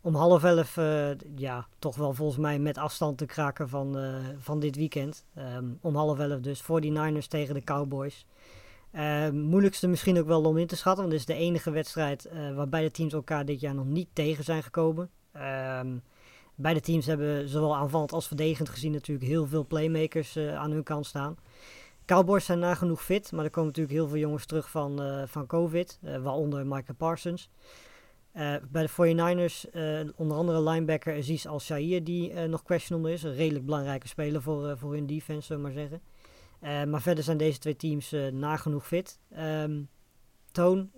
om 0.00 0.14
half 0.14 0.44
elf, 0.44 0.76
eh, 0.76 1.10
ja, 1.36 1.66
toch 1.78 1.96
wel 1.96 2.12
volgens 2.12 2.38
mij 2.38 2.58
met 2.58 2.78
afstand 2.78 3.18
te 3.18 3.26
kraken 3.26 3.68
van, 3.68 3.96
van 4.38 4.60
dit 4.60 4.76
weekend. 4.76 5.24
Ehm, 5.34 5.64
om 5.80 5.96
half 5.96 6.18
elf 6.18 6.40
dus 6.40 6.60
49ers 6.60 7.26
tegen 7.26 7.54
de 7.54 7.64
Cowboys. 7.64 8.26
Moeilijkste 9.32 9.88
misschien 9.88 10.18
ook 10.18 10.26
wel 10.26 10.42
om 10.42 10.58
in 10.58 10.66
te 10.66 10.76
schatten, 10.76 11.00
want 11.02 11.10
dit 11.10 11.28
is 11.28 11.36
de 11.36 11.42
enige 11.42 11.70
wedstrijd 11.70 12.28
waarbij 12.54 12.82
de 12.82 12.90
teams 12.90 13.12
elkaar 13.12 13.44
dit 13.44 13.60
jaar 13.60 13.74
nog 13.74 13.86
niet 13.86 14.08
tegen 14.12 14.44
zijn 14.44 14.62
gekomen. 14.62 15.10
Ehm, 15.32 15.96
beide 16.54 16.80
teams 16.80 17.06
hebben 17.06 17.48
zowel 17.48 17.76
aanvallend 17.76 18.12
als 18.12 18.26
verdedigend 18.26 18.68
gezien 18.68 18.92
natuurlijk 18.92 19.26
heel 19.26 19.46
veel 19.46 19.66
playmakers 19.66 20.36
eh, 20.36 20.56
aan 20.56 20.70
hun 20.70 20.82
kant 20.82 21.06
staan. 21.06 21.36
Cowboys 22.06 22.44
zijn 22.44 22.58
nagenoeg 22.58 23.04
fit, 23.04 23.32
maar 23.32 23.44
er 23.44 23.50
komen 23.50 23.68
natuurlijk 23.68 23.96
heel 23.96 24.08
veel 24.08 24.18
jongens 24.18 24.46
terug 24.46 24.70
van, 24.70 25.02
eh, 25.02 25.22
van 25.26 25.46
COVID, 25.46 25.98
eh, 26.02 26.22
waaronder 26.22 26.66
Michael 26.66 26.96
Parsons. 26.96 27.50
Bij 28.70 28.82
de 28.82 28.88
49ers 28.88 29.70
eh, 29.70 30.00
onder 30.16 30.36
andere 30.36 30.62
linebacker 30.62 31.16
Aziz 31.16 31.46
Al-Shahir, 31.46 32.04
die 32.04 32.32
nog 32.32 32.62
questionable 32.62 33.12
is. 33.12 33.22
Een 33.22 33.34
redelijk 33.34 33.64
belangrijke 33.64 34.08
speler 34.08 34.42
voor, 34.42 34.78
voor 34.78 34.92
hun 34.92 35.06
defense, 35.06 35.46
zullen 35.46 35.62
maar 35.62 35.72
zeggen. 35.72 36.00
Maar 36.90 37.02
verder 37.02 37.24
zijn 37.24 37.36
deze 37.36 37.58
twee 37.58 37.76
teams 37.76 38.14
nagenoeg 38.32 38.86
fit. 38.86 39.18
Ehm, 39.30 39.82
Toon, 40.54 40.90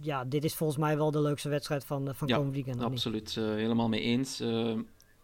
ja, 0.00 0.24
dit 0.24 0.44
is 0.44 0.54
volgens 0.54 0.78
mij 0.78 0.96
wel 0.96 1.10
de 1.10 1.20
leukste 1.20 1.48
wedstrijd 1.48 1.84
van, 1.84 2.08
eh, 2.08 2.14
van 2.14 2.28
Ja, 2.28 2.36
komend 2.36 2.54
weekend. 2.54 2.82
Absoluut, 2.82 3.36
eh, 3.36 3.44
helemaal 3.44 3.88
mee 3.88 4.00
eens. 4.00 4.40
Eh, 4.40 4.78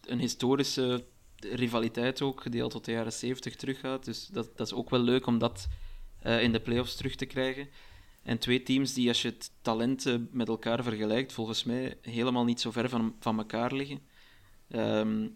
een 0.05 0.19
historische 0.19 1.05
rivaliteit 1.37 2.23
ook, 2.23 2.53
die 2.53 2.63
al 2.63 2.69
tot 2.69 2.85
de 2.85 2.93
jaren 2.93 3.13
70 3.13 3.57
teruggaat. 3.57 4.05
Dus 4.05 4.27
dat, 4.27 4.57
dat 4.57 4.67
is 4.67 4.73
ook 4.73 4.91
wel 4.91 5.01
leuk 5.01 5.27
om 5.27 5.39
dat 5.39 5.69
in 6.23 6.53
de 6.53 6.61
playoffs 6.61 6.97
terug 6.97 7.15
te 7.15 7.27
krijgen. 7.27 7.69
En 8.23 8.39
twee 8.39 8.63
teams 8.63 8.95
die, 8.95 9.09
als 9.09 9.23
je 9.23 9.29
het 9.29 9.51
talent 9.63 10.19
met 10.33 10.49
elkaar 10.49 10.83
vergelijkt, 10.83 11.33
volgens 11.33 11.65
mij 11.65 11.99
helemaal 12.03 12.45
niet 12.45 12.61
zo 12.61 12.71
ver 12.71 12.89
van, 12.89 13.17
van 13.21 13.39
elkaar 13.39 13.73
liggen. 13.73 14.01
Ehm, 14.69 15.29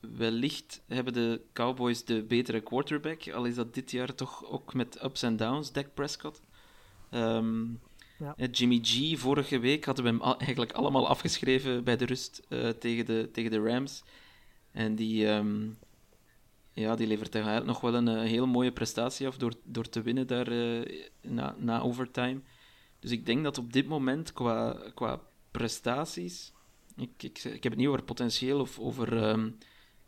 wellicht 0.00 0.82
hebben 0.86 1.12
de 1.12 1.40
Cowboys 1.52 2.04
de 2.04 2.22
betere 2.22 2.60
quarterback, 2.60 3.28
al 3.28 3.44
is 3.44 3.54
dat 3.54 3.74
dit 3.74 3.90
jaar 3.90 4.14
toch 4.14 4.44
ook 4.44 4.74
met 4.74 5.04
ups 5.04 5.22
en 5.22 5.36
downs, 5.36 5.72
Dak 5.72 5.94
Prescott. 5.94 6.40
Ehm, 7.10 7.66
Ja. 8.18 8.34
eh, 8.36 8.48
Jimmy 8.52 8.80
G, 8.82 9.18
vorige 9.18 9.58
week 9.58 9.84
hadden 9.84 10.04
we 10.04 10.10
hem 10.10 10.22
eigenlijk 10.38 10.72
allemaal 10.72 11.08
afgeschreven 11.08 11.84
bij 11.84 11.96
de 11.96 12.04
rust 12.04 12.42
eh, 12.48 12.68
tegen, 12.68 13.06
de, 13.06 13.28
tegen 13.32 13.50
de 13.50 13.60
Rams. 13.60 14.02
En 14.72 14.94
die, 14.94 15.28
ehm, 15.28 15.68
ja, 16.72 16.96
die 16.96 17.06
levert 17.06 17.34
eigenlijk 17.34 17.66
nog 17.66 17.80
wel 17.80 17.94
een 17.94 18.08
eh, 18.08 18.22
heel 18.22 18.46
mooie 18.46 18.72
prestatie 18.72 19.26
af 19.26 19.36
door, 19.36 19.52
door 19.64 19.88
te 19.88 20.02
winnen 20.02 20.26
daar 20.26 20.50
na, 21.20 21.54
na 21.58 21.80
overtime. 21.80 22.40
Dus 23.00 23.10
ik 23.10 23.26
denk 23.26 23.44
dat 23.44 23.58
op 23.58 23.72
dit 23.72 23.86
moment 23.86 24.32
qua, 24.32 24.76
qua 24.94 25.20
prestaties, 25.50 26.52
ik, 26.96 27.22
ik, 27.22 27.44
ik 27.44 27.62
heb 27.62 27.72
het 27.72 27.76
niet 27.76 27.86
over 27.88 28.02
potentieel 28.02 28.60
of 28.60 28.78
over 28.78 29.22
ehm, 29.22 29.50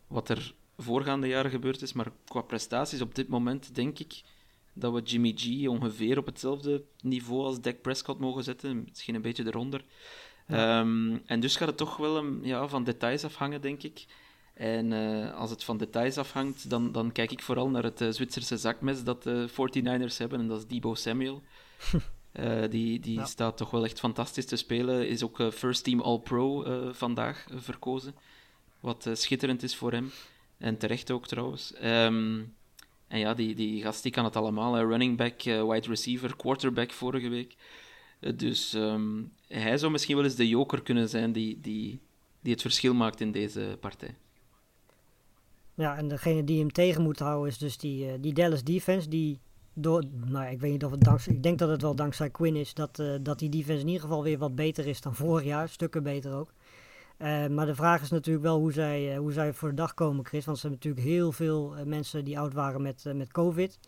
wat 0.07 0.29
er 0.29 0.53
voorgaande 0.77 1.27
jaren 1.27 1.51
gebeurd 1.51 1.81
is, 1.81 1.93
maar 1.93 2.11
qua 2.25 2.41
prestaties 2.41 3.01
op 3.01 3.15
dit 3.15 3.27
moment 3.27 3.75
denk 3.75 3.99
ik 3.99 4.21
dat 4.73 4.93
we 4.93 5.01
Jimmy 5.01 5.33
G 5.35 5.67
ongeveer 5.67 6.17
op 6.17 6.25
hetzelfde 6.25 6.83
niveau 7.01 7.45
als 7.45 7.61
Dak 7.61 7.81
Prescott 7.81 8.19
mogen 8.19 8.43
zetten, 8.43 8.83
misschien 8.89 9.15
een 9.15 9.21
beetje 9.21 9.45
eronder. 9.45 9.83
Ehm, 10.47 11.17
en 11.25 11.39
dus 11.39 11.55
gaat 11.55 11.67
het 11.67 11.77
toch 11.77 11.97
wel 11.97 12.17
um, 12.17 12.45
ja, 12.45 12.67
van 12.67 12.83
details 12.83 13.23
afhangen, 13.23 13.61
denk 13.61 13.83
ik. 13.83 14.05
En 14.53 14.93
eh, 14.93 15.33
als 15.35 15.49
het 15.49 15.63
van 15.63 15.77
details 15.77 16.17
afhangt, 16.17 16.69
dan, 16.69 16.91
dan 16.91 17.11
kijk 17.11 17.31
ik 17.31 17.41
vooral 17.41 17.69
naar 17.69 17.83
het 17.83 18.01
eh, 18.01 18.09
Zwitserse 18.09 18.57
zakmes 18.57 19.03
dat 19.03 19.23
de 19.23 19.47
49ers 19.49 20.17
hebben, 20.17 20.39
en 20.39 20.47
dat 20.47 20.57
is 20.57 20.67
Debo 20.67 20.95
Samuel. 20.95 21.41
Eh, 22.31 22.61
die 22.69 22.99
die 22.99 23.13
Ja. 23.19 23.25
staat 23.25 23.57
toch 23.57 23.69
wel 23.71 23.83
echt 23.83 23.99
fantastisch 23.99 24.45
te 24.45 24.55
spelen. 24.55 25.07
Is 25.07 25.23
ook 25.23 25.39
eh, 25.39 25.51
First 25.51 25.83
Team 25.83 26.01
All-Pro 26.01 26.63
eh, 26.63 26.93
vandaag 26.93 27.45
eh, 27.49 27.57
verkozen. 27.59 28.15
Wat 28.79 29.05
eh, 29.05 29.15
schitterend 29.15 29.63
is 29.63 29.75
voor 29.75 29.91
hem. 29.91 30.11
En 30.57 30.77
terecht 30.77 31.11
ook 31.11 31.27
trouwens. 31.27 31.73
Ehm, 31.73 32.41
en 33.11 33.19
ja, 33.19 33.33
die, 33.33 33.55
die 33.55 33.81
gast 33.81 34.03
die 34.03 34.11
kan 34.11 34.25
het 34.25 34.35
allemaal. 34.35 34.79
Running 34.79 35.17
back, 35.17 35.41
eh, 35.41 35.67
wide 35.69 35.87
receiver, 35.87 36.35
quarterback 36.35 36.91
vorige 36.91 37.29
week. 37.29 37.55
Eh, 38.19 38.31
dus 38.35 38.73
ehm, 38.73 39.23
hij 39.47 39.77
zou 39.77 39.91
misschien 39.91 40.15
wel 40.15 40.25
eens 40.25 40.35
de 40.35 40.47
joker 40.47 40.81
kunnen 40.81 41.09
zijn 41.09 41.31
die, 41.31 41.59
die, 41.61 41.99
die 42.41 42.51
het 42.51 42.61
verschil 42.61 42.93
maakt 42.93 43.21
in 43.21 43.31
deze 43.31 43.77
partij. 43.79 44.15
Ja, 45.73 45.97
en 45.97 46.07
degene 46.07 46.43
die 46.43 46.59
hem 46.59 46.71
tegen 46.71 47.01
moet 47.01 47.19
houden 47.19 47.49
is 47.49 47.57
dus 47.57 47.77
die, 47.77 48.07
eh, 48.07 48.13
die 48.19 48.33
Dallas 48.33 48.63
defense. 48.63 49.09
Die 49.09 49.39
door, 49.73 50.03
nou 50.25 50.51
ik 50.51 50.59
weet 50.59 50.71
niet 50.71 50.85
of 50.85 50.91
het 50.91 51.03
dankzij, 51.03 51.33
ik 51.33 51.43
denk 51.43 51.59
dat 51.59 51.69
het 51.69 51.81
wel 51.81 51.95
dankzij 51.95 52.29
Quinn 52.29 52.55
is. 52.55 52.73
Dat, 52.73 53.03
dat 53.21 53.39
die 53.39 53.49
defense 53.49 53.81
in 53.81 53.87
ieder 53.87 54.01
geval 54.01 54.23
weer 54.23 54.37
wat 54.37 54.55
beter 54.55 54.87
is 54.87 55.01
dan 55.01 55.15
vorig 55.15 55.45
jaar. 55.45 55.69
Stukken 55.69 56.03
beter 56.03 56.33
ook. 56.33 56.53
Eh, 57.21 57.47
maar 57.47 57.65
de 57.65 57.75
vraag 57.75 58.01
is 58.01 58.09
natuurlijk 58.09 58.45
wel 58.45 58.59
hoe 58.59 58.71
zij, 58.71 59.11
eh, 59.11 59.17
hoe 59.17 59.31
zij 59.31 59.53
voor 59.53 59.69
de 59.69 59.75
dag 59.75 59.93
komen, 59.93 60.25
Chris. 60.25 60.45
Want 60.45 60.57
ze 60.57 60.67
hebben 60.67 60.89
natuurlijk 60.89 61.15
heel 61.15 61.31
veel 61.31 61.75
eh, 61.75 61.85
mensen 61.85 62.25
die 62.25 62.39
oud 62.39 62.53
waren 62.53 62.81
met, 62.81 63.03
met 63.15 63.31
COVID. 63.31 63.79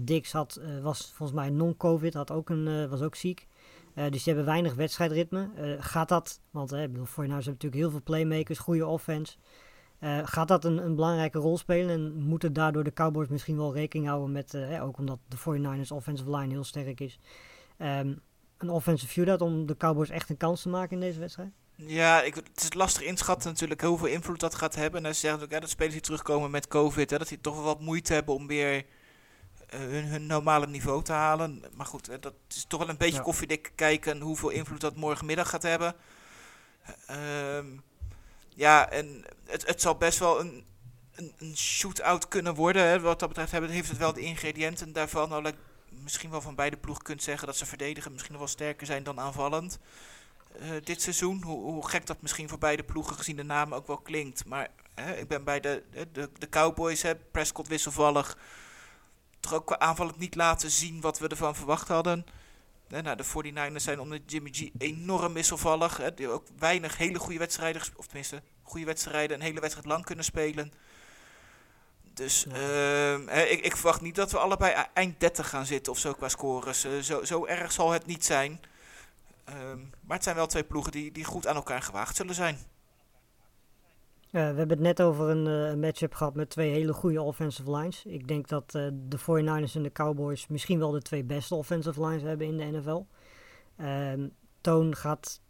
Dix 0.00 0.32
had, 0.32 0.60
was 0.82 1.12
volgens 1.14 1.38
mij 1.38 1.50
non-COVID, 1.50 2.14
had 2.14 2.30
ook 2.30 2.50
een, 2.50 2.88
was 2.88 3.02
ook 3.02 3.14
ziek. 3.14 3.46
Dus 3.94 4.10
die 4.10 4.34
hebben 4.34 4.44
weinig 4.44 4.74
wedstrijdritme. 4.74 5.48
Gaat 5.78 6.08
dat, 6.08 6.40
want 6.50 6.72
eh, 6.72 6.82
ik 6.82 6.92
bedoel, 6.92 7.06
49ers 7.06 7.14
hebben 7.16 7.44
natuurlijk 7.44 7.74
heel 7.74 7.90
veel 7.90 8.02
playmakers, 8.02 8.58
goede 8.58 8.86
offense. 8.86 9.36
Gaat 10.22 10.48
dat 10.48 10.64
een, 10.64 10.84
een 10.84 10.94
belangrijke 10.94 11.38
rol 11.38 11.58
spelen 11.58 11.94
en 11.94 12.22
moeten 12.22 12.52
daardoor 12.52 12.84
de 12.84 12.92
Cowboys 12.92 13.28
misschien 13.28 13.56
wel 13.56 13.74
rekening 13.74 14.08
houden 14.08 14.32
met, 14.32 14.56
ook 14.80 14.98
omdat 14.98 15.18
de 15.28 15.36
49ers 15.36 15.92
offensive 15.92 16.36
line 16.36 16.52
heel 16.52 16.64
sterk 16.64 17.00
is, 17.00 17.18
ehm, 17.76 18.14
een 18.56 18.70
offensive 18.70 19.12
shootout 19.12 19.40
om 19.40 19.66
de 19.66 19.76
Cowboys 19.76 20.10
echt 20.10 20.30
een 20.30 20.36
kans 20.36 20.62
te 20.62 20.68
maken 20.68 20.92
in 20.92 21.00
deze 21.00 21.20
wedstrijd? 21.20 21.52
Ja, 21.76 22.22
ik, 22.22 22.34
het 22.34 22.62
is 22.62 22.72
lastig 22.74 23.02
inschatten 23.02 23.50
natuurlijk 23.50 23.80
hoeveel 23.80 24.06
invloed 24.06 24.40
dat 24.40 24.54
gaat 24.54 24.74
hebben. 24.74 25.06
En 25.06 25.14
ze 25.14 25.20
zeggen 25.20 25.42
ook, 25.42 25.50
ja, 25.50 25.60
dat 25.60 25.70
spelers 25.70 25.94
die 25.94 26.02
terugkomen 26.02 26.50
met 26.50 26.68
COVID, 26.68 27.10
hè, 27.10 27.18
dat 27.18 27.28
die 27.28 27.40
toch 27.40 27.54
wel 27.54 27.64
wat 27.64 27.80
moeite 27.80 28.12
hebben 28.12 28.34
om 28.34 28.46
weer 28.46 28.84
eh, 29.68 29.80
hun, 29.80 30.04
hun 30.04 30.26
normale 30.26 30.66
niveau 30.66 31.02
te 31.02 31.12
halen. 31.12 31.64
Maar 31.74 31.86
goed, 31.86 32.06
hè, 32.06 32.18
dat 32.18 32.34
is 32.48 32.64
toch 32.68 32.80
wel 32.80 32.88
een 32.88 32.96
beetje 32.96 33.16
Ja. 33.16 33.22
koffiedik 33.22 33.72
kijken 33.74 34.20
hoeveel 34.20 34.48
invloed 34.48 34.80
dat 34.80 34.96
morgenmiddag 34.96 35.48
gaat 35.50 35.62
hebben. 35.62 35.94
Ehm, 37.06 37.66
ja, 38.48 38.90
en 38.90 39.24
het, 39.46 39.66
het 39.66 39.80
zal 39.80 39.96
best 39.96 40.18
wel 40.18 40.40
een, 40.40 40.64
een, 41.14 41.32
een 41.38 41.56
shootout 41.56 42.28
kunnen 42.28 42.54
worden. 42.54 42.82
Hè. 42.82 43.00
Wat 43.00 43.18
dat 43.18 43.28
betreft 43.28 43.52
hebben, 43.52 43.70
heeft 43.70 43.88
het 43.88 43.98
wel 43.98 44.12
de 44.12 44.20
ingrediënten 44.20 44.92
daarvan. 44.92 45.28
Nou, 45.28 45.52
misschien 45.88 46.30
wel 46.30 46.40
van 46.40 46.54
beide 46.54 46.76
ploegen 46.76 47.04
kunt 47.04 47.22
zeggen 47.22 47.46
dat 47.46 47.56
ze 47.56 47.66
verdedigen 47.66 48.12
misschien 48.12 48.32
nog 48.32 48.42
wel 48.42 48.50
sterker 48.50 48.86
zijn 48.86 49.02
dan 49.02 49.20
aanvallend. 49.20 49.78
Eh, 50.60 50.68
dit 50.84 51.02
seizoen. 51.02 51.42
Hoe, 51.42 51.62
hoe 51.62 51.88
gek 51.88 52.06
dat 52.06 52.22
misschien 52.22 52.48
voor 52.48 52.58
beide 52.58 52.82
ploegen 52.82 53.16
gezien 53.16 53.36
de 53.36 53.42
naam 53.42 53.74
ook 53.74 53.86
wel 53.86 53.98
klinkt. 53.98 54.46
Maar 54.46 54.68
hè, 54.94 55.16
ik 55.16 55.28
ben 55.28 55.44
bij 55.44 55.60
de, 55.60 55.82
de, 56.12 56.30
de 56.38 56.48
Cowboys, 56.48 57.02
hè, 57.02 57.16
Prescott 57.16 57.68
wisselvallig. 57.68 58.38
Toch 59.40 59.54
ook 59.54 59.66
qua 59.66 59.78
aanvallend 59.78 60.18
niet 60.18 60.34
laten 60.34 60.70
zien 60.70 61.00
wat 61.00 61.18
we 61.18 61.28
ervan 61.28 61.54
verwacht 61.54 61.88
hadden. 61.88 62.26
Hè, 62.88 63.02
nou, 63.02 63.16
de 63.16 63.24
49ers 63.24 63.82
zijn 63.82 64.00
onder 64.00 64.20
Jimmy 64.26 64.50
G 64.52 64.68
enorm 64.78 65.32
wisselvallig. 65.32 65.96
Hè, 65.96 66.14
die 66.14 66.28
ook 66.28 66.46
weinig 66.58 66.96
hele 66.96 67.18
goede 67.18 67.38
wedstrijden, 67.38 67.82
of 67.96 68.06
tenminste 68.06 68.42
goede 68.62 68.86
wedstrijden, 68.86 69.36
een 69.36 69.42
hele 69.42 69.60
wedstrijd 69.60 69.88
lang 69.88 70.04
kunnen 70.04 70.24
spelen. 70.24 70.72
Dus 72.16 72.46
ehm, 72.46 73.28
ik, 73.28 73.64
ik 73.64 73.76
verwacht 73.76 74.00
niet 74.00 74.14
dat 74.14 74.30
we 74.30 74.38
allebei 74.38 74.72
e- 74.72 74.86
eind 74.92 75.20
30 75.20 75.48
gaan 75.48 75.66
zitten 75.66 75.92
of 75.92 75.98
zo 75.98 76.12
qua 76.12 76.28
scores. 76.28 76.84
Eh, 76.84 76.98
zo, 76.98 77.24
zo 77.24 77.46
erg 77.46 77.72
zal 77.72 77.90
het 77.90 78.06
niet 78.06 78.24
zijn. 78.24 78.60
Ehm, 79.46 79.78
maar 80.00 80.16
het 80.16 80.22
zijn 80.24 80.36
wel 80.36 80.46
twee 80.46 80.64
ploegen 80.64 80.92
die, 80.92 81.12
die 81.12 81.24
goed 81.24 81.46
aan 81.46 81.56
elkaar 81.56 81.82
gewaagd 81.82 82.16
zullen 82.16 82.34
zijn. 82.34 82.58
We 84.30 84.38
hebben 84.38 84.68
het 84.68 84.80
net 84.80 85.02
over 85.02 85.28
een 85.28 85.70
eh, 85.70 85.80
matchup 85.80 86.14
gehad 86.14 86.34
met 86.34 86.50
twee 86.50 86.70
hele 86.70 86.92
goede 86.92 87.22
offensive 87.22 87.76
lines. 87.76 88.04
Ik 88.04 88.28
denk 88.28 88.48
dat 88.48 88.74
eh, 88.74 88.88
de 88.92 89.18
49ers 89.18 89.74
en 89.74 89.82
de 89.82 89.92
Cowboys 89.92 90.46
misschien 90.46 90.78
wel 90.78 90.90
de 90.90 91.02
twee 91.02 91.24
beste 91.24 91.54
offensive 91.54 92.06
lines 92.06 92.22
hebben 92.22 92.46
in 92.46 92.56
de 92.56 92.78
NFL. 92.78 93.04
Ehm, 93.76 94.28
Toon 94.60 94.96
gaat 94.96 95.40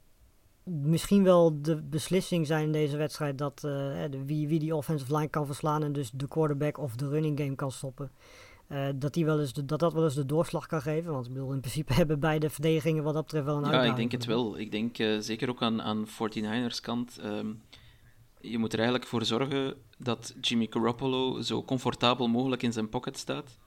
misschien 0.64 1.22
wel 1.22 1.62
de 1.62 1.82
beslissing 1.82 2.46
zijn 2.46 2.64
in 2.64 2.72
deze 2.72 2.96
wedstrijd 2.96 3.38
dat 3.38 3.64
eh, 3.64 4.04
wie, 4.24 4.48
wie 4.48 4.58
die 4.58 4.74
offensive 4.74 5.16
line 5.16 5.28
kan 5.28 5.46
verslaan 5.46 5.82
en 5.82 5.92
dus 5.92 6.10
de 6.10 6.28
quarterback 6.28 6.78
of 6.78 6.96
de 6.96 7.08
running 7.08 7.38
game 7.38 7.54
kan 7.54 7.72
stoppen. 7.72 8.10
Eh, 8.68 8.88
dat, 8.94 9.14
die 9.14 9.24
wel 9.24 9.40
eens 9.40 9.52
de, 9.52 9.64
dat 9.64 9.78
dat 9.80 9.92
wel 9.92 10.04
eens 10.04 10.14
de 10.14 10.26
doorslag 10.26 10.66
kan 10.66 10.82
geven. 10.82 11.12
Want 11.12 11.26
ik 11.26 11.32
bedoel, 11.32 11.52
in 11.52 11.60
principe 11.60 11.92
hebben 12.00 12.20
beide 12.20 12.50
verdedigingen 12.50 13.02
wat 13.02 13.14
dat 13.14 13.22
betreft 13.22 13.44
wel 13.44 13.54
een 13.56 13.60
Ja, 13.62 13.66
uitdaging. 13.70 13.92
ik 13.94 14.10
denk 14.10 14.12
het 14.22 14.24
wel. 14.30 14.58
Ik 14.58 14.70
denk 14.70 14.98
eh, 14.98 15.16
zeker 15.20 15.48
ook 15.48 15.62
aan, 15.62 15.82
aan 15.82 16.06
49ers 16.06 16.80
kant. 16.82 17.18
ehm, 17.18 17.52
je 18.40 18.58
moet 18.58 18.72
er 18.72 18.78
eigenlijk 18.78 19.08
voor 19.08 19.24
zorgen 19.24 19.74
dat 19.98 20.34
Jimmy 20.40 20.66
Garoppolo 20.70 21.40
zo 21.40 21.64
comfortabel 21.64 22.28
mogelijk 22.28 22.62
in 22.62 22.72
zijn 22.72 22.88
pocket 22.88 23.18
staat. 23.18 23.58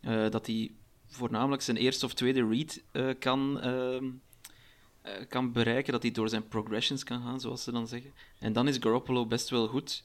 Eh, 0.00 0.30
dat 0.30 0.46
hij 0.46 0.70
voornamelijk 1.06 1.62
zijn 1.62 1.76
eerste 1.76 2.04
of 2.04 2.14
tweede 2.14 2.48
read 2.48 2.82
kan, 3.18 3.60
ehm, 3.60 4.04
eh, 5.02 5.12
kan 5.28 5.52
bereiken. 5.52 5.92
Dat 5.92 6.02
hij 6.02 6.10
door 6.10 6.28
zijn 6.28 6.48
progressions 6.48 7.04
kan 7.04 7.22
gaan, 7.22 7.40
zoals 7.40 7.62
ze 7.62 7.72
dan 7.72 7.88
zeggen. 7.88 8.12
En 8.38 8.52
dan 8.52 8.68
is 8.68 8.76
Garoppolo 8.80 9.26
best 9.26 9.48
wel 9.48 9.66
goed. 9.68 10.04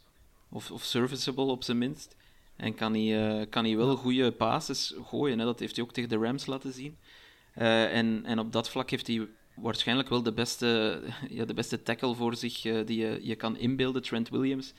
Of, 0.50 0.72
of 0.72 0.84
serviceable 0.84 1.46
op 1.46 1.64
zijn 1.64 1.78
minst. 1.78 2.16
En 2.56 2.76
kan 2.76 2.94
hij, 2.94 3.40
eh, 3.40 3.50
kan 3.50 3.66
hij 3.66 3.78
wel 3.78 3.96
goede 3.96 4.32
passes 4.32 4.94
gooien. 5.04 5.40
Hè? 5.40 5.46
Dat 5.46 5.60
heeft 5.60 5.76
hij 5.76 5.86
ook 5.86 5.94
tegen 5.94 6.10
de 6.10 6.18
Rams 6.18 6.46
laten 6.46 6.74
zien. 6.74 6.98
Eh, 7.54 7.96
en, 7.98 8.26
en 8.26 8.40
op 8.40 8.52
dat 8.52 8.70
vlak 8.70 8.90
heeft 8.90 9.08
hij 9.08 9.28
waarschijnlijk 9.56 10.10
wel 10.10 10.24
de 10.24 10.34
beste, 10.34 11.02
ja, 11.30 11.46
de 11.46 11.54
beste 11.54 11.84
tackle 11.84 12.16
voor 12.16 12.36
zich 12.36 12.66
eh, 12.66 12.86
die 12.86 12.98
je, 12.98 13.20
je 13.22 13.36
kan 13.36 13.58
inbeelden, 13.58 14.02
Trent 14.02 14.30
Williams. 14.30 14.74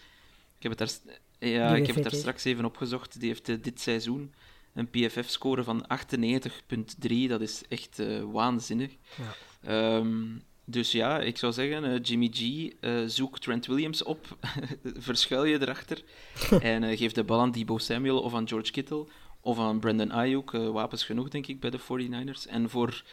Ik 0.58 0.70
heb 0.70 0.78
het 0.78 0.78
daar, 0.78 1.18
ja, 1.50 1.76
ik 1.76 1.86
heb 1.86 1.94
het 1.94 2.04
daar 2.04 2.20
straks 2.20 2.44
even 2.44 2.64
opgezocht. 2.64 3.20
Die 3.20 3.28
heeft 3.28 3.64
dit 3.64 3.80
seizoen 3.80 4.34
een 4.74 4.90
PFF-score 4.90 5.64
van 5.64 5.86
98,3. 5.86 7.28
Dat 7.28 7.40
is 7.40 7.62
echt 7.68 8.02
waanzinnig. 8.32 8.92
Ja. 9.16 9.34
Ehm, 9.70 10.26
dus 10.64 10.92
ja, 10.92 11.20
ik 11.20 11.38
zou 11.38 11.52
zeggen, 11.52 11.84
eh, 11.84 11.98
Jimmy 12.02 12.30
G, 12.32 12.68
eh, 12.80 13.02
zoek 13.06 13.38
Trent 13.38 13.66
Williams 13.66 14.02
op, 14.02 14.36
verschuil 14.82 15.44
je 15.44 15.60
erachter 15.60 16.02
en 16.60 16.82
eh, 16.84 16.98
geef 16.98 17.12
de 17.12 17.24
bal 17.24 17.40
aan 17.40 17.50
Debo 17.50 17.78
Samuel 17.78 18.20
of 18.22 18.34
aan 18.34 18.48
George 18.48 18.70
Kittle 18.72 19.06
of 19.40 19.58
aan 19.58 19.78
Brandon 19.80 20.12
Ayuk. 20.12 20.50
wapens 20.50 21.04
genoeg, 21.04 21.28
denk 21.28 21.46
ik, 21.46 21.60
bij 21.60 21.70
de 21.70 21.80
49ers. 21.80 22.48
En 22.48 22.70
voor, 22.70 23.04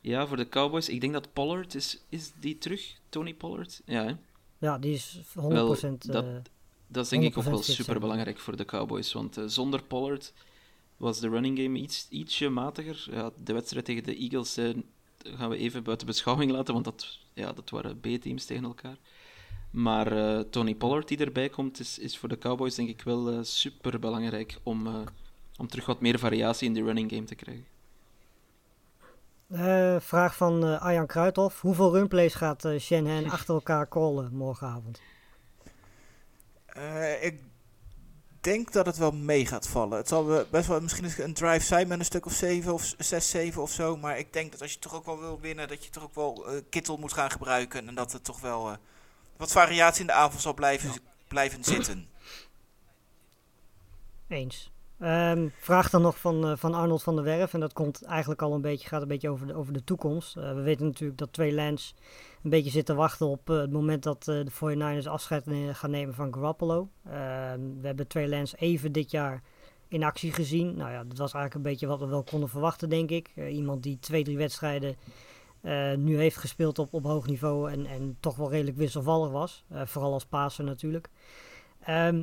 ja, 0.00 0.26
voor 0.26 0.36
de 0.36 0.48
Cowboys, 0.48 0.88
ik 0.88 1.00
denk 1.00 1.12
dat 1.12 1.32
Pollard, 1.32 1.74
is, 1.74 2.00
is 2.08 2.32
die 2.40 2.58
terug? 2.58 2.96
Tony 3.08 3.34
Pollard? 3.34 3.82
Ja, 3.84 4.04
hè? 4.04 4.12
Ja, 4.58 4.78
die 4.78 4.92
is 4.94 5.18
100% 5.34 5.48
Wel, 5.48 5.76
dat- 6.06 6.50
Dat 6.86 7.04
is 7.04 7.10
denk 7.10 7.22
ik 7.22 7.38
ook 7.38 7.44
100% 7.44 7.48
wel 7.48 7.62
super 7.62 8.00
belangrijk 8.00 8.38
voor 8.38 8.56
de 8.56 8.64
Cowboys. 8.64 9.12
Want 9.12 9.40
zonder 9.46 9.82
Pollard 9.82 10.32
was 10.96 11.20
de 11.20 11.28
running 11.28 11.58
game 11.58 11.78
iets, 11.78 12.06
ietsje 12.10 12.48
matiger. 12.48 13.06
Ja, 13.10 13.30
de 13.44 13.52
wedstrijd 13.52 13.84
tegen 13.84 14.02
de 14.04 14.16
Eagles 14.16 14.58
gaan 15.36 15.50
we 15.50 15.56
even 15.56 15.82
buiten 15.82 16.06
beschouwing 16.06 16.50
laten, 16.50 16.72
want 16.72 16.84
dat, 16.84 17.18
ja, 17.32 17.52
dat 17.52 17.70
waren 17.70 18.00
B-teams 18.00 18.44
tegen 18.44 18.64
elkaar. 18.64 18.96
Maar 19.70 20.12
eh, 20.12 20.40
Tony 20.40 20.74
Pollard 20.74 21.08
die 21.08 21.18
erbij 21.18 21.48
komt, 21.48 21.80
is, 21.80 21.98
is 21.98 22.18
voor 22.18 22.28
de 22.28 22.38
Cowboys 22.38 22.74
denk 22.74 22.88
ik 22.88 23.02
wel 23.02 23.30
eh, 23.30 23.38
super 23.42 23.98
belangrijk 23.98 24.58
om, 24.62 24.86
eh, 24.86 25.00
om 25.56 25.68
terug 25.68 25.86
wat 25.86 26.00
meer 26.00 26.18
variatie 26.18 26.68
in 26.68 26.74
de 26.74 26.82
running 26.82 27.10
game 27.10 27.24
te 27.24 27.34
krijgen. 27.34 27.66
Vraag 30.00 30.36
van 30.36 30.64
eh, 30.64 30.82
Arjan 30.82 31.06
Kruithof. 31.06 31.60
Hoeveel 31.60 31.92
runplays 31.92 32.34
gaat 32.34 32.64
eh 32.64 32.78
Shanahan 32.78 33.30
achter 33.36 33.54
elkaar 33.54 33.88
callen 33.88 34.34
morgenavond? 34.34 35.00
Eh, 36.66 37.24
ik 37.24 37.40
denk 38.42 38.72
dat 38.72 38.86
het 38.86 38.96
wel 38.96 39.12
mee 39.12 39.46
gaat 39.46 39.68
vallen. 39.68 39.96
Het 39.96 40.08
zal 40.08 40.46
best 40.50 40.66
wel 40.66 40.80
misschien 40.80 41.24
een 41.24 41.34
drive 41.34 41.64
zijn 41.64 41.88
met 41.88 41.98
een 41.98 42.04
stuk 42.04 42.26
of 42.26 42.32
7 42.32 42.72
of 42.72 42.94
6, 42.98 43.30
7 43.30 43.62
of 43.62 43.70
zo. 43.70 43.96
Maar 43.96 44.18
ik 44.18 44.32
denk 44.32 44.52
dat 44.52 44.62
als 44.62 44.72
je 44.72 44.78
toch 44.78 44.94
ook 44.94 45.04
wel 45.04 45.20
wil 45.20 45.40
winnen, 45.40 45.68
dat 45.68 45.84
je 45.84 45.90
toch 45.90 46.02
ook 46.02 46.14
wel 46.14 46.48
eh 46.48 46.62
kittel 46.70 46.96
moet 46.96 47.12
gaan 47.12 47.30
gebruiken. 47.30 47.88
En 47.88 47.94
dat 47.94 48.12
er 48.12 48.22
toch 48.22 48.40
wel 48.40 48.70
eh, 48.70 48.76
wat 49.36 49.52
variatie 49.52 50.00
in 50.00 50.06
de 50.06 50.12
avond 50.12 50.42
zal 50.42 50.54
blijven, 50.54 50.92
blijven 51.28 51.64
zitten. 51.64 52.08
Eens. 54.28 54.71
Ehm, 55.02 55.48
vraag 55.56 55.90
dan 55.90 56.02
nog 56.02 56.18
van, 56.18 56.46
eh, 56.46 56.56
van 56.56 56.74
Arnold 56.74 57.02
van 57.02 57.14
der 57.14 57.24
Werf. 57.24 57.54
En 57.54 57.60
dat 57.60 57.72
komt 57.72 58.02
eigenlijk 58.02 58.42
al 58.42 58.54
een 58.54 58.60
beetje, 58.60 58.88
gaat 58.88 59.02
een 59.02 59.08
beetje 59.08 59.30
over 59.30 59.46
de, 59.46 59.54
over 59.54 59.72
de 59.72 59.84
toekomst. 59.84 60.36
Eh, 60.36 60.54
we 60.54 60.60
weten 60.60 60.86
natuurlijk 60.86 61.18
dat 61.18 61.32
twee 61.32 61.54
Lance 61.54 61.94
een 62.42 62.50
beetje 62.50 62.70
zit 62.70 62.86
te 62.86 62.94
wachten 62.94 63.26
op 63.26 63.50
eh, 63.50 63.56
het 63.56 63.72
moment 63.72 64.02
dat 64.02 64.24
de 64.24 64.46
49ers 64.50 65.06
afscheid 65.06 65.44
gaan 65.72 65.90
nemen 65.90 66.14
van 66.14 66.34
Garoppolo. 66.34 66.88
Ehm, 67.04 67.60
we 67.80 67.86
hebben 67.86 68.06
twee 68.06 68.28
Lance 68.28 68.56
even 68.56 68.92
dit 68.92 69.10
jaar 69.10 69.42
in 69.88 70.04
actie 70.04 70.32
gezien. 70.32 70.76
Nou 70.76 70.90
ja, 70.90 71.04
dat 71.04 71.18
was 71.18 71.34
eigenlijk 71.34 71.54
een 71.54 71.70
beetje 71.70 71.86
wat 71.86 72.00
we 72.00 72.06
wel 72.06 72.22
konden 72.22 72.48
verwachten, 72.48 72.88
denk 72.88 73.10
ik. 73.10 73.30
Iemand 73.50 73.82
die 73.82 73.98
twee, 73.98 74.24
drie 74.24 74.36
wedstrijden 74.36 74.96
nu 75.96 76.16
heeft 76.16 76.36
gespeeld 76.36 76.78
op, 76.78 76.94
op 76.94 77.04
hoog 77.04 77.26
niveau 77.26 77.70
en, 77.70 77.86
en 77.86 78.16
toch 78.20 78.36
wel 78.36 78.50
redelijk 78.50 78.76
wisselvallig 78.76 79.30
was. 79.30 79.64
Vooral 79.70 80.12
als 80.12 80.26
paser 80.26 80.64
natuurlijk. 80.64 81.08
Ehm, 81.80 82.22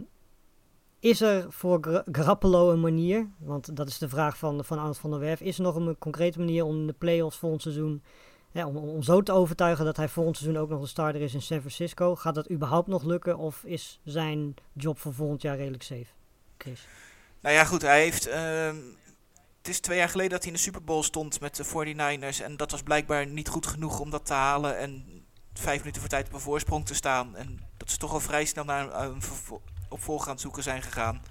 is 0.99 1.21
er 1.21 1.45
voor 1.49 1.77
Gra- 1.81 2.03
Garoppolo 2.11 2.71
een 2.71 2.79
manier, 2.79 3.27
want 3.37 3.75
dat 3.75 3.87
is 3.87 3.97
de 3.97 4.09
vraag 4.09 4.37
van, 4.37 4.65
van 4.65 4.77
Arnold 4.77 4.97
van 4.97 5.09
der 5.09 5.19
Werf, 5.19 5.41
is 5.41 5.57
er 5.57 5.63
nog 5.63 5.75
een 5.75 5.97
concrete 5.97 6.39
manier 6.39 6.63
om 6.63 6.87
de 6.87 6.93
play-offs 6.93 7.37
volgend 7.37 7.61
seizoen 7.61 8.03
hè, 8.51 8.65
om, 8.65 8.77
om 8.77 9.03
zo 9.03 9.21
te 9.21 9.31
overtuigen 9.31 9.85
dat 9.85 9.97
hij 9.97 10.09
volgend 10.09 10.37
seizoen 10.37 10.61
ook 10.61 10.69
nog 10.69 10.81
de 10.81 10.87
starter 10.87 11.21
is 11.21 11.33
in 11.33 11.41
San 11.41 11.59
Francisco. 11.59 12.15
Gaat 12.15 12.35
dat 12.35 12.51
überhaupt 12.51 12.87
nog 12.87 13.03
lukken 13.03 13.37
of 13.37 13.63
is 13.63 13.99
zijn 14.03 14.55
job 14.73 14.99
voor 14.99 15.13
volgend 15.13 15.41
jaar 15.41 15.57
redelijk 15.57 15.83
safe? 15.83 16.07
Chris. 16.57 16.87
Nou 17.39 17.55
ja, 17.55 17.65
goed, 17.65 17.81
hij 17.81 18.01
heeft... 18.01 18.27
ehm, 18.27 18.75
het 19.57 19.67
is 19.67 19.79
twee 19.79 19.97
jaar 19.97 20.09
geleden 20.09 20.31
dat 20.31 20.39
hij 20.43 20.51
in 20.51 20.57
de 20.57 20.63
Super 20.63 20.83
Bowl 20.83 21.01
stond 21.01 21.39
met 21.39 21.55
de 21.55 21.65
49ers. 21.65 22.43
En 22.43 22.57
dat 22.57 22.71
was 22.71 22.83
blijkbaar 22.83 23.27
niet 23.27 23.49
goed 23.49 23.67
genoeg 23.67 23.99
om 23.99 24.09
dat 24.09 24.25
te 24.25 24.33
halen. 24.33 24.77
En 24.77 25.23
vijf 25.53 25.79
minuten 25.79 26.01
voor 26.01 26.09
tijd 26.09 26.27
op 26.27 26.33
een 26.33 26.39
voorsprong 26.39 26.85
te 26.85 26.95
staan. 26.95 27.35
En 27.35 27.59
dat 27.77 27.91
ze 27.91 27.97
toch 27.97 28.13
al 28.13 28.19
vrij 28.19 28.45
snel 28.45 28.63
naar 28.63 29.01
een, 29.01 29.11
een 29.11 29.21
aan 29.89 30.29
het 30.29 30.41
zoeken 30.41 30.63
zijn 30.63 30.81
gegaan. 30.81 31.21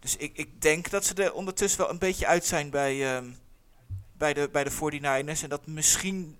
Dus 0.00 0.16
ik, 0.16 0.36
ik 0.36 0.62
denk 0.62 0.90
dat 0.90 1.04
ze 1.04 1.14
er 1.14 1.32
ondertussen 1.32 1.80
wel 1.80 1.90
een 1.90 1.98
beetje 1.98 2.26
uit 2.26 2.44
zijn 2.44 2.70
bij, 2.70 3.16
ehm, 3.16 3.30
bij, 4.12 4.34
de, 4.34 4.48
bij 4.52 4.64
de 4.64 4.72
49ers. 4.72 5.42
En 5.42 5.48
dat 5.48 5.66
misschien 5.66 6.36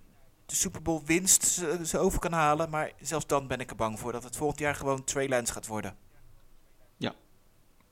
de 0.46 0.54
Super 0.54 0.82
Bowl 0.82 1.02
winst 1.04 1.44
ze, 1.44 1.80
ze 1.86 1.98
over 1.98 2.18
kan 2.18 2.32
halen. 2.32 2.70
Maar 2.70 2.92
zelfs 3.00 3.26
dan 3.26 3.46
ben 3.46 3.60
ik 3.60 3.70
er 3.70 3.76
bang 3.76 3.98
voor 3.98 4.12
dat 4.12 4.24
het 4.24 4.36
volgend 4.36 4.58
jaar 4.60 4.74
gewoon 4.74 5.04
Trey 5.04 5.28
Lance 5.28 5.52
gaat 5.52 5.66
worden. 5.66 5.96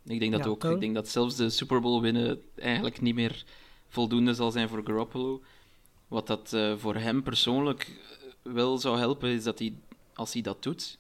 Ik 0.07 0.21
denk 0.21 0.33
dat 0.33 0.45
Ja, 0.45 0.51
ook. 0.51 0.65
Ik 0.65 0.81
denk 0.81 0.95
dat 0.95 1.09
zelfs 1.09 1.37
de 1.37 1.51
Super 1.51 1.81
Bowl 1.81 2.01
winnen 2.01 2.43
eigenlijk 2.57 3.01
niet 3.01 3.15
meer 3.15 3.45
voldoende 3.89 4.35
zal 4.35 4.51
zijn 4.51 4.69
voor 4.69 4.83
Garoppolo. 4.85 5.43
Wat 6.09 6.27
dat 6.27 6.53
eh, 6.53 6.77
voor 6.77 6.95
hem 6.95 7.23
persoonlijk 7.23 7.89
eh, 8.45 8.53
wel 8.53 8.79
zou 8.79 8.99
helpen, 8.99 9.29
is 9.29 9.43
dat 9.43 9.59
hij, 9.59 9.75
als 10.15 10.33
hij 10.33 10.43
dat 10.43 10.63
doet, 10.63 10.99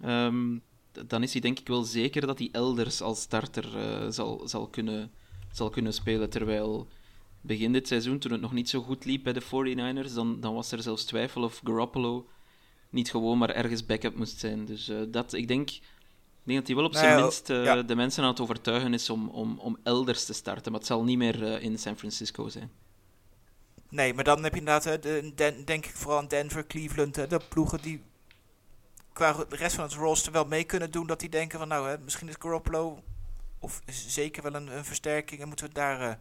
ehm, 0.00 0.56
dan 1.06 1.22
is 1.22 1.32
hij 1.32 1.40
denk 1.40 1.58
ik 1.58 1.68
wel 1.68 1.82
zeker 1.82 2.26
dat 2.26 2.38
hij 2.38 2.48
elders 2.52 3.00
als 3.00 3.20
starter 3.20 3.76
eh, 3.76 4.06
zal, 4.08 4.42
zal, 4.44 4.68
kunnen, 4.68 5.10
zal 5.52 5.70
kunnen 5.70 5.92
spelen. 5.92 6.30
Terwijl 6.30 6.88
begin 7.40 7.72
dit 7.72 7.88
seizoen, 7.88 8.18
toen 8.18 8.32
het 8.32 8.40
nog 8.40 8.52
niet 8.52 8.68
zo 8.68 8.82
goed 8.82 9.04
liep 9.04 9.24
bij 9.24 9.32
de 9.32 9.42
49ers, 9.42 10.14
dan, 10.14 10.40
dan 10.40 10.54
was 10.54 10.72
er 10.72 10.82
zelfs 10.82 11.04
twijfel 11.04 11.42
of 11.42 11.60
Garoppolo 11.64 12.28
niet 12.90 13.10
gewoon 13.10 13.38
maar 13.38 13.50
ergens 13.50 13.86
backup 13.86 14.16
moest 14.16 14.38
zijn. 14.38 14.64
Dus 14.64 14.88
eh, 14.88 14.96
dat, 15.08 15.32
ik 15.32 15.48
denk, 15.48 15.70
ik 15.70 15.82
denk 16.42 16.58
dat 16.58 16.66
hij 16.66 16.76
wel 16.76 16.84
op 16.84 16.92
Nou 16.92 17.04
zijn 17.04 17.20
minst 17.20 17.50
eh, 17.50 17.64
ja. 17.64 17.82
de 17.82 17.96
mensen 17.96 18.22
aan 18.22 18.30
het 18.30 18.40
overtuigen 18.40 18.94
is 18.94 19.10
om, 19.10 19.28
om, 19.28 19.58
om 19.58 19.78
elders 19.82 20.24
te 20.24 20.32
starten. 20.32 20.72
Maar 20.72 20.80
het 20.80 20.88
zal 20.88 21.04
niet 21.04 21.18
meer 21.18 21.62
in 21.62 21.78
San 21.78 21.98
Francisco 21.98 22.48
zijn. 22.48 22.70
Nee, 23.88 24.14
maar 24.14 24.24
dan 24.24 24.42
heb 24.42 24.52
je 24.52 24.58
inderdaad, 24.58 25.02
de, 25.02 25.62
denk 25.64 25.86
ik 25.86 25.94
vooral 25.94 26.18
aan 26.18 26.28
Denver, 26.28 26.66
Cleveland, 26.66 27.14
de 27.14 27.40
ploegen 27.48 27.82
die 27.82 28.02
qua 29.20 29.44
de 29.48 29.56
rest 29.56 29.74
van 29.74 29.84
het 29.84 29.94
roster 29.94 30.32
wel 30.32 30.44
mee 30.44 30.64
kunnen 30.64 30.90
doen. 30.90 31.06
Dat 31.06 31.20
die 31.20 31.28
denken 31.28 31.58
van 31.58 31.68
nou, 31.68 31.88
hè, 31.88 31.98
misschien 31.98 32.28
is 32.28 32.34
Garoppolo 32.38 33.02
of 33.58 33.80
is 33.86 34.08
zeker 34.08 34.42
wel 34.42 34.54
een, 34.54 34.76
een 34.76 34.84
versterking 34.84 35.40
en 35.40 35.46
moeten 35.48 35.66
we 35.66 35.72
daar, 35.72 36.00
eh, 36.00 36.14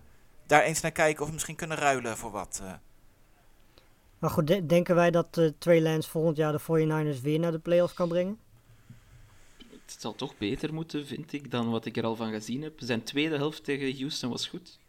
daar 0.48 0.62
eens 0.64 0.82
naar 0.82 0.92
kijken 0.92 1.22
of 1.22 1.28
we 1.28 1.34
misschien 1.34 1.56
kunnen 1.56 1.78
ruilen 1.78 2.18
voor 2.18 2.32
wat. 2.32 2.60
eh. 2.64 2.74
Maar 4.20 4.30
goed, 4.30 4.48
de- 4.48 4.66
denken 4.66 4.96
wij 4.96 5.12
dat 5.12 5.38
eh 5.38 5.50
Trey 5.58 5.82
Lance 5.82 6.10
volgend 6.10 6.38
jaar 6.38 6.52
de 6.52 6.60
49ers 6.60 7.22
weer 7.22 7.40
naar 7.40 7.52
de 7.52 7.60
playoffs 7.60 7.94
kan 7.94 8.08
brengen? 8.08 8.40
Het 9.86 10.02
zal 10.02 10.16
toch 10.16 10.38
beter 10.38 10.74
moeten, 10.74 11.06
vind 11.06 11.34
ik, 11.34 11.52
dan 11.52 11.70
wat 11.70 11.86
ik 11.86 11.98
er 11.98 12.04
al 12.04 12.16
van 12.16 12.32
gezien 12.32 12.62
heb. 12.62 12.74
Zijn 12.78 13.04
tweede 13.04 13.36
helft 13.36 13.64
tegen 13.64 13.98
Houston 14.00 14.30
was 14.30 14.48
goed. 14.48 14.80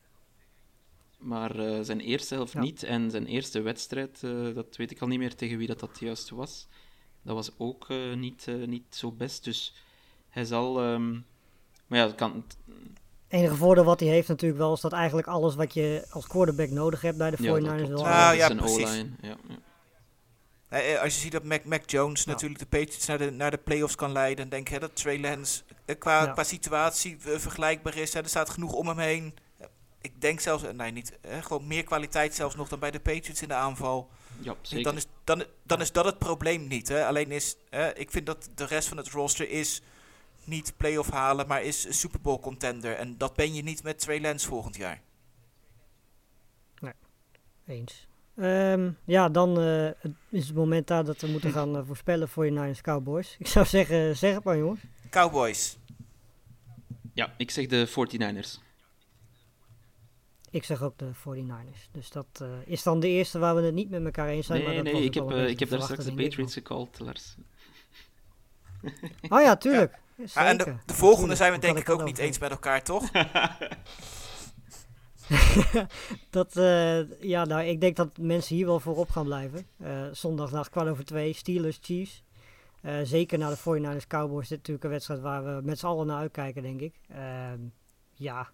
Maar 1.19 1.59
eh, 1.59 1.79
zijn 1.83 2.01
eerste 2.01 2.35
helft 2.35 2.53
Ja. 2.53 2.61
niet. 2.61 2.83
En 2.83 3.11
zijn 3.11 3.27
eerste 3.27 3.61
wedstrijd, 3.61 4.23
eh, 4.23 4.55
dat 4.55 4.77
weet 4.77 4.91
ik 4.91 5.01
al 5.01 5.09
niet 5.09 5.19
meer 5.19 5.35
tegen 5.35 5.59
wie 5.59 5.67
dat, 5.67 5.81
dat 5.81 5.99
juist 6.01 6.31
was. 6.31 6.67
Dat 7.23 7.35
was 7.35 7.51
ook 7.59 7.87
eh, 7.89 8.15
niet, 8.15 8.45
eh, 8.49 8.55
niet 8.55 8.85
zo 8.89 9.13
best. 9.13 9.45
Dus 9.45 9.75
hij 10.29 10.45
zal. 10.45 10.81
ehm, 10.81 11.13
maar 11.87 11.99
ja, 11.99 12.07
het 12.07 12.15
kan, 12.15 12.45
enige 13.29 13.55
voordeel 13.55 13.85
wat 13.85 14.01
hij 14.01 14.09
heeft 14.09 14.29
natuurlijk 14.29 14.61
wel 14.61 14.73
is 14.73 14.81
dat 14.81 14.93
eigenlijk 14.93 15.29
alles 15.29 15.55
wat 15.55 15.75
je 15.75 16.07
als 16.11 16.27
quarterback 16.27 16.71
nodig 16.71 17.01
hebt 17.01 17.19
bij 17.19 17.31
de 17.31 17.37
49ers 17.37 17.65
ja, 17.65 17.77
dat 17.77 17.89
wel. 17.89 18.07
Ah, 18.07 18.35
ja, 18.37 18.55
precies. 18.55 19.05
Ja, 19.21 19.37
ja. 19.49 19.59
Eh, 20.69 21.01
als 21.03 21.15
je 21.15 21.21
ziet 21.21 21.33
dat 21.33 21.45
Mac, 21.45 21.65
Mac 21.65 21.91
Jones 21.91 22.25
Ja. 22.25 22.31
natuurlijk 22.31 22.61
de 22.61 22.67
Patriots 22.67 23.07
naar 23.07 23.19
de, 23.19 23.31
naar 23.31 23.51
de 23.51 23.57
playoffs 23.59 23.95
kan 23.95 24.13
leiden, 24.13 24.37
dan 24.37 24.49
denk 24.49 24.69
hè, 24.69 24.79
dat 24.79 24.97
Trey 24.97 25.21
Lance 25.21 25.63
qua, 25.99 26.23
Ja. 26.25 26.33
qua 26.33 26.45
situatie 26.45 27.17
vergelijkbaar 27.19 27.97
is. 27.97 28.13
Hè, 28.13 28.21
er 28.21 28.29
staat 28.29 28.51
genoeg 28.51 28.73
om 28.73 28.89
hem 28.89 28.99
heen. 28.99 29.35
Ik 30.01 30.21
denk 30.21 30.41
zelfs, 30.41 30.65
nee 30.73 30.91
niet, 30.93 31.19
eh, 31.21 31.43
gewoon 31.43 31.67
meer 31.67 31.85
kwaliteit 31.85 32.35
zelfs 32.35 32.55
nog 32.57 32.69
dan 32.69 32.79
bij 32.79 32.91
de 32.91 33.01
Patriots 33.01 33.43
in 33.43 33.49
de 33.49 33.55
aanval. 33.55 34.11
Ja 34.41 34.55
zeker. 34.63 34.85
Dan 34.85 34.97
is, 34.97 35.07
dan, 35.25 35.45
dan 35.63 35.81
is 35.81 35.93
dat 35.93 36.05
het 36.05 36.19
probleem 36.19 36.69
niet. 36.69 36.89
Hè? 36.89 37.07
Alleen 37.07 37.31
is, 37.31 37.57
hè, 37.71 37.95
ik 37.95 38.11
vind 38.11 38.27
dat 38.27 38.49
de 38.55 38.65
rest 38.65 38.89
van 38.89 38.97
het 38.97 39.09
roster 39.09 39.51
is 39.51 39.83
niet 40.45 40.73
playoff 40.77 41.11
halen, 41.11 41.47
maar 41.47 41.63
is 41.63 41.85
een 41.85 41.95
Super 41.95 42.21
Bowl 42.21 42.41
contender. 42.41 42.97
En 42.97 43.19
dat 43.19 43.35
ben 43.35 43.55
je 43.55 43.63
niet 43.63 43.83
met 43.83 43.99
Trey 43.99 44.21
Lance 44.21 44.49
volgend 44.49 44.77
jaar. 44.77 45.01
Eens. 47.67 48.07
Ehm, 48.37 48.91
ja, 49.05 49.29
dan 49.29 49.61
eh, 49.61 49.87
is 50.29 50.47
het 50.47 50.55
moment 50.55 50.87
daar 50.87 51.05
dat 51.05 51.21
we 51.21 51.27
moeten 51.27 51.53
gaan 51.53 51.77
eh, 51.77 51.83
voorspellen 51.87 52.29
voor 52.29 52.45
je 52.45 52.51
Niners 52.51 52.81
Cowboys. 52.81 53.37
Ik 53.39 53.47
zou 53.47 53.67
zeggen, 53.67 54.17
zeg 54.17 54.35
het 54.35 54.45
maar 54.45 54.57
jongens. 54.57 54.81
Cowboys. 55.11 55.79
Ja, 57.13 57.35
ik 57.37 57.51
zeg 57.51 57.67
de 57.67 57.89
49ers. 57.89 58.70
Ik 60.51 60.65
zeg 60.65 60.83
ook 60.83 60.99
de 60.99 61.11
49ers. 61.15 61.91
Dus 61.93 62.11
dat 62.11 62.27
eh, 62.33 62.49
is 62.65 62.83
dan 62.83 63.01
de 63.01 63.09
eerste 63.09 63.39
waar 63.39 63.55
we 63.55 63.63
het 63.63 63.75
niet 63.75 63.91
met 63.91 64.05
elkaar 64.05 64.29
eens 64.29 64.47
zijn. 64.47 64.63
maar 64.63 64.73
Nee, 64.73 64.83
dat 64.83 64.93
nee, 64.93 65.05
ik 65.05 65.15
heb, 65.15 65.31
eh, 65.31 65.49
ik 65.49 65.59
heb 65.59 65.69
daar 65.69 65.83
straks 65.83 66.05
de 66.05 66.15
Patriots 66.15 66.53
gecallt, 66.53 66.99
Lars. 66.99 67.35
maar. 67.37 67.49
Oh 69.39 69.41
ja, 69.41 69.57
tuurlijk. 69.57 69.99
En 70.35 70.57
de, 70.57 70.77
volgende 70.87 71.17
Tuurlijk, 71.17 71.37
zijn 71.37 71.53
we 71.53 71.59
denk 71.59 71.79
ik 71.79 71.89
ook 71.89 72.05
niet 72.05 72.19
eens 72.19 72.39
met 72.39 72.51
elkaar, 72.51 72.83
toch? 72.83 73.11
Dat, 76.31 76.57
eh, 76.57 77.21
ja, 77.21 77.45
nou, 77.45 77.63
ik 77.63 77.81
denk 77.81 77.97
dat 77.97 78.19
mensen 78.19 78.57
hier 78.57 78.67
wel 78.67 78.81
voorop 78.81 79.11
gaan 79.11 79.25
blijven. 79.25 79.67
Eh 79.77 80.07
zondagnacht 80.13 80.71
kwart 80.71 80.89
over 80.89 81.05
twee, 81.05 81.33
Steelers, 81.33 81.79
Chiefs. 81.83 82.25
Eh, 82.81 82.95
zeker 83.03 83.39
na 83.39 83.49
de 83.49 83.57
49ers 83.57 84.07
Cowboys. 84.07 84.49
Dit 84.49 84.51
is 84.51 84.57
natuurlijk 84.57 84.85
een 84.85 84.91
wedstrijd 84.91 85.21
waar 85.21 85.45
we 85.45 85.61
met 85.63 85.79
z'n 85.79 85.87
allen 85.87 86.07
naar 86.07 86.19
uitkijken, 86.19 86.63
denk 86.63 86.81
ik. 86.81 86.95
Ehm, 87.09 87.59
ja, 88.15 88.51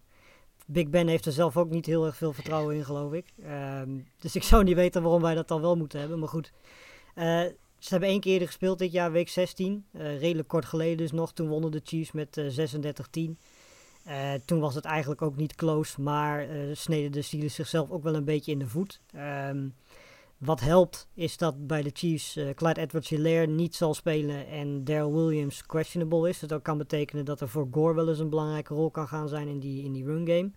Big 0.67 0.89
Ben 0.89 1.09
heeft 1.09 1.27
er 1.27 1.33
zelf 1.33 1.57
ook 1.57 1.71
niet 1.71 1.87
heel 1.87 2.07
erg 2.07 2.17
veel 2.17 2.33
vertrouwen 2.33 2.75
in, 2.77 2.85
geloof 2.85 3.13
ik. 3.13 3.27
Ehm, 3.43 3.91
dus 4.21 4.37
ik 4.37 4.43
zou 4.43 4.65
niet 4.65 4.75
weten 4.75 5.03
waarom 5.03 5.23
wij 5.23 5.35
dat 5.35 5.49
dan 5.49 5.61
wel 5.61 5.77
moeten 5.77 6.01
hebben. 6.01 6.19
Maar 6.19 6.29
goed, 6.29 6.53
Eh, 7.15 7.25
ze 7.79 7.89
hebben 7.89 8.09
één 8.09 8.21
keer 8.21 8.33
eerder 8.33 8.49
gespeeld 8.49 8.79
dit 8.79 8.93
jaar, 8.93 9.13
week 9.13 9.29
16. 9.29 9.85
Eh, 9.93 10.19
redelijk 10.21 10.49
kort 10.49 10.65
geleden 10.65 10.97
dus 10.97 11.13
nog. 11.13 11.33
Toen 11.33 11.49
wonnen 11.49 11.71
de 11.71 11.81
Chiefs 11.85 12.13
met 12.13 12.37
eh 12.37 12.47
36-10. 12.49 13.39
Eh, 14.05 14.33
toen 14.45 14.61
was 14.61 14.75
het 14.75 14.85
eigenlijk 14.85 15.23
ook 15.23 15.37
niet 15.37 15.55
close, 15.55 16.01
maar 16.01 16.47
sneden 16.73 17.13
de 17.13 17.23
Steelers 17.23 17.55
zichzelf 17.55 17.91
ook 17.91 18.03
wel 18.03 18.15
een 18.15 18.25
beetje 18.25 18.53
in 18.53 18.59
de 18.59 18.69
voet. 18.69 19.01
Ehm, 19.13 19.69
wat 20.39 20.61
helpt 20.61 21.09
is 21.15 21.37
dat 21.37 21.67
bij 21.67 21.83
de 21.83 21.91
Chiefs 21.93 22.37
eh 22.37 22.55
Clyde 22.55 22.81
Edwards-Hilaire 22.81 23.47
niet 23.53 23.75
zal 23.75 23.95
spelen 23.95 24.47
en 24.47 24.85
Daryl 24.85 25.15
Williams 25.15 25.67
questionable 25.67 26.29
is. 26.29 26.39
Dat 26.39 26.63
kan 26.63 26.79
betekenen 26.79 27.25
dat 27.25 27.41
er 27.41 27.49
voor 27.49 27.69
Gore 27.71 27.95
wel 27.95 28.09
eens 28.09 28.19
een 28.19 28.31
belangrijke 28.31 28.75
rol 28.75 28.91
kan 28.91 29.09
gaan 29.09 29.29
zijn 29.29 29.49
in 29.49 29.59
die, 29.59 29.85
in 29.85 29.93
die 29.93 30.05
run 30.05 30.27
game. 30.27 30.51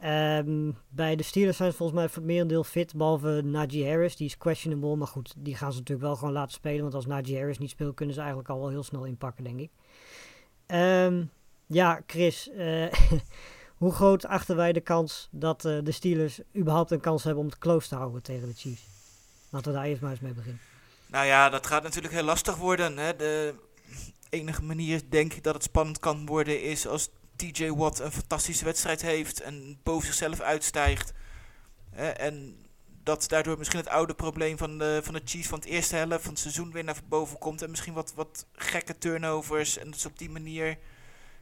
Ehm, 0.00 0.70
bij 0.88 1.16
de 1.16 1.22
Steelers 1.22 1.56
zijn 1.56 1.70
ze 1.70 1.76
volgens 1.76 1.98
mij 1.98 2.08
voor 2.08 2.22
het 2.22 2.30
merendeel 2.32 2.64
fit, 2.64 2.96
behalve 2.96 3.42
Najee 3.44 3.88
Harris, 3.88 4.16
die 4.16 4.26
is 4.26 4.38
questionable. 4.38 4.96
Maar 4.96 5.06
goed, 5.06 5.34
die 5.36 5.54
gaan 5.54 5.72
ze 5.72 5.78
natuurlijk 5.78 6.06
wel 6.06 6.16
gewoon 6.16 6.32
laten 6.32 6.52
spelen, 6.52 6.82
want 6.82 6.94
als 6.94 7.06
Najee 7.06 7.36
Harris 7.38 7.58
niet 7.58 7.70
speelt, 7.70 7.94
kunnen 7.94 8.14
ze 8.14 8.20
eigenlijk 8.20 8.50
al 8.50 8.60
wel 8.60 8.68
heel 8.68 8.82
snel 8.82 9.04
inpakken, 9.04 9.44
denk 9.44 9.60
ik. 9.60 9.70
Ehm, 10.66 11.24
ja, 11.66 12.02
Chris, 12.06 12.50
eh, 12.50 12.92
hoe 13.80 13.92
groot 13.92 14.26
achten 14.26 14.56
wij 14.56 14.72
de 14.72 14.80
kans 14.80 15.28
dat 15.30 15.64
eh, 15.64 15.78
de 15.82 15.92
Steelers 15.92 16.40
überhaupt 16.56 16.90
een 16.90 17.00
kans 17.00 17.24
hebben 17.24 17.42
om 17.42 17.48
het 17.48 17.58
close 17.58 17.88
te 17.88 17.94
houden 17.94 18.22
tegen 18.22 18.48
de 18.48 18.54
Chiefs? 18.54 18.82
Laten 19.50 19.72
we 19.72 19.78
daar 19.78 19.86
eerst 19.86 20.02
maar 20.02 20.10
eens 20.10 20.20
mee 20.20 20.32
beginnen. 20.32 20.60
Nou 21.06 21.26
ja, 21.26 21.48
dat 21.48 21.66
gaat 21.66 21.82
natuurlijk 21.82 22.14
heel 22.14 22.22
lastig 22.22 22.56
worden. 22.56 22.96
Hè? 22.96 23.16
De 23.16 23.54
enige 24.30 24.62
manier, 24.62 25.02
denk 25.08 25.32
ik, 25.32 25.42
dat 25.42 25.54
het 25.54 25.62
spannend 25.62 25.98
kan 25.98 26.26
worden 26.26 26.62
is 26.62 26.86
als 26.86 27.08
TJ 27.36 27.70
Watt 27.70 27.98
een 27.98 28.12
fantastische 28.12 28.64
wedstrijd 28.64 29.02
heeft 29.02 29.40
en 29.40 29.78
boven 29.82 30.06
zichzelf 30.06 30.40
uitstijgt. 30.40 31.12
Hè? 31.90 32.08
En 32.08 32.56
dat 33.02 33.28
daardoor 33.28 33.58
misschien 33.58 33.80
het 33.80 33.88
oude 33.88 34.14
probleem 34.14 34.58
van 34.58 34.78
de, 34.78 35.00
van 35.02 35.14
de 35.14 35.22
Chiefs 35.24 35.48
van 35.48 35.58
het 35.58 35.68
eerste 35.68 35.96
helft 35.96 36.22
van 36.22 36.32
het 36.32 36.40
seizoen 36.40 36.72
weer 36.72 36.84
naar 36.84 37.00
boven 37.08 37.38
komt. 37.38 37.62
En 37.62 37.70
misschien 37.70 37.94
wat, 37.94 38.12
wat 38.14 38.46
gekke 38.52 38.98
turnovers. 38.98 39.78
En 39.78 39.90
dat 39.90 40.06
op 40.06 40.18
die 40.18 40.30
manier 40.30 40.78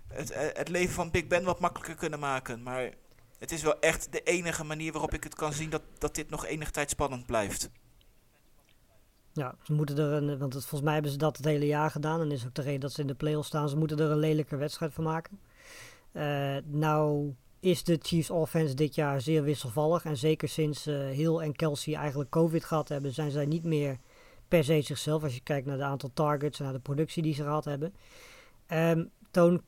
het, 0.08 0.30
eh, 0.30 0.46
het 0.52 0.68
leven 0.68 0.94
van 0.94 1.10
Big 1.10 1.26
Ben 1.26 1.44
wat 1.44 1.60
makkelijker 1.60 1.94
kunnen 1.94 2.18
maken. 2.18 2.62
Maar 2.62 2.90
het 3.38 3.52
is 3.52 3.62
wel 3.62 3.80
echt 3.80 4.12
de 4.12 4.22
enige 4.22 4.64
manier 4.64 4.92
waarop 4.92 5.14
ik 5.14 5.24
het 5.24 5.34
kan 5.34 5.52
zien 5.52 5.70
dat, 5.70 5.82
dat 5.98 6.14
dit 6.14 6.30
nog 6.30 6.46
enige 6.46 6.70
tijd 6.70 6.90
spannend 6.90 7.26
blijft. 7.26 7.70
Ja, 9.32 9.54
ze 9.62 9.72
moeten 9.72 9.98
er 9.98 10.12
een, 10.12 10.38
want 10.38 10.52
het, 10.54 10.62
volgens 10.62 10.82
mij 10.82 10.92
hebben 10.92 11.10
ze 11.10 11.18
dat 11.18 11.36
het 11.36 11.46
hele 11.46 11.66
jaar 11.66 11.90
gedaan. 11.90 12.20
En 12.20 12.30
is 12.30 12.46
ook 12.46 12.54
de 12.54 12.62
reden 12.62 12.80
dat 12.80 12.92
ze 12.92 13.00
in 13.00 13.06
de 13.06 13.14
playoffs 13.14 13.48
staan. 13.48 13.68
Ze 13.68 13.76
moeten 13.76 13.98
er 13.98 14.10
een 14.10 14.18
lelijke 14.18 14.56
wedstrijd 14.56 14.92
van 14.92 15.04
maken. 15.04 15.40
Eh, 16.12 16.56
nou 16.64 17.34
is 17.60 17.84
de 17.84 17.98
Chiefs 18.02 18.30
offense 18.30 18.74
dit 18.74 18.94
jaar 18.94 19.20
zeer 19.20 19.42
wisselvallig. 19.42 20.04
En 20.04 20.16
zeker 20.16 20.48
sinds 20.48 20.86
eh 20.86 21.08
Hill 21.08 21.38
en 21.38 21.56
Kelsey 21.56 21.94
eigenlijk 21.94 22.30
COVID 22.30 22.64
gehad 22.64 22.88
hebben, 22.88 23.12
zijn 23.12 23.30
zij 23.30 23.46
niet 23.46 23.64
meer 23.64 23.98
per 24.48 24.64
se 24.64 24.80
zichzelf. 24.80 25.22
Als 25.22 25.34
je 25.34 25.40
kijkt 25.40 25.66
naar 25.66 25.76
de 25.76 25.84
aantal 25.84 26.10
targets 26.14 26.58
en 26.58 26.64
naar 26.64 26.74
de 26.74 26.80
productie 26.80 27.22
die 27.22 27.34
ze 27.34 27.42
gehad 27.42 27.64
hebben. 27.64 27.94
Ehm, 28.66 29.04
toon 29.30 29.62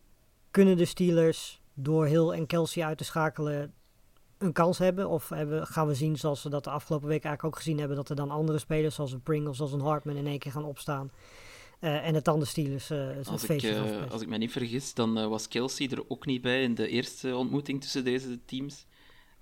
kunnen 0.50 0.76
de 0.76 0.84
Steelers 0.84 1.60
door 1.74 2.06
Hill 2.06 2.28
en 2.30 2.46
Kelsey 2.46 2.84
uit 2.84 2.98
te 2.98 3.04
schakelen 3.04 3.74
een 4.38 4.52
kans 4.52 4.78
hebben? 4.78 5.08
Of 5.08 5.28
hebben, 5.28 5.66
gaan 5.66 5.86
we 5.86 5.94
zien, 5.94 6.16
zoals 6.16 6.42
we 6.42 6.48
dat 6.48 6.64
de 6.64 6.70
afgelopen 6.70 7.08
week 7.08 7.24
eigenlijk 7.24 7.54
ook 7.54 7.62
gezien 7.62 7.78
hebben, 7.78 7.96
dat 7.96 8.08
er 8.08 8.16
dan 8.16 8.30
andere 8.30 8.58
spelers, 8.58 8.94
zoals 8.94 9.12
een 9.12 9.22
Pringles, 9.22 9.56
zoals 9.56 9.72
een 9.72 9.80
Hartman, 9.80 10.16
in 10.16 10.26
één 10.26 10.38
keer 10.38 10.52
gaan 10.52 10.64
opstaan? 10.64 11.10
Eh, 11.80 12.06
en 12.06 12.14
het 12.14 12.24
dan 12.24 12.38
de 12.38 12.44
Steelers 12.44 12.90
uh, 12.90 13.16
als, 13.16 13.42
ik, 13.42 13.48
feestje 13.48 13.74
eh, 13.74 14.10
als 14.10 14.22
ik 14.22 14.28
me 14.28 14.36
niet 14.36 14.52
vergis, 14.52 14.94
dan 14.94 15.28
was 15.28 15.48
Kelsey 15.48 15.88
er 15.90 16.04
ook 16.08 16.26
niet 16.26 16.42
bij 16.42 16.62
in 16.62 16.74
de 16.74 16.88
eerste 16.88 17.36
ontmoeting 17.36 17.80
tussen 17.80 18.04
deze 18.04 18.44
teams. 18.44 18.86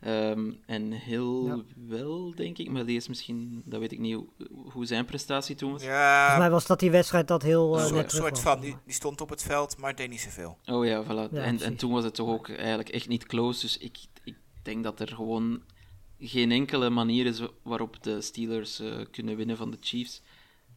Ehm, 0.00 0.52
en 0.66 1.00
Ja. 1.06 1.62
wel, 1.86 2.32
denk 2.34 2.58
ik, 2.58 2.70
maar 2.70 2.86
die 2.86 2.96
is 2.96 3.08
misschien, 3.08 3.62
dat 3.64 3.80
weet 3.80 3.92
ik 3.92 3.98
niet 3.98 4.14
hoe, 4.14 4.26
hoe 4.72 4.86
zijn 4.86 5.04
prestatie 5.04 5.54
toen 5.54 5.72
was. 5.72 5.82
Volgens 5.82 6.00
Ja, 6.00 6.38
mij 6.38 6.50
was 6.50 6.66
dat 6.66 6.80
die 6.80 6.90
wedstrijd 6.90 7.28
dat 7.28 7.42
heel 7.42 7.74
een 7.74 7.80
eh, 7.80 7.86
soort, 7.86 8.08
terug 8.08 8.24
soort 8.24 8.40
van. 8.40 8.60
Die, 8.60 8.76
stond 8.86 9.20
op 9.20 9.28
het 9.28 9.42
veld, 9.42 9.76
maar 9.78 9.94
deed 9.96 10.10
niet 10.10 10.20
zoveel. 10.20 10.58
Oh 10.66 10.86
ja, 10.86 11.04
voilà. 11.04 11.32
Ja, 11.32 11.42
en, 11.42 11.60
en 11.60 11.76
toen 11.76 11.92
was 11.92 12.04
het 12.04 12.14
toch 12.14 12.28
ook 12.28 12.48
eigenlijk 12.48 12.88
echt 12.88 13.08
niet 13.08 13.26
close. 13.26 13.60
Dus 13.60 13.78
ik, 13.78 13.98
ik 14.24 14.36
denk 14.62 14.84
dat 14.84 15.00
er 15.00 15.08
gewoon 15.08 15.62
geen 16.18 16.50
enkele 16.52 16.90
manier 16.90 17.26
is 17.26 17.40
waarop 17.62 18.02
de 18.02 18.20
Steelers 18.20 18.80
eh, 18.80 18.92
kunnen 19.10 19.36
winnen 19.36 19.56
van 19.56 19.70
de 19.70 19.78
Chiefs. 19.80 20.22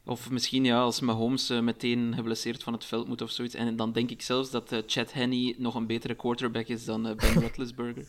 Of 0.06 0.30
misschien 0.30 0.64
ja, 0.64 0.82
als 0.82 1.00
Mahomes 1.00 1.50
eh, 1.50 1.60
meteen 1.60 2.14
geblesseerd 2.16 2.64
van 2.64 2.74
het 2.74 2.86
veld 2.86 3.08
moet 3.08 3.22
of 3.22 3.32
zoiets. 3.32 3.56
En 3.56 3.76
dan 3.76 3.92
denk 3.92 4.10
ik 4.10 4.22
zelfs 4.22 4.52
dat 4.52 4.84
Chad 4.86 5.14
Henney 5.14 5.56
nog 5.58 5.76
een 5.76 5.88
betere 5.88 6.16
quarterback 6.16 6.68
is 6.68 6.86
dan 6.86 7.02
Ben 7.02 7.34
Roethlisberger. 7.42 8.06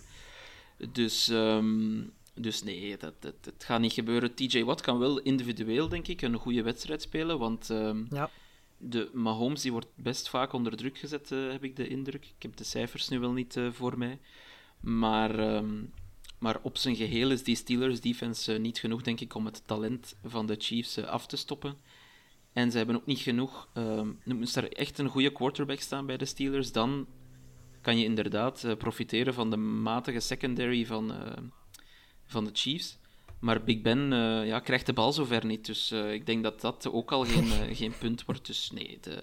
Dus, 0.93 1.29
ehm, 1.29 2.01
dus 2.35 2.63
nee, 2.63 2.97
dat, 2.97 3.15
dat, 3.23 3.35
dat 3.45 3.55
gaat 3.65 3.81
niet 3.81 3.93
gebeuren. 3.93 4.35
TJ 4.35 4.63
Watt 4.65 4.81
kan 4.81 4.99
wel 4.99 5.21
individueel, 5.21 5.89
denk 5.89 6.07
ik, 6.09 6.23
een 6.23 6.35
goede 6.37 6.63
wedstrijd 6.63 7.03
spelen. 7.03 7.39
Want 7.39 7.71
ehm, 7.71 8.05
Ja. 8.11 8.31
de 8.79 9.11
Mahomes 9.13 9.63
die 9.63 9.73
wordt 9.73 9.89
best 9.95 10.29
vaak 10.29 10.53
onder 10.53 10.77
druk 10.77 10.99
gezet, 10.99 11.33
eh, 11.33 11.51
heb 11.51 11.65
ik 11.65 11.77
de 11.77 11.89
indruk. 11.89 12.25
Ik 12.37 12.43
heb 12.43 12.57
de 12.57 12.65
cijfers 12.65 13.09
nu 13.09 13.19
wel 13.21 13.33
niet 13.33 13.57
eh, 13.57 13.73
voor 13.73 13.99
mij. 13.99 14.19
Maar, 14.81 15.39
ehm, 15.39 15.83
maar 16.39 16.59
op 16.63 16.77
zijn 16.79 16.97
geheel 16.97 17.31
is 17.31 17.43
die 17.43 17.57
Steelers 17.57 18.01
defense 18.01 18.53
eh, 18.55 18.61
niet 18.61 18.79
genoeg, 18.79 19.03
denk 19.03 19.21
ik, 19.21 19.35
om 19.35 19.45
het 19.47 19.63
talent 19.67 20.17
van 20.25 20.47
de 20.47 20.57
Chiefs 20.59 20.99
af 20.99 21.27
te 21.27 21.37
stoppen. 21.37 21.77
En 22.53 22.71
ze 22.71 22.77
hebben 22.77 22.97
ook 22.97 23.07
niet 23.07 23.19
genoeg. 23.19 23.69
ehm 23.75 24.09
nu 24.25 24.35
moest 24.35 24.57
er 24.57 24.73
echt 24.73 24.99
een 24.99 25.09
goede 25.09 25.33
quarterback 25.33 25.81
staan 25.81 26.07
bij 26.07 26.17
de 26.17 26.25
Steelers, 26.25 26.73
dan 26.73 27.07
kan 27.83 27.99
je 27.99 28.05
inderdaad 28.05 28.65
eh, 28.65 28.77
profiteren 28.77 29.35
van 29.35 29.51
de 29.51 29.57
matige 29.57 30.21
secondary 30.21 30.87
van, 30.87 31.13
eh, 31.13 31.43
van 32.27 32.45
de 32.45 32.51
Chiefs. 32.53 32.99
Maar 33.43 33.63
Big 33.63 33.81
Ben 33.81 34.13
eh, 34.13 34.47
ja, 34.47 34.61
krijgt 34.61 34.87
de 34.87 34.93
bal 34.93 35.13
zover 35.13 35.47
niet. 35.47 35.67
Dus 35.67 35.91
eh, 35.91 36.13
ik 36.13 36.27
denk 36.27 36.43
dat 36.43 36.61
dat 36.61 36.89
ook 36.93 37.13
al 37.13 37.25
geen, 37.25 37.49
geen 37.81 37.99
punt 37.99 38.25
wordt. 38.25 38.47
Dus 38.47 38.71
nee, 38.71 38.99
de, 39.01 39.23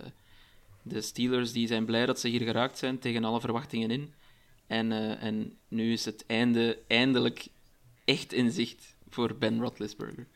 de 0.82 1.02
Steelers 1.02 1.52
die 1.52 1.68
zijn 1.68 1.86
blij 1.86 2.06
dat 2.06 2.20
ze 2.20 2.28
hier 2.28 2.42
geraakt 2.42 2.78
zijn 2.78 3.00
tegen 3.00 3.24
alle 3.24 3.40
verwachtingen 3.40 3.92
in. 3.92 4.14
En, 4.68 4.92
eh, 4.92 5.24
en 5.24 5.58
nu 5.68 5.92
is 5.92 6.06
het 6.06 6.24
einde 6.28 6.80
eindelijk 6.88 7.48
echt 8.06 8.34
in 8.34 8.52
zicht 8.52 8.96
voor 9.10 9.36
Ben 9.36 9.60
Roethlisberger. 9.60 10.28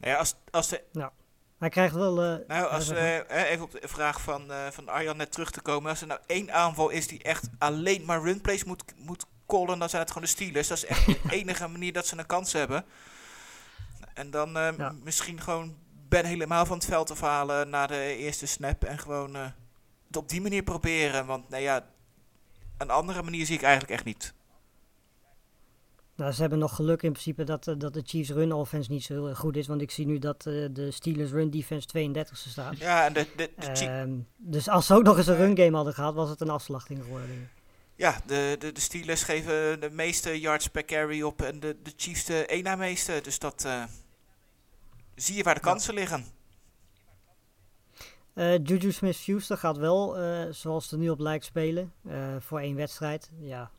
Nou 0.00 0.12
ja, 0.12 0.18
als, 0.18 0.34
als 0.50 0.68
de 0.68 0.82
Hij 1.58 1.68
krijgt 1.68 1.94
wel... 1.94 2.22
eh, 2.22 2.46
Nou, 2.48 2.68
als, 2.70 2.88
eh, 2.90 3.50
even 3.50 3.64
op 3.64 3.70
de 3.70 3.88
vraag 3.88 4.20
van, 4.20 4.52
eh, 4.52 4.66
van 4.70 4.88
Arjan 4.88 5.16
net 5.16 5.32
terug 5.32 5.50
te 5.50 5.60
komen. 5.60 5.90
Als 5.90 6.00
er 6.00 6.06
nou 6.06 6.20
één 6.26 6.52
aanval 6.52 6.88
is 6.88 7.06
die 7.06 7.22
echt 7.22 7.48
alleen 7.58 8.04
maar 8.04 8.22
runplays 8.22 8.64
moet, 8.64 8.82
moet 8.96 9.26
callen, 9.46 9.78
dan 9.78 9.88
zijn 9.88 10.02
het 10.02 10.10
gewoon 10.10 10.24
de 10.26 10.30
Steelers. 10.34 10.68
Dat 10.68 10.76
is 10.76 10.84
echt 10.86 11.06
de 11.06 11.18
enige 11.40 11.66
manier 11.68 11.92
dat 11.92 12.06
ze 12.06 12.18
een 12.18 12.26
kans 12.26 12.52
hebben. 12.52 12.84
En 14.14 14.30
dan 14.30 14.56
eh, 14.56 14.68
Ja. 14.78 14.94
misschien 15.04 15.40
gewoon 15.40 15.76
Ben 16.08 16.24
helemaal 16.24 16.66
van 16.66 16.76
het 16.76 16.86
veld 16.86 17.10
afhalen 17.10 17.68
na 17.70 17.86
de 17.86 18.16
eerste 18.16 18.46
snap. 18.46 18.84
En 18.84 18.98
gewoon 18.98 19.34
het 20.06 20.16
op 20.16 20.28
die 20.28 20.40
manier 20.40 20.62
proberen. 20.62 21.26
Want 21.26 21.48
nou 21.48 21.62
ja, 21.62 21.86
een 22.78 22.90
andere 22.90 23.22
manier 23.22 23.46
zie 23.46 23.54
ik 23.56 23.62
eigenlijk 23.62 23.92
echt 23.92 24.04
niet. 24.04 24.34
Nou, 26.18 26.32
ze 26.32 26.40
hebben 26.40 26.58
nog 26.58 26.74
geluk 26.74 27.02
in 27.02 27.12
principe 27.12 27.44
dat, 27.44 27.66
eh, 27.66 27.74
dat 27.78 27.94
de 27.94 28.02
Chiefs 28.04 28.30
run 28.30 28.52
offense 28.52 28.90
niet 28.90 29.04
zo 29.04 29.24
heel 29.24 29.34
goed 29.34 29.56
is. 29.56 29.66
Want 29.66 29.80
ik 29.80 29.90
zie 29.90 30.06
nu 30.06 30.18
dat 30.18 30.46
eh, 30.46 30.64
de 30.70 30.90
Steelers 30.90 31.30
run 31.30 31.50
defense 31.50 31.88
32e 31.88 32.48
staat. 32.48 32.78
Ja, 32.78 33.06
en 33.06 33.12
de, 33.12 33.26
de, 33.36 33.50
Ehm, 33.56 34.18
dus 34.36 34.68
als 34.68 34.86
ze 34.86 34.94
ook 34.94 35.02
nog 35.02 35.16
eens 35.16 35.26
een 35.26 35.36
run 35.36 35.56
game 35.56 35.76
hadden 35.76 35.94
gehad, 35.94 36.14
was 36.14 36.28
het 36.30 36.40
een 36.40 36.50
afslachting 36.50 37.02
geworden. 37.02 37.50
ja, 37.94 38.20
de, 38.26 38.56
de, 38.58 38.72
de 38.72 38.80
Steelers 38.80 39.22
geven 39.22 39.80
de 39.80 39.90
meeste 39.90 40.40
yards 40.40 40.66
per 40.68 40.84
carry 40.84 41.22
op 41.22 41.42
en 41.42 41.60
de, 41.60 41.76
de 41.82 41.92
Chiefs 41.96 42.24
de 42.24 42.46
één 42.46 42.64
na 42.64 42.76
meeste. 42.76 43.20
Dus 43.22 43.38
dat 43.38 43.64
eh, 43.64 43.84
zie 45.14 45.36
je 45.36 45.42
waar 45.42 45.54
de 45.54 45.60
kansen 45.60 45.94
liggen. 45.94 46.24
Juju 48.62 48.92
Smith-Schuster 48.92 49.56
gaat 49.56 49.76
wel, 49.76 50.16
zoals 50.50 50.82
het 50.82 50.92
er 50.92 50.98
nu 50.98 51.10
op 51.10 51.18
lijkt, 51.18 51.44
spelen. 51.44 51.92
voor 52.38 52.60
één 52.60 52.76
wedstrijd. 52.76 53.30
Ja, 53.40 53.70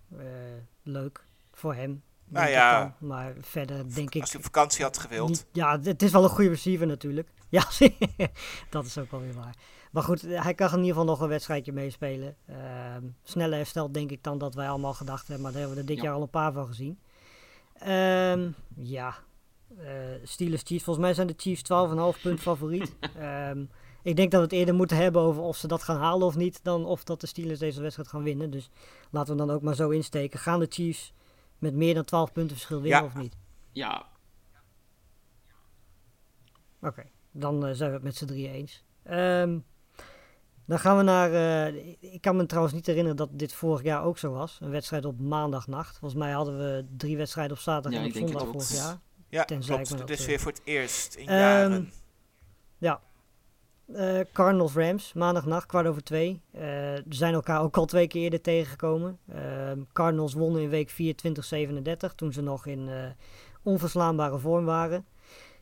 leuk 0.84 1.24
voor 1.52 1.74
hem. 1.76 2.04
Nou 2.30 2.50
ja, 2.50 2.80
dan. 3.00 3.08
Maar 3.10 3.34
verder 3.42 3.96
denk 3.96 4.14
ik... 4.16 4.22
Als 4.22 4.30
hij 4.30 4.40
op 4.40 4.46
vakantie 4.46 4.84
had 4.84 4.98
gewild. 4.98 5.30
Niet, 5.30 5.46
ja, 5.52 5.80
het 5.82 6.02
is 6.02 6.12
wel 6.12 6.24
een 6.24 6.30
goede 6.30 6.50
receiver 6.50 6.88
natuurlijk. 6.88 7.28
Ja, 7.52 7.64
dat 8.70 8.86
is 8.86 8.98
ook 8.98 9.12
wel 9.12 9.20
weer 9.20 9.34
waar. 9.34 9.56
Maar 9.92 10.04
goed, 10.04 10.22
hij 10.22 10.54
kan 10.54 10.68
in 10.72 10.78
ieder 10.78 10.90
geval 10.90 11.06
nog 11.06 11.20
een 11.22 11.28
wedstrijdje 11.28 11.72
meespelen. 11.72 12.36
Ehm 12.48 13.04
sneller 13.24 13.58
hersteld 13.58 13.94
denk 13.94 14.12
ik 14.12 14.24
dan 14.24 14.38
dat 14.38 14.54
wij 14.54 14.70
allemaal 14.70 14.94
gedacht 14.94 15.28
hebben. 15.28 15.42
Maar 15.44 15.52
daar 15.52 15.60
hebben 15.62 15.78
we 15.78 15.84
er 15.84 15.88
dit 15.90 15.98
Ja. 15.98 16.04
jaar 16.04 16.14
al 16.14 16.22
een 16.22 16.30
paar 16.30 16.52
van 16.54 16.68
gezien. 16.68 17.00
Ehm, 17.74 18.50
ja, 18.76 19.16
eh 19.78 19.86
Steelers 20.24 20.62
Chiefs. 20.66 20.84
Volgens 20.84 21.06
mij 21.06 21.14
zijn 21.14 21.28
de 21.28 21.34
Chiefs 21.38 21.62
12,5 21.64 22.22
punt 22.22 22.40
favoriet. 22.40 22.96
Ehm, 23.20 23.66
ik 24.04 24.16
denk 24.16 24.32
dat 24.32 24.40
we 24.40 24.46
het 24.46 24.56
eerder 24.56 24.76
moeten 24.76 24.98
hebben 24.98 25.22
over 25.22 25.42
of 25.42 25.58
ze 25.58 25.68
dat 25.68 25.84
gaan 25.84 25.98
halen 25.98 26.28
of 26.28 26.36
niet. 26.36 26.60
Dan 26.64 26.86
of 26.86 27.04
dat 27.04 27.22
de 27.22 27.28
Steelers 27.28 27.60
deze 27.60 27.82
wedstrijd 27.82 28.10
gaan 28.10 28.24
winnen. 28.24 28.50
Dus 28.52 28.70
laten 29.12 29.38
we 29.38 29.46
dan 29.46 29.56
ook 29.56 29.62
maar 29.62 29.76
zo 29.76 29.90
insteken. 29.90 30.40
Gaan 30.40 30.60
de 30.60 30.68
Chiefs 30.70 31.14
met 31.60 31.74
meer 31.74 31.94
dan 31.94 32.04
12 32.04 32.32
punten 32.32 32.56
verschil 32.56 32.82
winnen 32.82 33.00
Ja. 33.02 33.06
of 33.06 33.16
niet? 33.16 33.36
Ja, 33.72 34.06
Oké, 36.82 37.04
dan 37.32 37.66
eh, 37.66 37.74
zijn 37.74 37.90
we 37.90 37.96
het 37.96 38.04
met 38.04 38.16
z'n 38.16 38.26
drieën 38.26 38.52
eens. 38.52 38.84
Ehm, 39.04 39.60
dan 40.66 40.80
gaan 40.80 40.98
we 40.98 41.04
naar. 41.04 41.34
eh, 41.34 41.96
ik 42.14 42.22
kan 42.22 42.36
me 42.36 42.46
trouwens 42.46 42.74
niet 42.76 42.86
herinneren 42.86 43.18
dat 43.18 43.30
dit 43.32 43.54
vorig 43.54 43.84
jaar 43.84 44.04
ook 44.04 44.18
zo 44.18 44.32
was. 44.32 44.58
Een 44.62 44.70
wedstrijd 44.70 45.06
op 45.06 45.20
maandagnacht. 45.20 45.98
Volgens 45.98 46.20
mij 46.22 46.32
hadden 46.32 46.58
we 46.58 46.86
drie 46.98 47.18
wedstrijden 47.18 47.54
op 47.58 47.62
zaterdag 47.64 47.92
Ja, 47.94 48.00
en 48.00 48.06
ik 48.06 48.12
op 48.12 48.18
denk 48.20 48.30
het 48.30 48.40
zondag 48.40 48.68
vorig 48.68 48.84
jaar. 48.86 49.00
Ja, 49.30 49.46
Tenzij 49.46 49.76
klopt. 49.76 49.90
Dit 49.90 50.00
dat, 50.00 50.10
is 50.10 50.20
eh, 50.22 50.28
weer 50.28 50.40
voor 50.40 50.52
het 50.52 50.62
eerst 50.64 51.16
in 51.16 51.28
Ehm, 51.28 51.38
jaren. 51.40 51.92
Eh, 53.94 54.20
Cardinals 54.34 54.74
Rams, 54.74 55.14
maandagnacht, 55.14 55.66
kwart 55.66 55.88
over 55.88 56.04
twee. 56.04 56.42
Eh 56.52 56.62
ze 56.96 57.04
zijn 57.08 57.34
elkaar 57.34 57.62
ook 57.62 57.78
al 57.78 57.86
twee 57.86 58.08
keer 58.08 58.22
eerder 58.22 58.42
tegengekomen. 58.42 59.20
Ehm, 59.34 59.80
Cardinals 59.94 60.34
wonnen 60.34 60.62
in 60.62 60.70
week 60.70 60.90
4 60.90 61.16
2037, 61.16 62.14
toen 62.14 62.34
ze 62.34 62.42
nog 62.42 62.66
in 62.66 62.90
eh, 62.90 62.96
onverslaanbare 63.64 64.38
vorm 64.38 64.66
waren. 64.66 65.06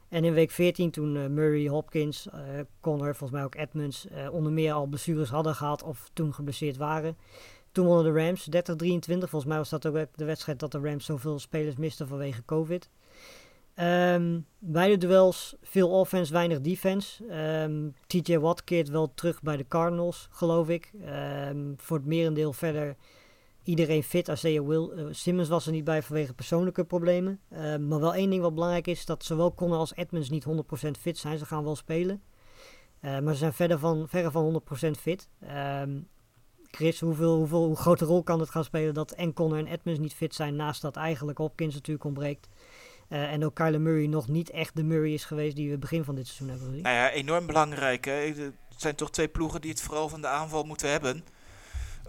En 0.09 0.23
in 0.23 0.33
week 0.33 0.51
14, 0.51 0.91
toen 0.91 1.33
Murray, 1.33 1.67
Hopkins, 1.67 2.27
Connor, 2.81 3.15
volgens 3.15 3.31
mij 3.31 3.43
ook 3.43 3.55
Edmonds, 3.55 4.07
onder 4.31 4.51
meer 4.51 4.73
al 4.73 4.85
blessures 4.85 5.29
hadden 5.29 5.55
gehad 5.55 5.83
of 5.83 6.09
toen 6.13 6.33
geblesseerd 6.33 6.77
waren. 6.77 7.17
Toen 7.71 7.85
wonnen 7.85 8.13
de 8.13 8.25
Rams 8.25 8.47
30-23. 8.49 9.29
Volgens 9.29 9.45
mij 9.45 9.57
was 9.57 9.69
dat 9.69 9.85
ook 9.85 10.05
de 10.15 10.25
wedstrijd 10.25 10.59
dat 10.59 10.71
de 10.71 10.79
Rams 10.79 11.05
zoveel 11.05 11.39
spelers 11.39 11.75
misten 11.75 12.07
vanwege 12.07 12.45
COVID. 12.45 12.89
Ehm, 13.77 14.39
beide 14.59 14.97
duels, 14.97 15.55
veel 15.61 15.89
offense, 15.89 16.33
weinig 16.33 16.61
defense. 16.61 17.27
Ehm, 17.27 17.89
TJ 18.07 18.37
Watt 18.37 18.63
keert 18.63 18.89
wel 18.89 19.13
terug 19.13 19.41
bij 19.41 19.57
de 19.57 19.67
Cardinals, 19.67 20.27
geloof 20.31 20.69
ik. 20.69 20.91
Ehm, 21.05 21.73
voor 21.77 21.97
het 21.97 22.05
merendeel 22.05 22.53
verder 22.53 22.95
iedereen 23.63 24.03
fit. 24.03 24.27
Isaiah 24.27 24.67
Will, 24.67 24.89
eh, 24.89 25.05
Simmons 25.11 25.49
was 25.49 25.65
er 25.65 25.71
niet 25.71 25.83
bij 25.83 26.01
vanwege 26.01 26.33
persoonlijke 26.33 26.83
problemen. 26.83 27.39
Ehm, 27.49 27.87
maar 27.87 27.99
wel 27.99 28.15
één 28.15 28.29
ding 28.29 28.41
wat 28.41 28.53
belangrijk 28.53 28.87
is, 28.87 29.05
dat 29.05 29.23
zowel 29.23 29.53
Connor 29.53 29.77
als 29.77 29.95
Edmonds 29.95 30.29
niet 30.29 30.43
100% 30.43 30.97
fit 30.97 31.17
zijn. 31.17 31.37
Ze 31.37 31.45
gaan 31.45 31.63
wel 31.63 31.75
spelen. 31.75 32.21
Maar 33.01 33.33
ze 33.33 33.39
zijn 33.39 33.53
verder 33.53 33.79
van, 33.79 34.07
verre 34.09 34.31
van 34.31 34.43
100% 34.43 34.97
fit. 34.97 35.29
Ehm, 35.39 35.99
Chris, 36.71 36.99
hoeveel, 36.99 37.35
hoeveel, 37.35 37.65
hoe 37.65 37.75
grote 37.75 38.05
rol 38.05 38.23
kan 38.23 38.39
het 38.39 38.49
gaan 38.49 38.63
spelen 38.63 38.93
dat 38.93 39.11
en 39.11 39.33
Connor 39.33 39.57
en 39.57 39.67
Edmonds 39.67 39.99
niet 39.99 40.13
fit 40.13 40.35
zijn, 40.35 40.55
naast 40.55 40.81
dat 40.81 40.95
eigenlijk 40.95 41.37
Hopkins 41.37 41.73
natuurlijk 41.73 42.05
ontbreekt. 42.05 42.47
Eh, 43.07 43.31
en 43.31 43.45
ook 43.45 43.55
Kyler 43.55 43.81
Murray 43.81 44.05
nog 44.05 44.27
niet 44.27 44.49
echt 44.49 44.75
de 44.75 44.83
Murray 44.83 45.13
is 45.13 45.25
geweest 45.25 45.55
die 45.55 45.69
we 45.69 45.77
begin 45.77 46.03
van 46.03 46.15
dit 46.15 46.25
seizoen 46.25 46.49
hebben 46.49 46.67
gezien. 46.67 46.83
Nou 46.83 46.95
ja, 46.95 47.11
enorm 47.11 47.45
belangrijk. 47.45 48.05
Hè? 48.05 48.11
Het 48.11 48.53
zijn 48.75 48.95
toch 48.95 49.11
twee 49.11 49.27
ploegen 49.27 49.61
die 49.61 49.71
het 49.71 49.81
vooral 49.81 50.09
van 50.09 50.21
de 50.21 50.27
aanval 50.27 50.63
moeten 50.63 50.89
hebben. 50.89 51.23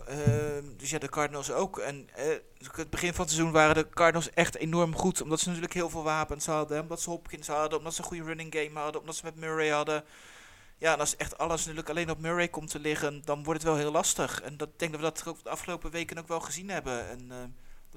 Ehm, 0.07 0.64
dus 0.76 0.90
ja, 0.90 0.99
de 0.99 1.09
Cardinals 1.09 1.53
ook. 1.53 1.78
En 1.78 2.09
eh, 2.14 2.24
het 2.72 2.90
begin 2.90 3.14
van 3.14 3.24
het 3.24 3.34
seizoen 3.34 3.53
waren 3.53 3.74
de 3.74 3.88
Cardinals 3.88 4.30
echt 4.30 4.57
enorm 4.57 4.96
goed. 4.96 5.22
Omdat 5.22 5.40
ze 5.40 5.46
natuurlijk 5.46 5.74
heel 5.74 5.90
veel 5.90 6.03
wapens 6.03 6.46
hadden. 6.46 6.80
Omdat 6.80 7.01
ze 7.01 7.11
Hopkins 7.11 7.46
hadden. 7.46 7.78
Omdat 7.78 7.94
ze 7.94 8.01
een 8.01 8.07
goede 8.07 8.24
running 8.24 8.55
game 8.55 8.78
hadden. 8.78 9.01
Omdat 9.01 9.16
ze 9.16 9.24
met 9.24 9.36
Murray 9.36 9.68
hadden. 9.68 10.05
Ja, 10.78 10.92
en 10.92 11.01
als 11.01 11.16
echt 11.16 11.38
alles 11.38 11.61
natuurlijk 11.61 11.88
alleen 11.88 12.11
op 12.11 12.18
Murray 12.18 12.49
komt 12.49 12.70
te 12.70 12.78
liggen, 12.78 13.22
dan 13.24 13.44
wordt 13.44 13.62
het 13.62 13.70
wel 13.70 13.78
heel 13.78 13.92
lastig. 13.92 14.42
En 14.42 14.57
dat 14.57 14.68
denk 14.76 14.92
dat 14.92 15.01
we 15.01 15.07
dat 15.07 15.26
ook 15.26 15.42
de 15.42 15.51
afgelopen 15.51 15.90
weken 15.90 16.18
ook 16.18 16.28
wel 16.28 16.40
gezien 16.40 16.68
hebben. 16.68 17.09
En 17.09 17.26
eh, 17.30 17.36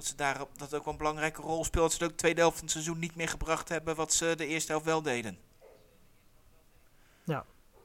dat 0.01 0.09
ze 0.09 0.15
daar 0.15 0.45
dat 0.55 0.73
ook 0.73 0.85
een 0.85 0.97
belangrijke 0.97 1.41
rol 1.41 1.63
speelt. 1.63 1.89
Dat 1.89 1.99
ze 1.99 2.07
de 2.07 2.15
tweede 2.15 2.39
helft 2.39 2.55
van 2.55 2.65
het 2.65 2.73
seizoen 2.73 2.99
niet 2.99 3.15
meer 3.15 3.27
gebracht 3.27 3.69
hebben 3.69 3.95
wat 3.95 4.13
ze 4.13 4.33
de 4.37 4.47
eerste 4.47 4.71
helft 4.71 4.85
wel 4.85 5.01
deden. 5.01 5.37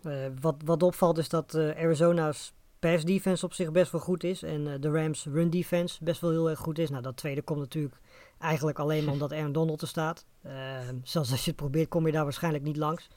Eh, 0.07 0.27
wat, 0.41 0.55
wat 0.65 0.83
opvalt 0.83 1.19
is 1.19 1.29
dat 1.29 1.55
eh, 1.55 1.77
Arizona's 1.77 2.53
pass 2.79 3.05
defense 3.05 3.45
op 3.45 3.53
zich 3.53 3.73
best 3.73 3.93
wel 3.93 4.01
goed 4.01 4.25
is. 4.25 4.43
En 4.43 4.73
eh, 4.73 4.81
de 4.81 4.91
Rams 4.91 5.25
run 5.25 5.51
defense 5.51 6.05
best 6.05 6.21
wel 6.21 6.31
heel 6.31 6.51
erg 6.51 6.59
goed 6.59 6.79
is. 6.79 6.91
Nou, 6.91 7.03
dat 7.03 7.17
tweede 7.17 7.43
komt 7.43 7.59
natuurlijk 7.59 7.95
eigenlijk 8.39 8.79
alleen 8.79 9.05
maar 9.05 9.13
omdat 9.13 9.33
Aaron 9.33 9.53
Donald 9.53 9.83
er 9.83 9.89
staat. 9.89 10.25
Ehm, 10.43 10.97
zelfs 11.03 11.31
als 11.31 11.45
je 11.45 11.51
het 11.51 11.61
probeert, 11.61 11.89
kom 11.89 12.07
je 12.07 12.13
daar 12.13 12.25
waarschijnlijk 12.25 12.65
niet 12.65 12.77
langs. 12.77 13.09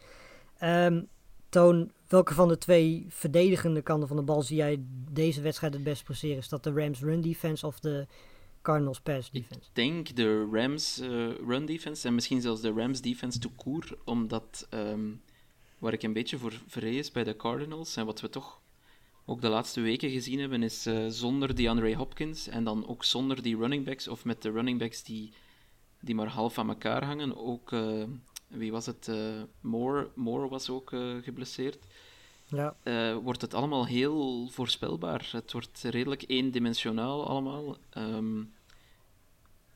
Ehm, 0.58 1.02
Toon, 1.50 1.92
welke 2.08 2.34
van 2.34 2.48
de 2.48 2.58
twee 2.58 3.06
verdedigende 3.10 3.82
kanten 3.82 4.08
van 4.08 4.18
de 4.18 4.24
bal 4.24 4.42
zie 4.42 4.58
jij 4.58 4.80
deze 5.12 5.42
wedstrijd 5.42 5.74
het 5.74 5.84
best 5.84 6.04
presteren? 6.04 6.38
Is 6.38 6.50
dat 6.50 6.64
de 6.64 6.74
Rams 6.74 7.02
run 7.02 7.22
defense 7.22 7.68
of 7.68 7.80
de 7.80 8.08
Cardinals 8.62 9.00
pass 9.00 9.32
defense? 9.32 9.70
Ik 9.70 9.76
denk 9.76 10.16
de 10.16 10.50
Rams 10.52 11.00
eh, 11.00 11.10
run 11.48 11.66
defense 11.66 12.08
en 12.08 12.16
misschien 12.16 12.42
zelfs 12.42 12.62
de 12.62 12.72
Rams 12.72 13.02
defense 13.02 13.40
to 13.40 13.50
court, 13.58 13.94
omdat 14.04 14.68
ehm, 14.70 15.12
waar 15.78 15.94
ik 15.94 16.04
een 16.04 16.14
beetje 16.14 16.38
voor 16.38 16.62
vrees 16.68 17.12
bij 17.12 17.24
de 17.24 17.36
Cardinals 17.36 17.96
en 17.96 18.06
wat 18.06 18.22
we 18.22 18.30
toch 18.30 18.62
ook 19.26 19.42
de 19.42 19.50
laatste 19.50 19.82
weken 19.82 20.10
gezien 20.10 20.40
hebben, 20.40 20.64
is 20.64 20.88
uh, 20.88 21.08
zonder 21.08 21.56
die 21.56 21.70
Andre 21.70 21.96
Hopkins 21.96 22.48
en 22.48 22.64
dan 22.64 22.88
ook 22.88 23.04
zonder 23.04 23.42
die 23.42 23.58
running 23.58 23.86
backs 23.86 24.08
of 24.08 24.26
met 24.26 24.42
de 24.42 24.52
running 24.52 24.80
backs 24.80 25.04
die, 25.04 25.34
die 26.00 26.16
maar 26.16 26.28
half 26.28 26.58
aan 26.58 26.70
elkaar 26.70 27.04
hangen. 27.04 27.38
Ook, 27.38 27.72
uh, 27.72 28.04
wie 28.48 28.72
was 28.72 28.86
het? 28.86 29.12
Moore, 29.62 30.10
Moore 30.16 30.48
was 30.48 30.70
ook 30.70 30.90
geblesseerd. 31.22 31.86
Ja. 32.50 32.76
wordt 33.16 33.42
het 33.42 33.54
allemaal 33.54 33.86
heel 33.86 34.48
voorspelbaar. 34.48 35.30
Het 35.32 35.52
wordt 35.52 35.82
redelijk 35.82 36.24
eendimensionaal 36.28 37.28
allemaal. 37.28 37.78
Um, 37.98 38.54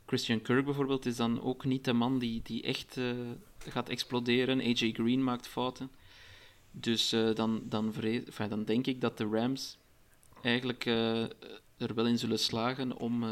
Christian 0.05 0.41
Kirk 0.41 0.65
bijvoorbeeld 0.65 1.05
is 1.05 1.15
dan 1.15 1.41
ook 1.41 1.65
niet 1.65 1.85
de 1.85 1.93
man 1.93 2.19
die, 2.19 2.41
die 2.43 2.63
echt 2.63 2.99
gaat 3.57 3.89
exploderen. 3.89 4.59
AJ 4.59 4.91
Green 4.93 5.23
maakt 5.23 5.47
fouten. 5.47 5.91
Dus 6.71 7.13
uh, 7.13 7.35
dan, 7.35 7.61
dan, 7.65 7.93
dan 8.49 8.63
denk 8.63 8.87
ik 8.87 9.01
dat 9.01 9.17
de 9.17 9.27
Rams 9.27 9.77
eigenlijk 10.41 10.85
er 11.77 11.93
wel 11.95 12.07
in 12.07 12.17
zullen 12.19 12.39
slagen 12.39 12.97
om, 12.97 13.23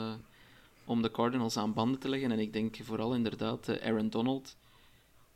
om 0.86 1.02
de 1.02 1.12
Cardinals 1.12 1.58
aan 1.58 1.74
banden 1.74 2.00
te 2.00 2.10
leggen. 2.10 2.32
En 2.32 2.40
ik 2.40 2.54
denk 2.54 2.78
vooral 2.82 3.16
inderdaad 3.16 3.82
Aaron 3.82 4.10
Donald. 4.10 4.56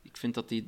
Ik 0.02 0.18
vind 0.18 0.34
dat 0.34 0.50
hij 0.50 0.68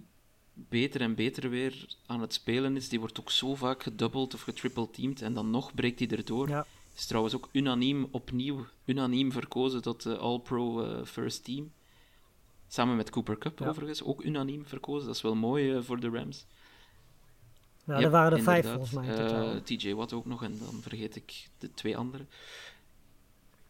beter 0.70 1.02
en 1.02 1.16
beter 1.16 1.50
weer 1.50 1.86
aan 2.06 2.22
het 2.22 2.34
spelen 2.34 2.76
is. 2.76 2.90
Die 2.90 3.00
wordt 3.00 3.20
ook 3.20 3.32
zo 3.32 3.56
vaak 3.56 3.84
gedubbeld 3.84 4.34
of 4.34 4.42
getriple 4.42 4.90
teamed 4.90 5.22
en 5.22 5.34
dan 5.34 5.50
nog 5.50 5.74
breekt 5.74 6.00
hij 6.00 6.10
erdoor. 6.10 6.50
Ja. 6.50 6.66
Is 6.96 7.06
trouwens 7.06 7.36
ook 7.36 7.50
unaniem 7.52 8.08
opnieuw 8.12 8.66
unaniem 8.86 9.32
verkozen 9.32 9.82
tot 9.82 10.04
de 10.04 10.18
All-Pro 10.18 10.86
First 11.06 11.44
Team. 11.44 11.72
Samen 12.68 12.96
met 12.96 13.10
Cooper 13.10 13.38
Cup 13.38 13.60
ja. 13.60 13.68
overigens, 13.68 14.04
ook 14.04 14.24
unaniem 14.24 14.66
verkozen. 14.66 15.08
Dat 15.08 15.16
is 15.16 15.22
wel 15.22 15.36
mooi 15.36 15.84
voor 15.84 16.00
de 16.00 16.10
Rams. 16.10 16.46
Nou, 17.88 18.04
er 18.04 18.10
waren 18.10 18.38
er 18.38 18.44
vijf 18.44 18.68
volgens 18.68 18.92
mij. 18.92 19.32
Uh, 19.32 19.56
TJ 19.56 19.94
Watt 19.94 20.14
ook 20.14 20.26
nog 20.26 20.44
en 20.44 20.58
dan 20.58 20.82
vergeet 20.82 21.16
ik 21.16 21.50
de 21.58 21.74
twee 21.74 21.98
anderen. 21.98 22.30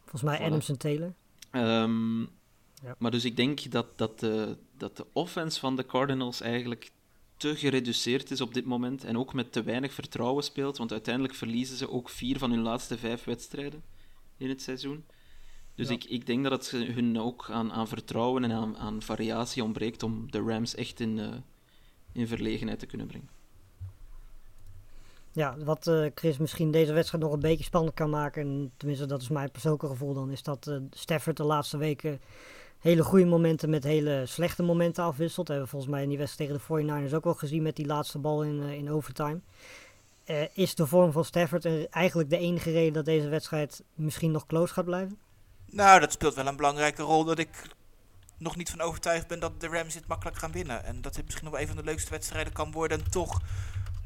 Volgens 0.00 0.22
mij 0.22 0.38
voilà. 0.38 0.42
Adams 0.42 0.68
en 0.68 0.78
Taylor. 0.78 1.14
Um, 1.52 2.28
ja. 2.82 2.94
Maar 2.98 3.10
dus 3.10 3.24
ik 3.24 3.36
denk 3.36 3.70
dat, 3.70 3.98
dat, 3.98 4.20
de, 4.20 4.56
dat 4.76 4.96
de 4.96 5.06
offense 5.12 5.60
van 5.60 5.76
de 5.76 5.86
Cardinals 5.86 6.40
eigenlijk 6.40 6.90
te 7.36 7.56
gereduceerd 7.56 8.30
is 8.30 8.40
op 8.40 8.54
dit 8.54 8.64
moment 8.64 9.04
en 9.04 9.18
ook 9.18 9.32
met 9.34 9.52
te 9.52 9.62
weinig 9.62 9.92
vertrouwen 9.92 10.44
speelt, 10.44 10.76
want 10.76 10.92
uiteindelijk 10.92 11.34
verliezen 11.34 11.76
ze 11.76 11.90
ook 11.90 12.08
vier 12.08 12.38
van 12.38 12.50
hun 12.50 12.62
laatste 12.62 12.98
vijf 12.98 13.24
wedstrijden 13.24 13.82
in 14.36 14.48
het 14.48 14.62
seizoen. 14.62 15.04
Dus 15.74 15.88
ja. 15.88 15.94
ik, 15.94 16.04
ik 16.04 16.26
denk 16.26 16.44
dat 16.44 16.52
het 16.52 16.70
hun 16.70 17.18
ook 17.20 17.50
aan, 17.50 17.72
aan 17.72 17.88
vertrouwen 17.88 18.44
en 18.44 18.52
aan, 18.52 18.76
aan 18.76 19.02
variatie 19.02 19.62
ontbreekt 19.62 20.02
om 20.02 20.30
de 20.30 20.40
Rams 20.40 20.74
echt 20.74 21.00
in, 21.00 21.16
uh, 21.16 21.34
in 22.12 22.26
verlegenheid 22.26 22.78
te 22.78 22.86
kunnen 22.86 23.06
brengen. 23.06 23.28
Ja, 25.32 25.56
wat 25.58 25.86
uh, 25.86 26.06
Chris 26.14 26.38
misschien 26.38 26.70
deze 26.70 26.92
wedstrijd 26.92 27.22
nog 27.24 27.32
een 27.32 27.40
beetje 27.40 27.64
spannend 27.64 27.94
kan 27.94 28.10
maken, 28.10 28.42
en 28.42 28.72
tenminste 28.76 29.06
dat 29.06 29.22
is 29.22 29.28
mijn 29.28 29.50
persoonlijke 29.50 29.86
gevoel 29.86 30.14
dan, 30.14 30.30
is 30.30 30.42
dat 30.42 30.66
uh, 30.66 30.76
Stafford 30.90 31.36
de 31.36 31.44
laatste 31.44 31.76
weken 31.76 32.20
hele 32.78 33.02
goede 33.02 33.26
momenten 33.26 33.70
met 33.70 33.84
hele 33.84 34.26
slechte 34.26 34.62
momenten 34.62 35.04
afwisselt. 35.04 35.46
Dat 35.46 35.56
hebben 35.56 35.64
we 35.64 35.70
volgens 35.70 35.92
mij 35.92 36.02
in 36.02 36.08
die 36.08 36.18
wedstrijd 36.18 36.50
tegen 36.50 36.86
de 36.86 37.08
49ers 37.08 37.14
ook 37.14 37.24
wel 37.24 37.34
gezien 37.34 37.62
met 37.62 37.76
die 37.76 37.86
laatste 37.86 38.18
bal 38.18 38.42
in, 38.42 38.62
uh, 38.62 38.72
in 38.72 38.90
overtime. 38.90 39.40
is 40.52 40.74
de 40.74 40.86
vorm 40.86 41.12
van 41.12 41.24
Stafford 41.24 41.88
eigenlijk 41.90 42.30
de 42.30 42.38
enige 42.38 42.70
reden 42.70 42.92
dat 42.92 43.04
deze 43.04 43.28
wedstrijd 43.28 43.82
misschien 43.94 44.30
nog 44.30 44.46
close 44.46 44.72
gaat 44.72 44.84
blijven? 44.84 45.18
Nou, 45.70 46.00
dat 46.00 46.12
speelt 46.12 46.34
wel 46.34 46.46
een 46.46 46.56
belangrijke 46.56 47.02
rol 47.02 47.24
dat 47.24 47.38
ik 47.38 47.48
nog 48.38 48.56
niet 48.56 48.70
van 48.70 48.80
overtuigd 48.80 49.26
ben 49.26 49.40
dat 49.40 49.60
de 49.60 49.68
Rams 49.68 49.94
dit 49.94 50.06
makkelijk 50.06 50.36
gaan 50.36 50.52
winnen. 50.52 50.84
En 50.84 51.00
dat 51.00 51.14
dit 51.14 51.24
misschien 51.24 51.44
nog 51.44 51.52
wel 51.52 51.62
een 51.62 51.68
van 51.68 51.76
de 51.76 51.84
leukste 51.84 52.10
wedstrijden 52.10 52.52
kan 52.52 52.72
worden, 52.72 53.10
toch 53.10 53.40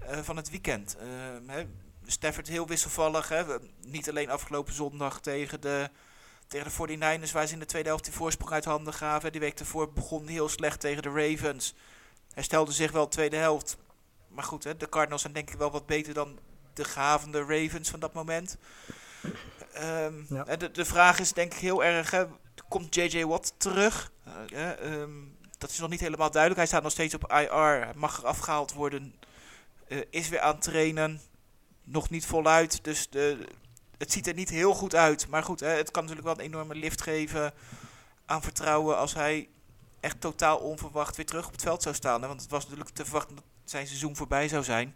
uh, 0.03 0.19
van 0.19 0.37
het 0.37 0.51
weekend. 0.51 0.97
Uh, 1.01 1.55
hè, 1.55 1.67
Stafford 2.07 2.49
heel 2.49 2.67
wisselvallig. 2.67 3.29
Hè. 3.29 3.45
Niet 3.87 4.09
alleen 4.09 4.31
afgelopen 4.31 4.75
zondag 4.75 5.21
tegen 5.21 5.61
de, 5.61 5.91
tegen 6.53 6.89
de 6.89 6.97
49ers, 6.99 7.33
waar 7.33 7.47
ze 7.47 7.53
in 7.53 7.59
de 7.59 7.67
tweede 7.67 7.89
helft 7.89 8.05
die 8.05 8.13
voorsprong 8.13 8.53
uit 8.53 8.65
handen 8.65 8.95
gaven. 8.95 9.33
Die 9.33 9.41
week 9.41 9.59
ervoor 9.59 9.93
begon 9.93 10.27
heel 10.27 10.49
slecht 10.49 10.81
tegen 10.81 11.03
de 11.03 11.09
Ravens. 11.09 11.75
Herstelde 12.35 12.73
zich 12.73 12.93
wel 12.93 13.05
de 13.05 13.11
tweede 13.11 13.37
helft. 13.37 13.77
Maar 14.29 14.45
goed, 14.45 14.65
hè, 14.65 14.77
de 14.77 14.89
Cardinals 14.89 15.21
zijn 15.21 15.33
denk 15.33 15.51
ik 15.51 15.59
wel 15.59 15.71
wat 15.71 15.87
beter 15.87 16.15
dan 16.15 16.39
de 16.75 16.85
gavende 16.85 17.45
Ravens 17.45 17.91
van 17.91 18.01
dat 18.01 18.13
moment. 18.13 18.57
Um, 19.81 20.27
ja. 20.29 20.57
de, 20.57 20.71
de 20.71 20.85
vraag 20.85 21.19
is 21.19 21.33
denk 21.33 21.53
ik 21.53 21.59
heel 21.59 21.85
erg, 21.85 22.11
hè, 22.11 22.25
komt 22.69 22.95
J.J. 22.95 23.25
Watt 23.25 23.55
terug? 23.57 24.13
Uh, 24.53 24.71
um, 25.01 25.37
dat 25.59 25.71
is 25.71 25.79
nog 25.79 25.91
niet 25.91 26.01
helemaal 26.01 26.31
duidelijk. 26.31 26.61
Hij 26.61 26.71
staat 26.71 26.83
nog 26.83 26.93
steeds 26.93 27.15
op 27.15 27.33
IR. 27.33 27.85
Hij 27.85 27.93
mag 27.95 28.19
er 28.19 28.27
afgehaald 28.27 28.73
worden. 28.73 29.15
Uh, 29.89 30.01
is 30.11 30.29
weer 30.29 30.41
aan 30.41 30.55
het 30.55 30.63
trainen. 30.63 31.21
Nog 31.85 32.11
niet 32.11 32.27
voluit. 32.27 32.85
Dus 32.85 33.11
de, 33.11 33.47
het 34.03 34.13
ziet 34.13 34.27
er 34.27 34.35
niet 34.35 34.49
heel 34.49 34.75
goed 34.75 34.95
uit. 34.95 35.29
Maar 35.29 35.43
goed, 35.43 35.61
hè, 35.61 35.69
het 35.69 35.91
kan 35.91 36.03
natuurlijk 36.03 36.29
wel 36.29 36.39
een 36.39 36.53
enorme 36.53 36.75
lift 36.75 37.03
geven 37.03 37.53
aan 38.27 38.43
vertrouwen 38.43 38.97
als 38.97 39.15
hij 39.15 39.49
echt 40.01 40.21
totaal 40.21 40.59
onverwacht 40.59 41.17
weer 41.17 41.27
terug 41.27 41.47
op 41.47 41.53
het 41.53 41.63
veld 41.63 41.83
zou 41.83 41.95
staan. 41.95 42.23
Hè? 42.23 42.29
Want 42.29 42.41
het 42.41 42.51
was 42.51 42.63
natuurlijk 42.65 42.91
te 42.91 43.05
verwachten 43.05 43.35
dat 43.35 43.45
zijn 43.65 43.87
seizoen 43.87 44.17
voorbij 44.17 44.49
zou 44.49 44.65
zijn. 44.65 44.95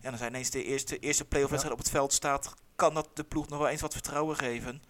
Ja, 0.00 0.08
dan 0.08 0.18
zijn 0.18 0.30
ineens 0.30 0.50
de 0.50 0.64
eerste, 0.64 0.98
eerste 0.98 1.24
playoff 1.24 1.50
wedstrijd 1.50 1.76
ja. 1.76 1.80
op 1.80 1.86
het 1.86 1.96
veld 1.96 2.12
staat. 2.12 2.54
Kan 2.76 2.94
dat 2.94 3.08
de 3.14 3.24
ploeg 3.24 3.48
nog 3.48 3.58
wel 3.58 3.68
eens 3.68 3.80
wat 3.80 3.92
vertrouwen 3.92 4.36
geven. 4.36 4.82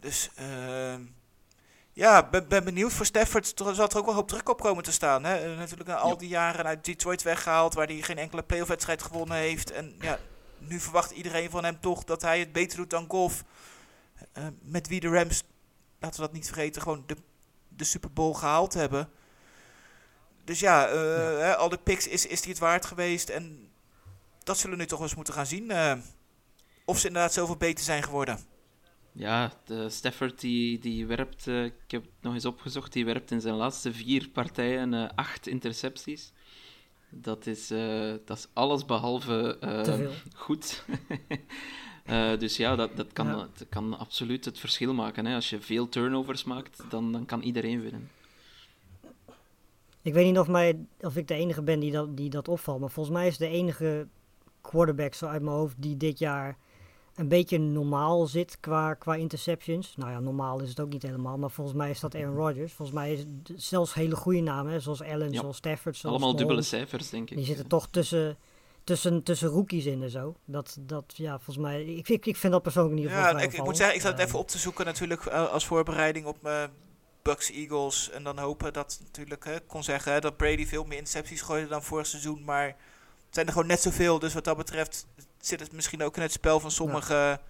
Dus 0.00 0.30
uh, 0.40 0.94
ja, 1.92 2.28
ben, 2.28 2.48
ben 2.48 2.64
benieuwd. 2.64 2.92
Voor 2.92 3.06
Stafford 3.06 3.52
zal 3.56 3.88
er 3.88 3.96
ook 3.96 4.06
wel 4.06 4.14
hoop 4.14 4.28
druk 4.28 4.48
op 4.48 4.60
komen 4.60 4.82
te 4.82 4.92
staan. 4.92 5.24
Hè? 5.24 5.50
Uh, 5.50 5.58
natuurlijk 5.58 5.88
na 5.88 5.96
al 5.96 6.16
die 6.16 6.28
jaren 6.28 6.64
uit 6.64 6.84
Detroit 6.84 7.22
weggehaald, 7.22 7.74
waar 7.74 7.86
hij 7.86 8.02
geen 8.02 8.18
enkele 8.18 8.42
playoff 8.42 8.68
wedstrijd 8.68 9.02
gewonnen 9.02 9.36
heeft. 9.36 9.70
En 9.70 9.96
ja, 10.00 10.18
nu 10.68 10.80
verwacht 10.80 11.10
iedereen 11.10 11.50
van 11.50 11.64
hem 11.64 11.80
toch 11.80 12.04
dat 12.04 12.22
hij 12.22 12.38
het 12.38 12.52
beter 12.52 12.76
doet 12.76 12.90
dan 12.90 13.04
Golf. 13.08 13.44
Uh, 14.38 14.46
met 14.62 14.88
wie 14.88 15.00
de 15.00 15.08
Rams, 15.08 15.42
laten 15.98 16.20
we 16.20 16.26
dat 16.26 16.34
niet 16.34 16.46
vergeten, 16.46 16.82
gewoon 16.82 17.04
de, 17.06 17.16
de 17.68 17.84
Super 17.84 18.12
Bowl 18.12 18.32
gehaald 18.32 18.74
hebben. 18.74 19.08
Dus 20.44 20.60
ja, 20.60 20.88
uh, 20.88 20.94
ja. 20.94 21.00
Hè, 21.38 21.56
al 21.56 21.68
de 21.68 21.78
picks 21.78 22.08
is, 22.08 22.26
is 22.26 22.40
hij 22.40 22.50
het 22.50 22.58
waard 22.58 22.86
geweest. 22.86 23.28
En 23.28 23.68
dat 24.42 24.58
zullen 24.58 24.76
we 24.76 24.82
nu 24.82 24.88
toch 24.88 25.00
eens 25.00 25.14
moeten 25.14 25.34
gaan 25.34 25.46
zien. 25.46 25.70
Uh, 25.70 25.94
of 26.84 26.98
ze 26.98 27.06
inderdaad 27.06 27.32
zoveel 27.32 27.56
beter 27.56 27.84
zijn 27.84 28.02
geworden. 28.02 28.38
Ja, 29.12 29.52
de 29.64 29.90
Stafford 29.90 30.40
die, 30.40 30.78
die 30.78 31.06
werpt, 31.06 31.46
ik 31.46 31.90
heb 31.90 32.02
het 32.02 32.10
nog 32.20 32.34
eens 32.34 32.44
opgezocht, 32.44 32.92
die 32.92 33.04
werpt 33.04 33.30
in 33.30 33.40
zijn 33.40 33.54
laatste 33.54 33.92
vier 33.92 34.28
partijen 34.28 35.14
acht 35.14 35.46
intercepties. 35.46 36.32
Dat 37.16 37.46
is, 37.46 37.70
uh, 37.70 38.12
dat 38.24 38.36
is 38.36 38.48
alles 38.52 38.84
behalve 38.84 39.58
goed. 40.34 40.84
dus 42.38 42.56
ja, 42.56 42.76
dat, 42.76 42.96
dat, 42.96 43.12
kan, 43.12 43.26
ja. 43.26 43.34
dat 43.34 43.66
kan 43.68 43.98
absoluut 43.98 44.44
het 44.44 44.58
verschil 44.58 44.94
maken. 44.94 45.26
Hè. 45.26 45.34
Als 45.34 45.50
je 45.50 45.60
veel 45.60 45.88
turnovers 45.88 46.44
maakt, 46.44 46.82
dan, 46.90 47.12
dan 47.12 47.26
kan 47.26 47.42
iedereen 47.42 47.80
winnen. 47.80 48.10
Ik 50.02 50.12
weet 50.12 50.26
niet 50.26 50.38
of, 50.38 50.48
mij, 50.48 50.86
of 51.00 51.16
ik 51.16 51.28
de 51.28 51.34
enige 51.34 51.62
ben 51.62 51.80
die 51.80 51.92
dat, 51.92 52.16
die 52.16 52.30
dat 52.30 52.48
opvalt, 52.48 52.80
maar 52.80 52.90
volgens 52.90 53.16
mij 53.16 53.26
is 53.26 53.38
de 53.38 53.48
enige 53.48 54.06
quarterback 54.60 55.14
zo 55.14 55.26
uit 55.26 55.42
mijn 55.42 55.56
hoofd 55.56 55.74
die 55.78 55.96
dit 55.96 56.18
jaar 56.18 56.56
een 57.14 57.28
beetje 57.28 57.58
normaal 57.58 58.26
zit 58.26 58.56
qua, 58.60 58.94
qua 58.94 59.14
interceptions. 59.14 59.96
Nou 59.96 60.10
ja, 60.10 60.20
normaal 60.20 60.60
is 60.60 60.68
het 60.68 60.80
ook 60.80 60.88
niet 60.88 61.02
helemaal, 61.02 61.38
maar 61.38 61.50
volgens 61.50 61.76
mij 61.76 61.90
is 61.90 62.00
dat 62.00 62.14
Aaron 62.14 62.36
Rodgers. 62.36 62.72
Volgens 62.72 62.98
mij 62.98 63.12
is 63.12 63.18
het 63.18 63.52
zelfs 63.56 63.94
hele 63.94 64.16
goede 64.16 64.40
namen, 64.40 64.72
hè, 64.72 64.80
zoals 64.80 65.02
Allen, 65.02 65.32
ja. 65.32 65.40
zoals 65.40 65.56
Stafford. 65.56 65.96
Zoals 65.96 66.16
Allemaal 66.16 66.36
dubbele 66.36 66.62
cijfers, 66.62 67.10
denk 67.10 67.30
ik. 67.30 67.36
Die 67.36 67.46
zitten 67.46 67.66
toch 67.66 67.88
tussen, 67.90 68.36
tussen, 68.84 69.22
tussen 69.22 69.48
rookies 69.48 69.86
in 69.86 70.02
en 70.02 70.10
zo. 70.10 70.36
Dat, 70.44 70.76
dat 70.80 71.04
ja, 71.16 71.34
volgens 71.34 71.66
mij, 71.66 71.84
ik, 71.84 72.08
ik, 72.08 72.26
ik 72.26 72.36
vind 72.36 72.52
dat 72.52 72.62
persoonlijk 72.62 72.94
niet 73.00 73.08
Ja, 73.08 73.38
ik, 73.38 73.52
ik 73.52 73.64
moet 73.64 73.76
zeggen, 73.76 73.94
ik 73.94 74.02
zat 74.02 74.12
het 74.12 74.26
even 74.26 74.38
op 74.38 74.48
te 74.48 74.58
zoeken 74.58 74.84
natuurlijk 74.84 75.26
als 75.26 75.66
voorbereiding 75.66 76.26
op 76.26 76.42
mijn 76.42 76.70
Bucks 77.22 77.50
Eagles. 77.50 78.10
En 78.10 78.22
dan 78.22 78.38
hopen 78.38 78.72
dat 78.72 79.00
natuurlijk, 79.02 79.44
hè, 79.44 79.60
kon 79.60 79.82
zeggen 79.82 80.12
hè, 80.12 80.20
dat 80.20 80.36
Brady 80.36 80.66
veel 80.66 80.84
meer 80.84 80.98
intercepties 80.98 81.42
gooide 81.42 81.68
dan 81.68 81.82
vorig 81.82 82.06
seizoen, 82.06 82.44
maar 82.44 82.66
het 82.66 82.76
zijn 83.30 83.46
er 83.46 83.52
gewoon 83.52 83.68
net 83.68 83.80
zoveel. 83.80 84.18
Dus 84.18 84.34
wat 84.34 84.44
dat 84.44 84.56
betreft 84.56 85.06
zit 85.46 85.60
het 85.60 85.72
misschien 85.72 86.02
ook 86.02 86.16
in 86.16 86.22
het 86.22 86.32
spel 86.32 86.60
van 86.60 86.70
sommigen. 86.70 87.16
Ja. 87.16 87.40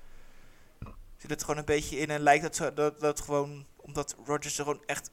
Zit 1.17 1.31
het 1.31 1.41
gewoon 1.41 1.59
een 1.59 1.65
beetje 1.65 1.99
in 1.99 2.11
en 2.11 2.21
lijkt 2.21 2.45
het 2.45 2.57
zo 2.57 2.73
dat, 2.75 3.01
dat 3.01 3.21
gewoon 3.21 3.65
omdat 3.77 4.17
Rodgers 4.25 4.59
er 4.59 4.65
gewoon 4.65 4.83
echt 4.87 5.11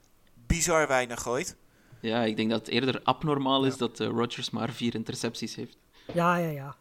bizar 0.48 0.88
weinig 0.88 1.22
gooit. 1.22 1.56
Ja, 2.00 2.24
ik 2.24 2.36
denk 2.36 2.50
dat 2.50 2.60
het 2.60 2.70
eerder 2.70 3.00
abnormaal 3.04 3.66
is 3.66 3.72
ja. 3.72 3.80
dat 3.80 4.00
uh, 4.00 4.08
Rodgers 4.08 4.50
maar 4.50 4.70
vier 4.70 4.96
intercepties 4.96 5.56
heeft. 5.56 5.78
Ja, 6.14 6.36
ja, 6.36 6.50
ja. 6.50 6.76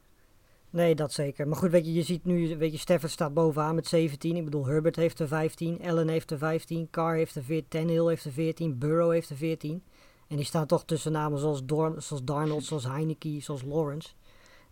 Nee, 0.71 0.95
dat 0.95 1.13
zeker. 1.13 1.49
Maar 1.49 1.57
goed, 1.57 1.71
weet 1.71 1.87
je, 1.87 1.93
je 1.93 2.03
ziet 2.03 2.25
nu, 2.25 2.57
weet 2.57 2.73
je, 2.73 2.79
Stafford 2.79 3.13
staat 3.13 3.35
bovenaan 3.35 3.75
met 3.75 3.87
17. 3.87 4.37
Ik 4.37 4.45
bedoel, 4.45 4.67
Herbert 4.67 4.97
heeft 4.97 5.19
er 5.19 5.29
15, 5.29 5.83
Allen 5.83 6.09
heeft 6.09 6.31
er 6.31 6.39
15, 6.39 6.91
Carr 6.91 7.15
heeft 7.15 7.35
er 7.35 7.45
14, 7.45 7.69
Tannehill 7.69 8.07
heeft 8.07 8.25
er 8.25 8.33
14, 8.33 8.79
Burrow 8.79 9.13
heeft 9.13 9.31
er 9.31 9.37
14. 9.37 9.83
En 10.29 10.37
die 10.37 10.45
staan 10.45 10.67
toch 10.67 10.85
tussen 10.85 11.13
namen 11.13 11.39
zoals, 11.39 11.65
Dorn, 11.65 12.03
zoals 12.03 12.25
Darnold, 12.25 12.65
zoals 12.65 12.85
Heineke, 12.85 13.41
zoals 13.41 13.63
Lawrence. 13.63 14.09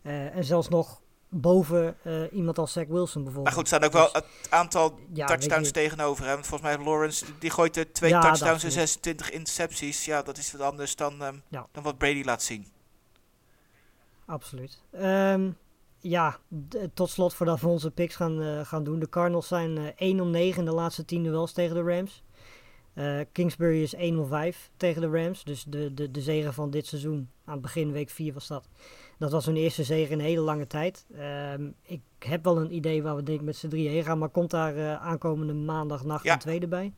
Eh, 0.03 0.37
en 0.37 0.45
zelfs 0.45 0.69
nog 0.69 1.01
boven 1.29 1.97
eh, 2.03 2.23
iemand 2.33 2.59
als 2.59 2.73
Zach 2.73 2.87
Wilson 2.87 3.23
bijvoorbeeld. 3.25 3.45
Maar 3.57 3.65
goed, 3.65 3.73
er 3.73 3.77
staan 3.77 3.85
ook 3.85 3.93
wel 3.93 4.23
Dus- 4.23 4.23
het 4.41 4.51
aantal 4.51 4.99
Ja, 5.13 5.27
touchdowns 5.27 5.71
tegenover. 5.71 6.25
Hè? 6.27 6.33
Want 6.33 6.47
volgens 6.47 6.71
mij 6.77 6.85
Lawrence, 6.87 7.25
die 7.39 7.51
gooit 7.51 7.77
er 7.77 7.93
twee 7.93 8.11
Ja, 8.11 8.21
touchdowns 8.21 8.63
en 8.63 8.69
is- 8.69 8.75
26 8.75 9.31
intercepties. 9.31 10.05
Ja, 10.05 10.23
dat 10.23 10.39
is 10.39 10.53
wat 10.53 10.61
anders 10.61 10.97
dan, 10.97 11.23
ehm, 11.23 11.37
Ja. 11.49 11.67
dan 11.73 11.83
wat 11.83 11.99
Brady 11.99 12.23
laat 12.25 12.43
zien. 12.43 12.67
Absoluut. 14.27 14.83
Ehm, 14.91 15.51
ja, 15.99 16.37
tot 16.95 17.11
slot 17.11 17.35
voordat 17.35 17.61
we 17.61 17.69
onze 17.69 17.91
picks 17.91 18.17
gaan, 18.17 18.43
eh, 18.43 18.61
gaan 18.65 18.85
doen. 18.85 18.99
De 18.99 19.09
Cardinals 19.09 19.49
zijn 19.49 19.79
eh 19.79 19.85
1 19.97 20.21
om 20.21 20.31
9 20.31 20.59
in 20.59 20.65
de 20.65 20.75
laatste 20.75 21.05
10 21.05 21.23
duels 21.23 21.53
tegen 21.53 21.75
de 21.77 21.83
Rams. 21.95 22.23
Eh, 22.99 23.21
Kingsbury 23.33 23.83
is 23.83 23.95
1 23.95 24.19
om 24.19 24.27
5 24.29 24.71
tegen 24.77 25.01
de 25.01 25.09
Rams. 25.09 25.45
Dus 25.45 25.65
de, 25.65 25.95
de, 25.95 26.11
de 26.11 26.21
zege 26.23 26.53
van 26.53 26.71
dit 26.71 26.87
seizoen, 26.87 27.31
aan 27.45 27.53
het 27.53 27.63
begin 27.63 27.93
week 27.93 28.11
4 28.11 28.33
was 28.33 28.47
dat. 28.47 28.69
Dat 29.19 29.31
was 29.33 29.47
hun 29.47 29.57
eerste 29.57 29.85
zege 29.85 30.13
in 30.13 30.19
een 30.19 30.25
hele 30.25 30.41
lange 30.41 30.67
tijd. 30.67 31.07
Ehm, 31.15 31.71
ik 31.83 32.01
heb 32.19 32.45
wel 32.45 32.57
een 32.61 32.75
idee 32.75 33.03
waar 33.03 33.17
we 33.17 33.23
denk 33.23 33.39
ik 33.39 33.45
met 33.45 33.57
z'n 33.57 33.69
drieën 33.69 33.91
heen 33.91 34.05
gaan. 34.05 34.19
Maar 34.19 34.29
komt 34.29 34.51
daar 34.51 34.77
eh, 34.77 34.95
aankomende 35.07 35.53
maandagnacht 35.53 36.25
Ja. 36.25 36.33
een 36.33 36.39
tweede 36.39 36.69
bij? 36.69 36.93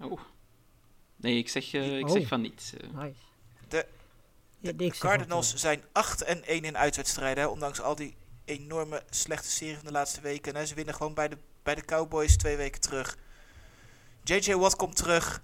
Oh. 0.00 0.20
Nee, 1.16 1.38
ik 1.38 1.48
zeg, 1.48 1.72
eh, 1.74 1.98
ik 1.98 2.04
Oh. 2.06 2.12
zeg 2.12 2.26
van 2.28 2.40
niets. 2.40 2.74
eh. 2.76 2.90
Nice. 2.94 3.20
De- 3.68 3.86
Cardinals 4.98 5.54
zijn 5.54 5.80
8 5.92 6.22
en 6.22 6.42
1 6.44 6.62
in 6.64 6.76
uitwedstrijden. 6.76 7.42
Hè? 7.44 7.48
Ondanks 7.50 7.80
al 7.80 7.94
die 7.94 8.14
enorme 8.44 9.02
slechte 9.10 9.50
serie 9.50 9.76
van 9.76 9.84
de 9.84 9.92
laatste 9.92 10.20
weken. 10.20 10.56
Hè? 10.56 10.66
Ze 10.66 10.74
winnen 10.74 10.94
gewoon 10.94 11.14
bij 11.14 11.28
de, 11.28 11.36
bij 11.62 11.74
de 11.74 11.84
Cowboys 11.84 12.36
twee 12.36 12.56
weken 12.56 12.80
terug. 12.80 13.18
JJ 14.28 14.54
Watt 14.54 14.76
komt 14.76 14.96
terug. 14.96 15.42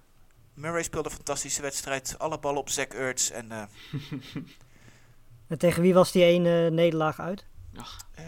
Murray 0.53 0.83
speelde 0.83 1.09
een 1.09 1.15
fantastische 1.15 1.61
wedstrijd. 1.61 2.15
Alle 2.17 2.39
ballen 2.39 2.59
op 2.59 2.69
Zach 2.69 2.85
Ertz. 2.87 3.29
En 3.29 3.51
eh, 3.51 3.63
En 5.47 5.57
tegen 5.57 5.81
wie 5.81 5.93
was 5.93 6.11
die 6.11 6.23
ene 6.23 6.69
nederlaag 6.69 7.19
uit? 7.19 7.45
eh, 8.15 8.23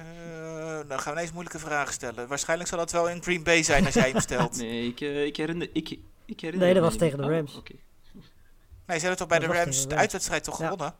nou 0.88 0.88
gaan 1.02 1.04
we 1.14 1.20
ineens 1.20 1.32
moeilijke 1.32 1.60
vragen 1.60 1.94
stellen. 1.94 2.28
Waarschijnlijk 2.28 2.70
zal 2.70 2.78
dat 2.78 2.92
wel 2.92 3.10
in 3.10 3.24
Green 3.24 3.44
Bay 3.44 3.64
zijn 3.64 3.86
als 3.86 3.94
jij 3.94 4.10
hem 4.10 4.20
stelt. 4.22 4.58
nee. 4.58 4.68
Nee, 4.70 4.88
ik, 4.88 5.02
eh, 5.02 5.26
ik 5.26 5.38
herinner... 5.38 5.70
Ik, 5.74 5.90
ik 6.26 6.40
herinner 6.40 6.66
Nee, 6.66 6.74
dat 6.74 6.84
was 6.84 6.96
tegen 6.98 7.18
de 7.18 7.24
Oh, 7.24 7.30
Rams. 7.32 7.56
oké. 7.56 7.74
ze 8.88 8.92
hebben 8.94 9.18
toch 9.18 9.28
bij 9.28 9.40
Dat 9.40 9.50
de 9.50 9.56
Rams 9.56 9.82
de 9.82 9.88
Rams. 9.88 10.00
uitwedstrijd 10.02 10.44
toch 10.44 10.60
Ja. 10.60 10.64
gewonnen? 10.70 10.96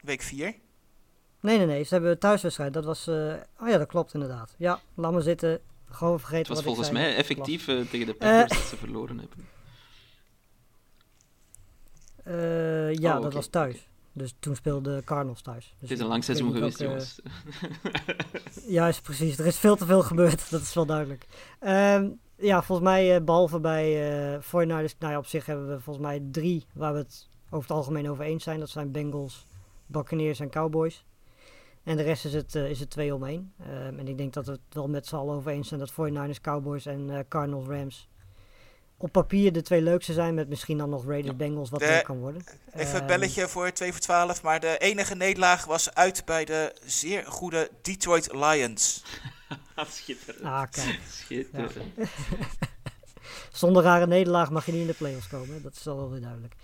Week 0.00 0.22
4. 0.22 0.54
Nee, 1.40 1.56
nee, 1.58 1.66
nee. 1.66 1.82
Ze 1.84 1.94
hebben 1.94 2.10
een 2.10 2.18
thuiswedstrijd. 2.18 2.72
Dat 2.72 2.84
was... 2.84 3.06
eh, 3.06 3.32
oh 3.60 3.68
ja, 3.68 3.78
dat 3.78 3.88
klopt 3.88 4.14
inderdaad. 4.14 4.54
Ja, 4.58 4.80
laat 4.94 5.12
maar 5.12 5.22
zitten. 5.22 5.60
Gewoon 5.90 6.18
vergeten 6.20 6.38
Het 6.38 6.48
was 6.48 6.56
wat 6.56 6.64
volgens 6.66 6.90
mij 6.90 7.16
effectief 7.16 7.68
eh, 7.68 7.80
tegen 7.80 8.06
de 8.06 8.14
Packers 8.14 8.58
dat 8.58 8.68
ze 8.68 8.76
verloren 8.76 9.18
hebben. 9.18 9.38
Eh, 12.24 12.94
ja, 12.94 13.16
Oh, 13.16 13.22
dat 13.22 13.32
was 13.32 13.46
thuis. 13.46 13.88
Dus 14.12 14.34
toen 14.38 14.56
speelde 14.56 15.02
Cardinals 15.04 15.42
thuis. 15.42 15.64
Dus 15.64 15.88
Het 15.88 15.98
is 15.98 16.04
een 16.04 16.10
lang 16.10 16.24
seizoen 16.24 16.52
geweest, 16.52 16.78
welke- 16.78 16.92
jongens. 16.94 17.20
Juist, 18.66 19.02
precies. 19.02 19.38
Er 19.38 19.46
is 19.46 19.58
veel 19.58 19.76
te 19.76 19.86
veel 19.86 20.02
gebeurd. 20.02 20.50
Dat 20.50 20.60
is 20.60 20.74
wel 20.74 20.86
duidelijk. 20.86 21.26
Ehm, 21.58 22.08
ja, 22.36 22.62
volgens 22.62 22.88
mij, 22.88 23.16
eh, 23.16 23.22
behalve 23.24 23.60
bij 23.60 24.10
eh 24.34 24.40
49ers, 24.42 24.94
nou 24.98 25.12
ja, 25.12 25.18
op 25.18 25.26
zich 25.26 25.46
hebben 25.46 25.68
we 25.68 25.80
volgens 25.80 26.06
mij 26.06 26.22
drie 26.30 26.64
waar 26.74 26.92
we 26.92 26.98
het 26.98 27.28
over 27.50 27.68
het 27.68 27.76
algemeen 27.76 28.10
over 28.10 28.24
eens 28.24 28.44
zijn. 28.44 28.58
Dat 28.60 28.68
zijn 28.70 28.90
Bengals, 28.92 29.46
Buccaneers 29.86 30.40
en 30.40 30.50
Cowboys. 30.50 31.04
En 31.86 31.96
de 31.96 32.02
rest 32.02 32.24
is 32.24 32.32
het, 32.32 32.54
eh, 32.54 32.70
is 32.70 32.80
het 32.80 32.90
twee 32.90 33.14
om 33.14 33.24
één. 33.24 33.52
Ehm, 33.60 33.98
en 33.98 34.08
ik 34.08 34.16
denk 34.18 34.32
dat 34.32 34.46
we 34.46 34.52
het 34.52 34.60
wel 34.70 34.88
met 34.88 35.06
z'n 35.06 35.14
allen 35.16 35.34
over 35.34 35.50
eens 35.50 35.68
zijn 35.68 35.80
dat 35.80 35.90
49ers, 35.90 36.40
Cowboys 36.40 36.86
en 36.86 37.10
eh, 37.10 37.18
Cardinals, 37.28 37.66
Rams 37.66 38.08
op 38.96 39.12
papier 39.12 39.52
de 39.52 39.62
twee 39.62 39.80
leukste 39.82 40.12
zijn. 40.12 40.34
Met 40.34 40.48
misschien 40.48 40.78
dan 40.78 40.90
nog 40.90 41.06
Raiders, 41.06 41.36
Bengals, 41.36 41.70
wat 41.70 41.80
leuk 41.80 42.04
kan 42.04 42.18
worden. 42.18 42.44
Even 42.74 42.94
een 42.94 42.96
Ehm, 43.00 43.06
belletje 43.06 43.48
voor 43.48 43.72
2 43.72 43.90
voor 43.92 44.00
12. 44.00 44.42
Maar 44.42 44.60
de 44.60 44.78
enige 44.78 45.14
nederlaag 45.14 45.64
was 45.64 45.94
uit 45.94 46.24
bij 46.24 46.44
de 46.44 46.74
zeer 46.84 47.24
goede 47.26 47.70
Detroit 47.82 48.32
Lions. 48.34 49.04
Schitterend. 49.88 50.44
Ah, 50.44 50.62
kijk. 50.70 51.00
Schitterend. 51.10 51.72
Zonder 53.52 53.82
rare 53.82 54.06
nederlaag 54.06 54.50
mag 54.50 54.66
je 54.66 54.72
niet 54.72 54.80
in 54.80 54.86
de 54.86 54.92
playoffs 54.94 55.28
komen. 55.28 55.54
hè. 55.54 55.60
Dat 55.60 55.72
is 55.72 55.86
al 55.86 55.96
wel 55.96 56.10
weer 56.10 56.20
duidelijk. 56.20 56.54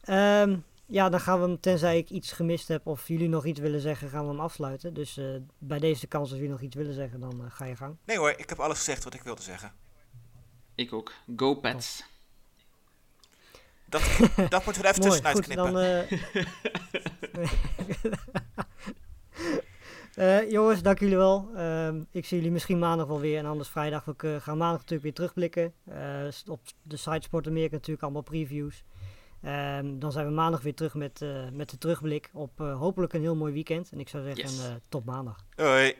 Ehm, 0.00 0.56
ja, 0.88 1.08
dan 1.08 1.20
gaan 1.20 1.40
we 1.40 1.46
hem, 1.46 1.60
tenzij 1.60 1.98
ik 1.98 2.10
iets 2.10 2.32
gemist 2.32 2.68
heb 2.68 2.86
of 2.86 3.08
jullie 3.08 3.28
nog 3.28 3.44
iets 3.44 3.60
willen 3.60 3.80
zeggen, 3.80 4.08
gaan 4.08 4.24
we 4.24 4.30
hem 4.30 4.40
afsluiten. 4.40 4.94
Dus 4.94 5.16
eh, 5.16 5.26
bij 5.58 5.78
deze 5.78 6.06
kans, 6.06 6.28
als 6.28 6.38
jullie 6.38 6.52
nog 6.52 6.62
iets 6.62 6.76
willen 6.76 6.94
zeggen, 6.94 7.20
dan 7.20 7.44
eh, 7.44 7.50
ga 7.50 7.64
je 7.64 7.76
gang. 7.76 7.96
Nee 8.04 8.18
hoor, 8.18 8.34
ik 8.36 8.48
heb 8.48 8.58
alles 8.58 8.78
gezegd 8.78 9.04
wat 9.04 9.14
ik 9.14 9.22
wilde 9.22 9.42
zeggen. 9.42 9.72
Ik 10.74 10.92
ook. 10.92 11.12
Go 11.36 11.54
Pats. 11.54 12.04
Dat, 13.88 14.02
dat 14.48 14.64
moeten 14.64 14.82
we 14.82 14.88
er 14.88 14.94
even 14.94 15.08
Mooi, 15.08 15.20
tussenuit 15.20 15.36
goed, 15.36 15.44
knippen. 15.44 15.72
dan... 15.72 15.82
eh, 20.24 20.50
jongens, 20.50 20.82
dank 20.82 20.98
jullie 20.98 21.16
wel. 21.16 21.50
Ehm, 21.56 22.02
ik 22.10 22.26
zie 22.26 22.36
jullie 22.36 22.52
misschien 22.52 22.78
maandag 22.78 23.06
wel 23.06 23.20
weer 23.20 23.38
en 23.38 23.46
anders 23.46 23.68
vrijdag. 23.68 24.04
We 24.04 24.14
eh, 24.16 24.36
gaan 24.40 24.58
maandag 24.58 24.78
natuurlijk 24.80 25.02
weer 25.02 25.14
terugblikken. 25.14 25.72
Eh, 25.84 26.26
op 26.46 26.60
de 26.82 26.96
site 26.96 27.22
Sport 27.22 27.46
Amerika 27.46 27.74
natuurlijk 27.74 28.02
allemaal 28.02 28.22
previews. 28.22 28.84
Ehm, 29.48 29.98
dan 29.98 30.12
zijn 30.12 30.26
we 30.26 30.32
maandag 30.32 30.62
weer 30.62 30.74
terug 30.74 30.94
met, 30.94 31.22
eh, 31.22 31.48
met 31.52 31.70
de 31.70 31.78
terugblik 31.78 32.30
op 32.32 32.60
eh, 32.60 32.78
hopelijk 32.78 33.12
een 33.12 33.20
heel 33.20 33.36
mooi 33.36 33.52
weekend. 33.52 33.90
En 33.92 34.00
ik 34.00 34.08
zou 34.08 34.24
zeggen, 34.24 34.42
yes. 34.42 34.66
Eh, 34.66 34.74
tot 34.88 35.04
maandag. 35.04 35.44
Hoi. 35.56 35.94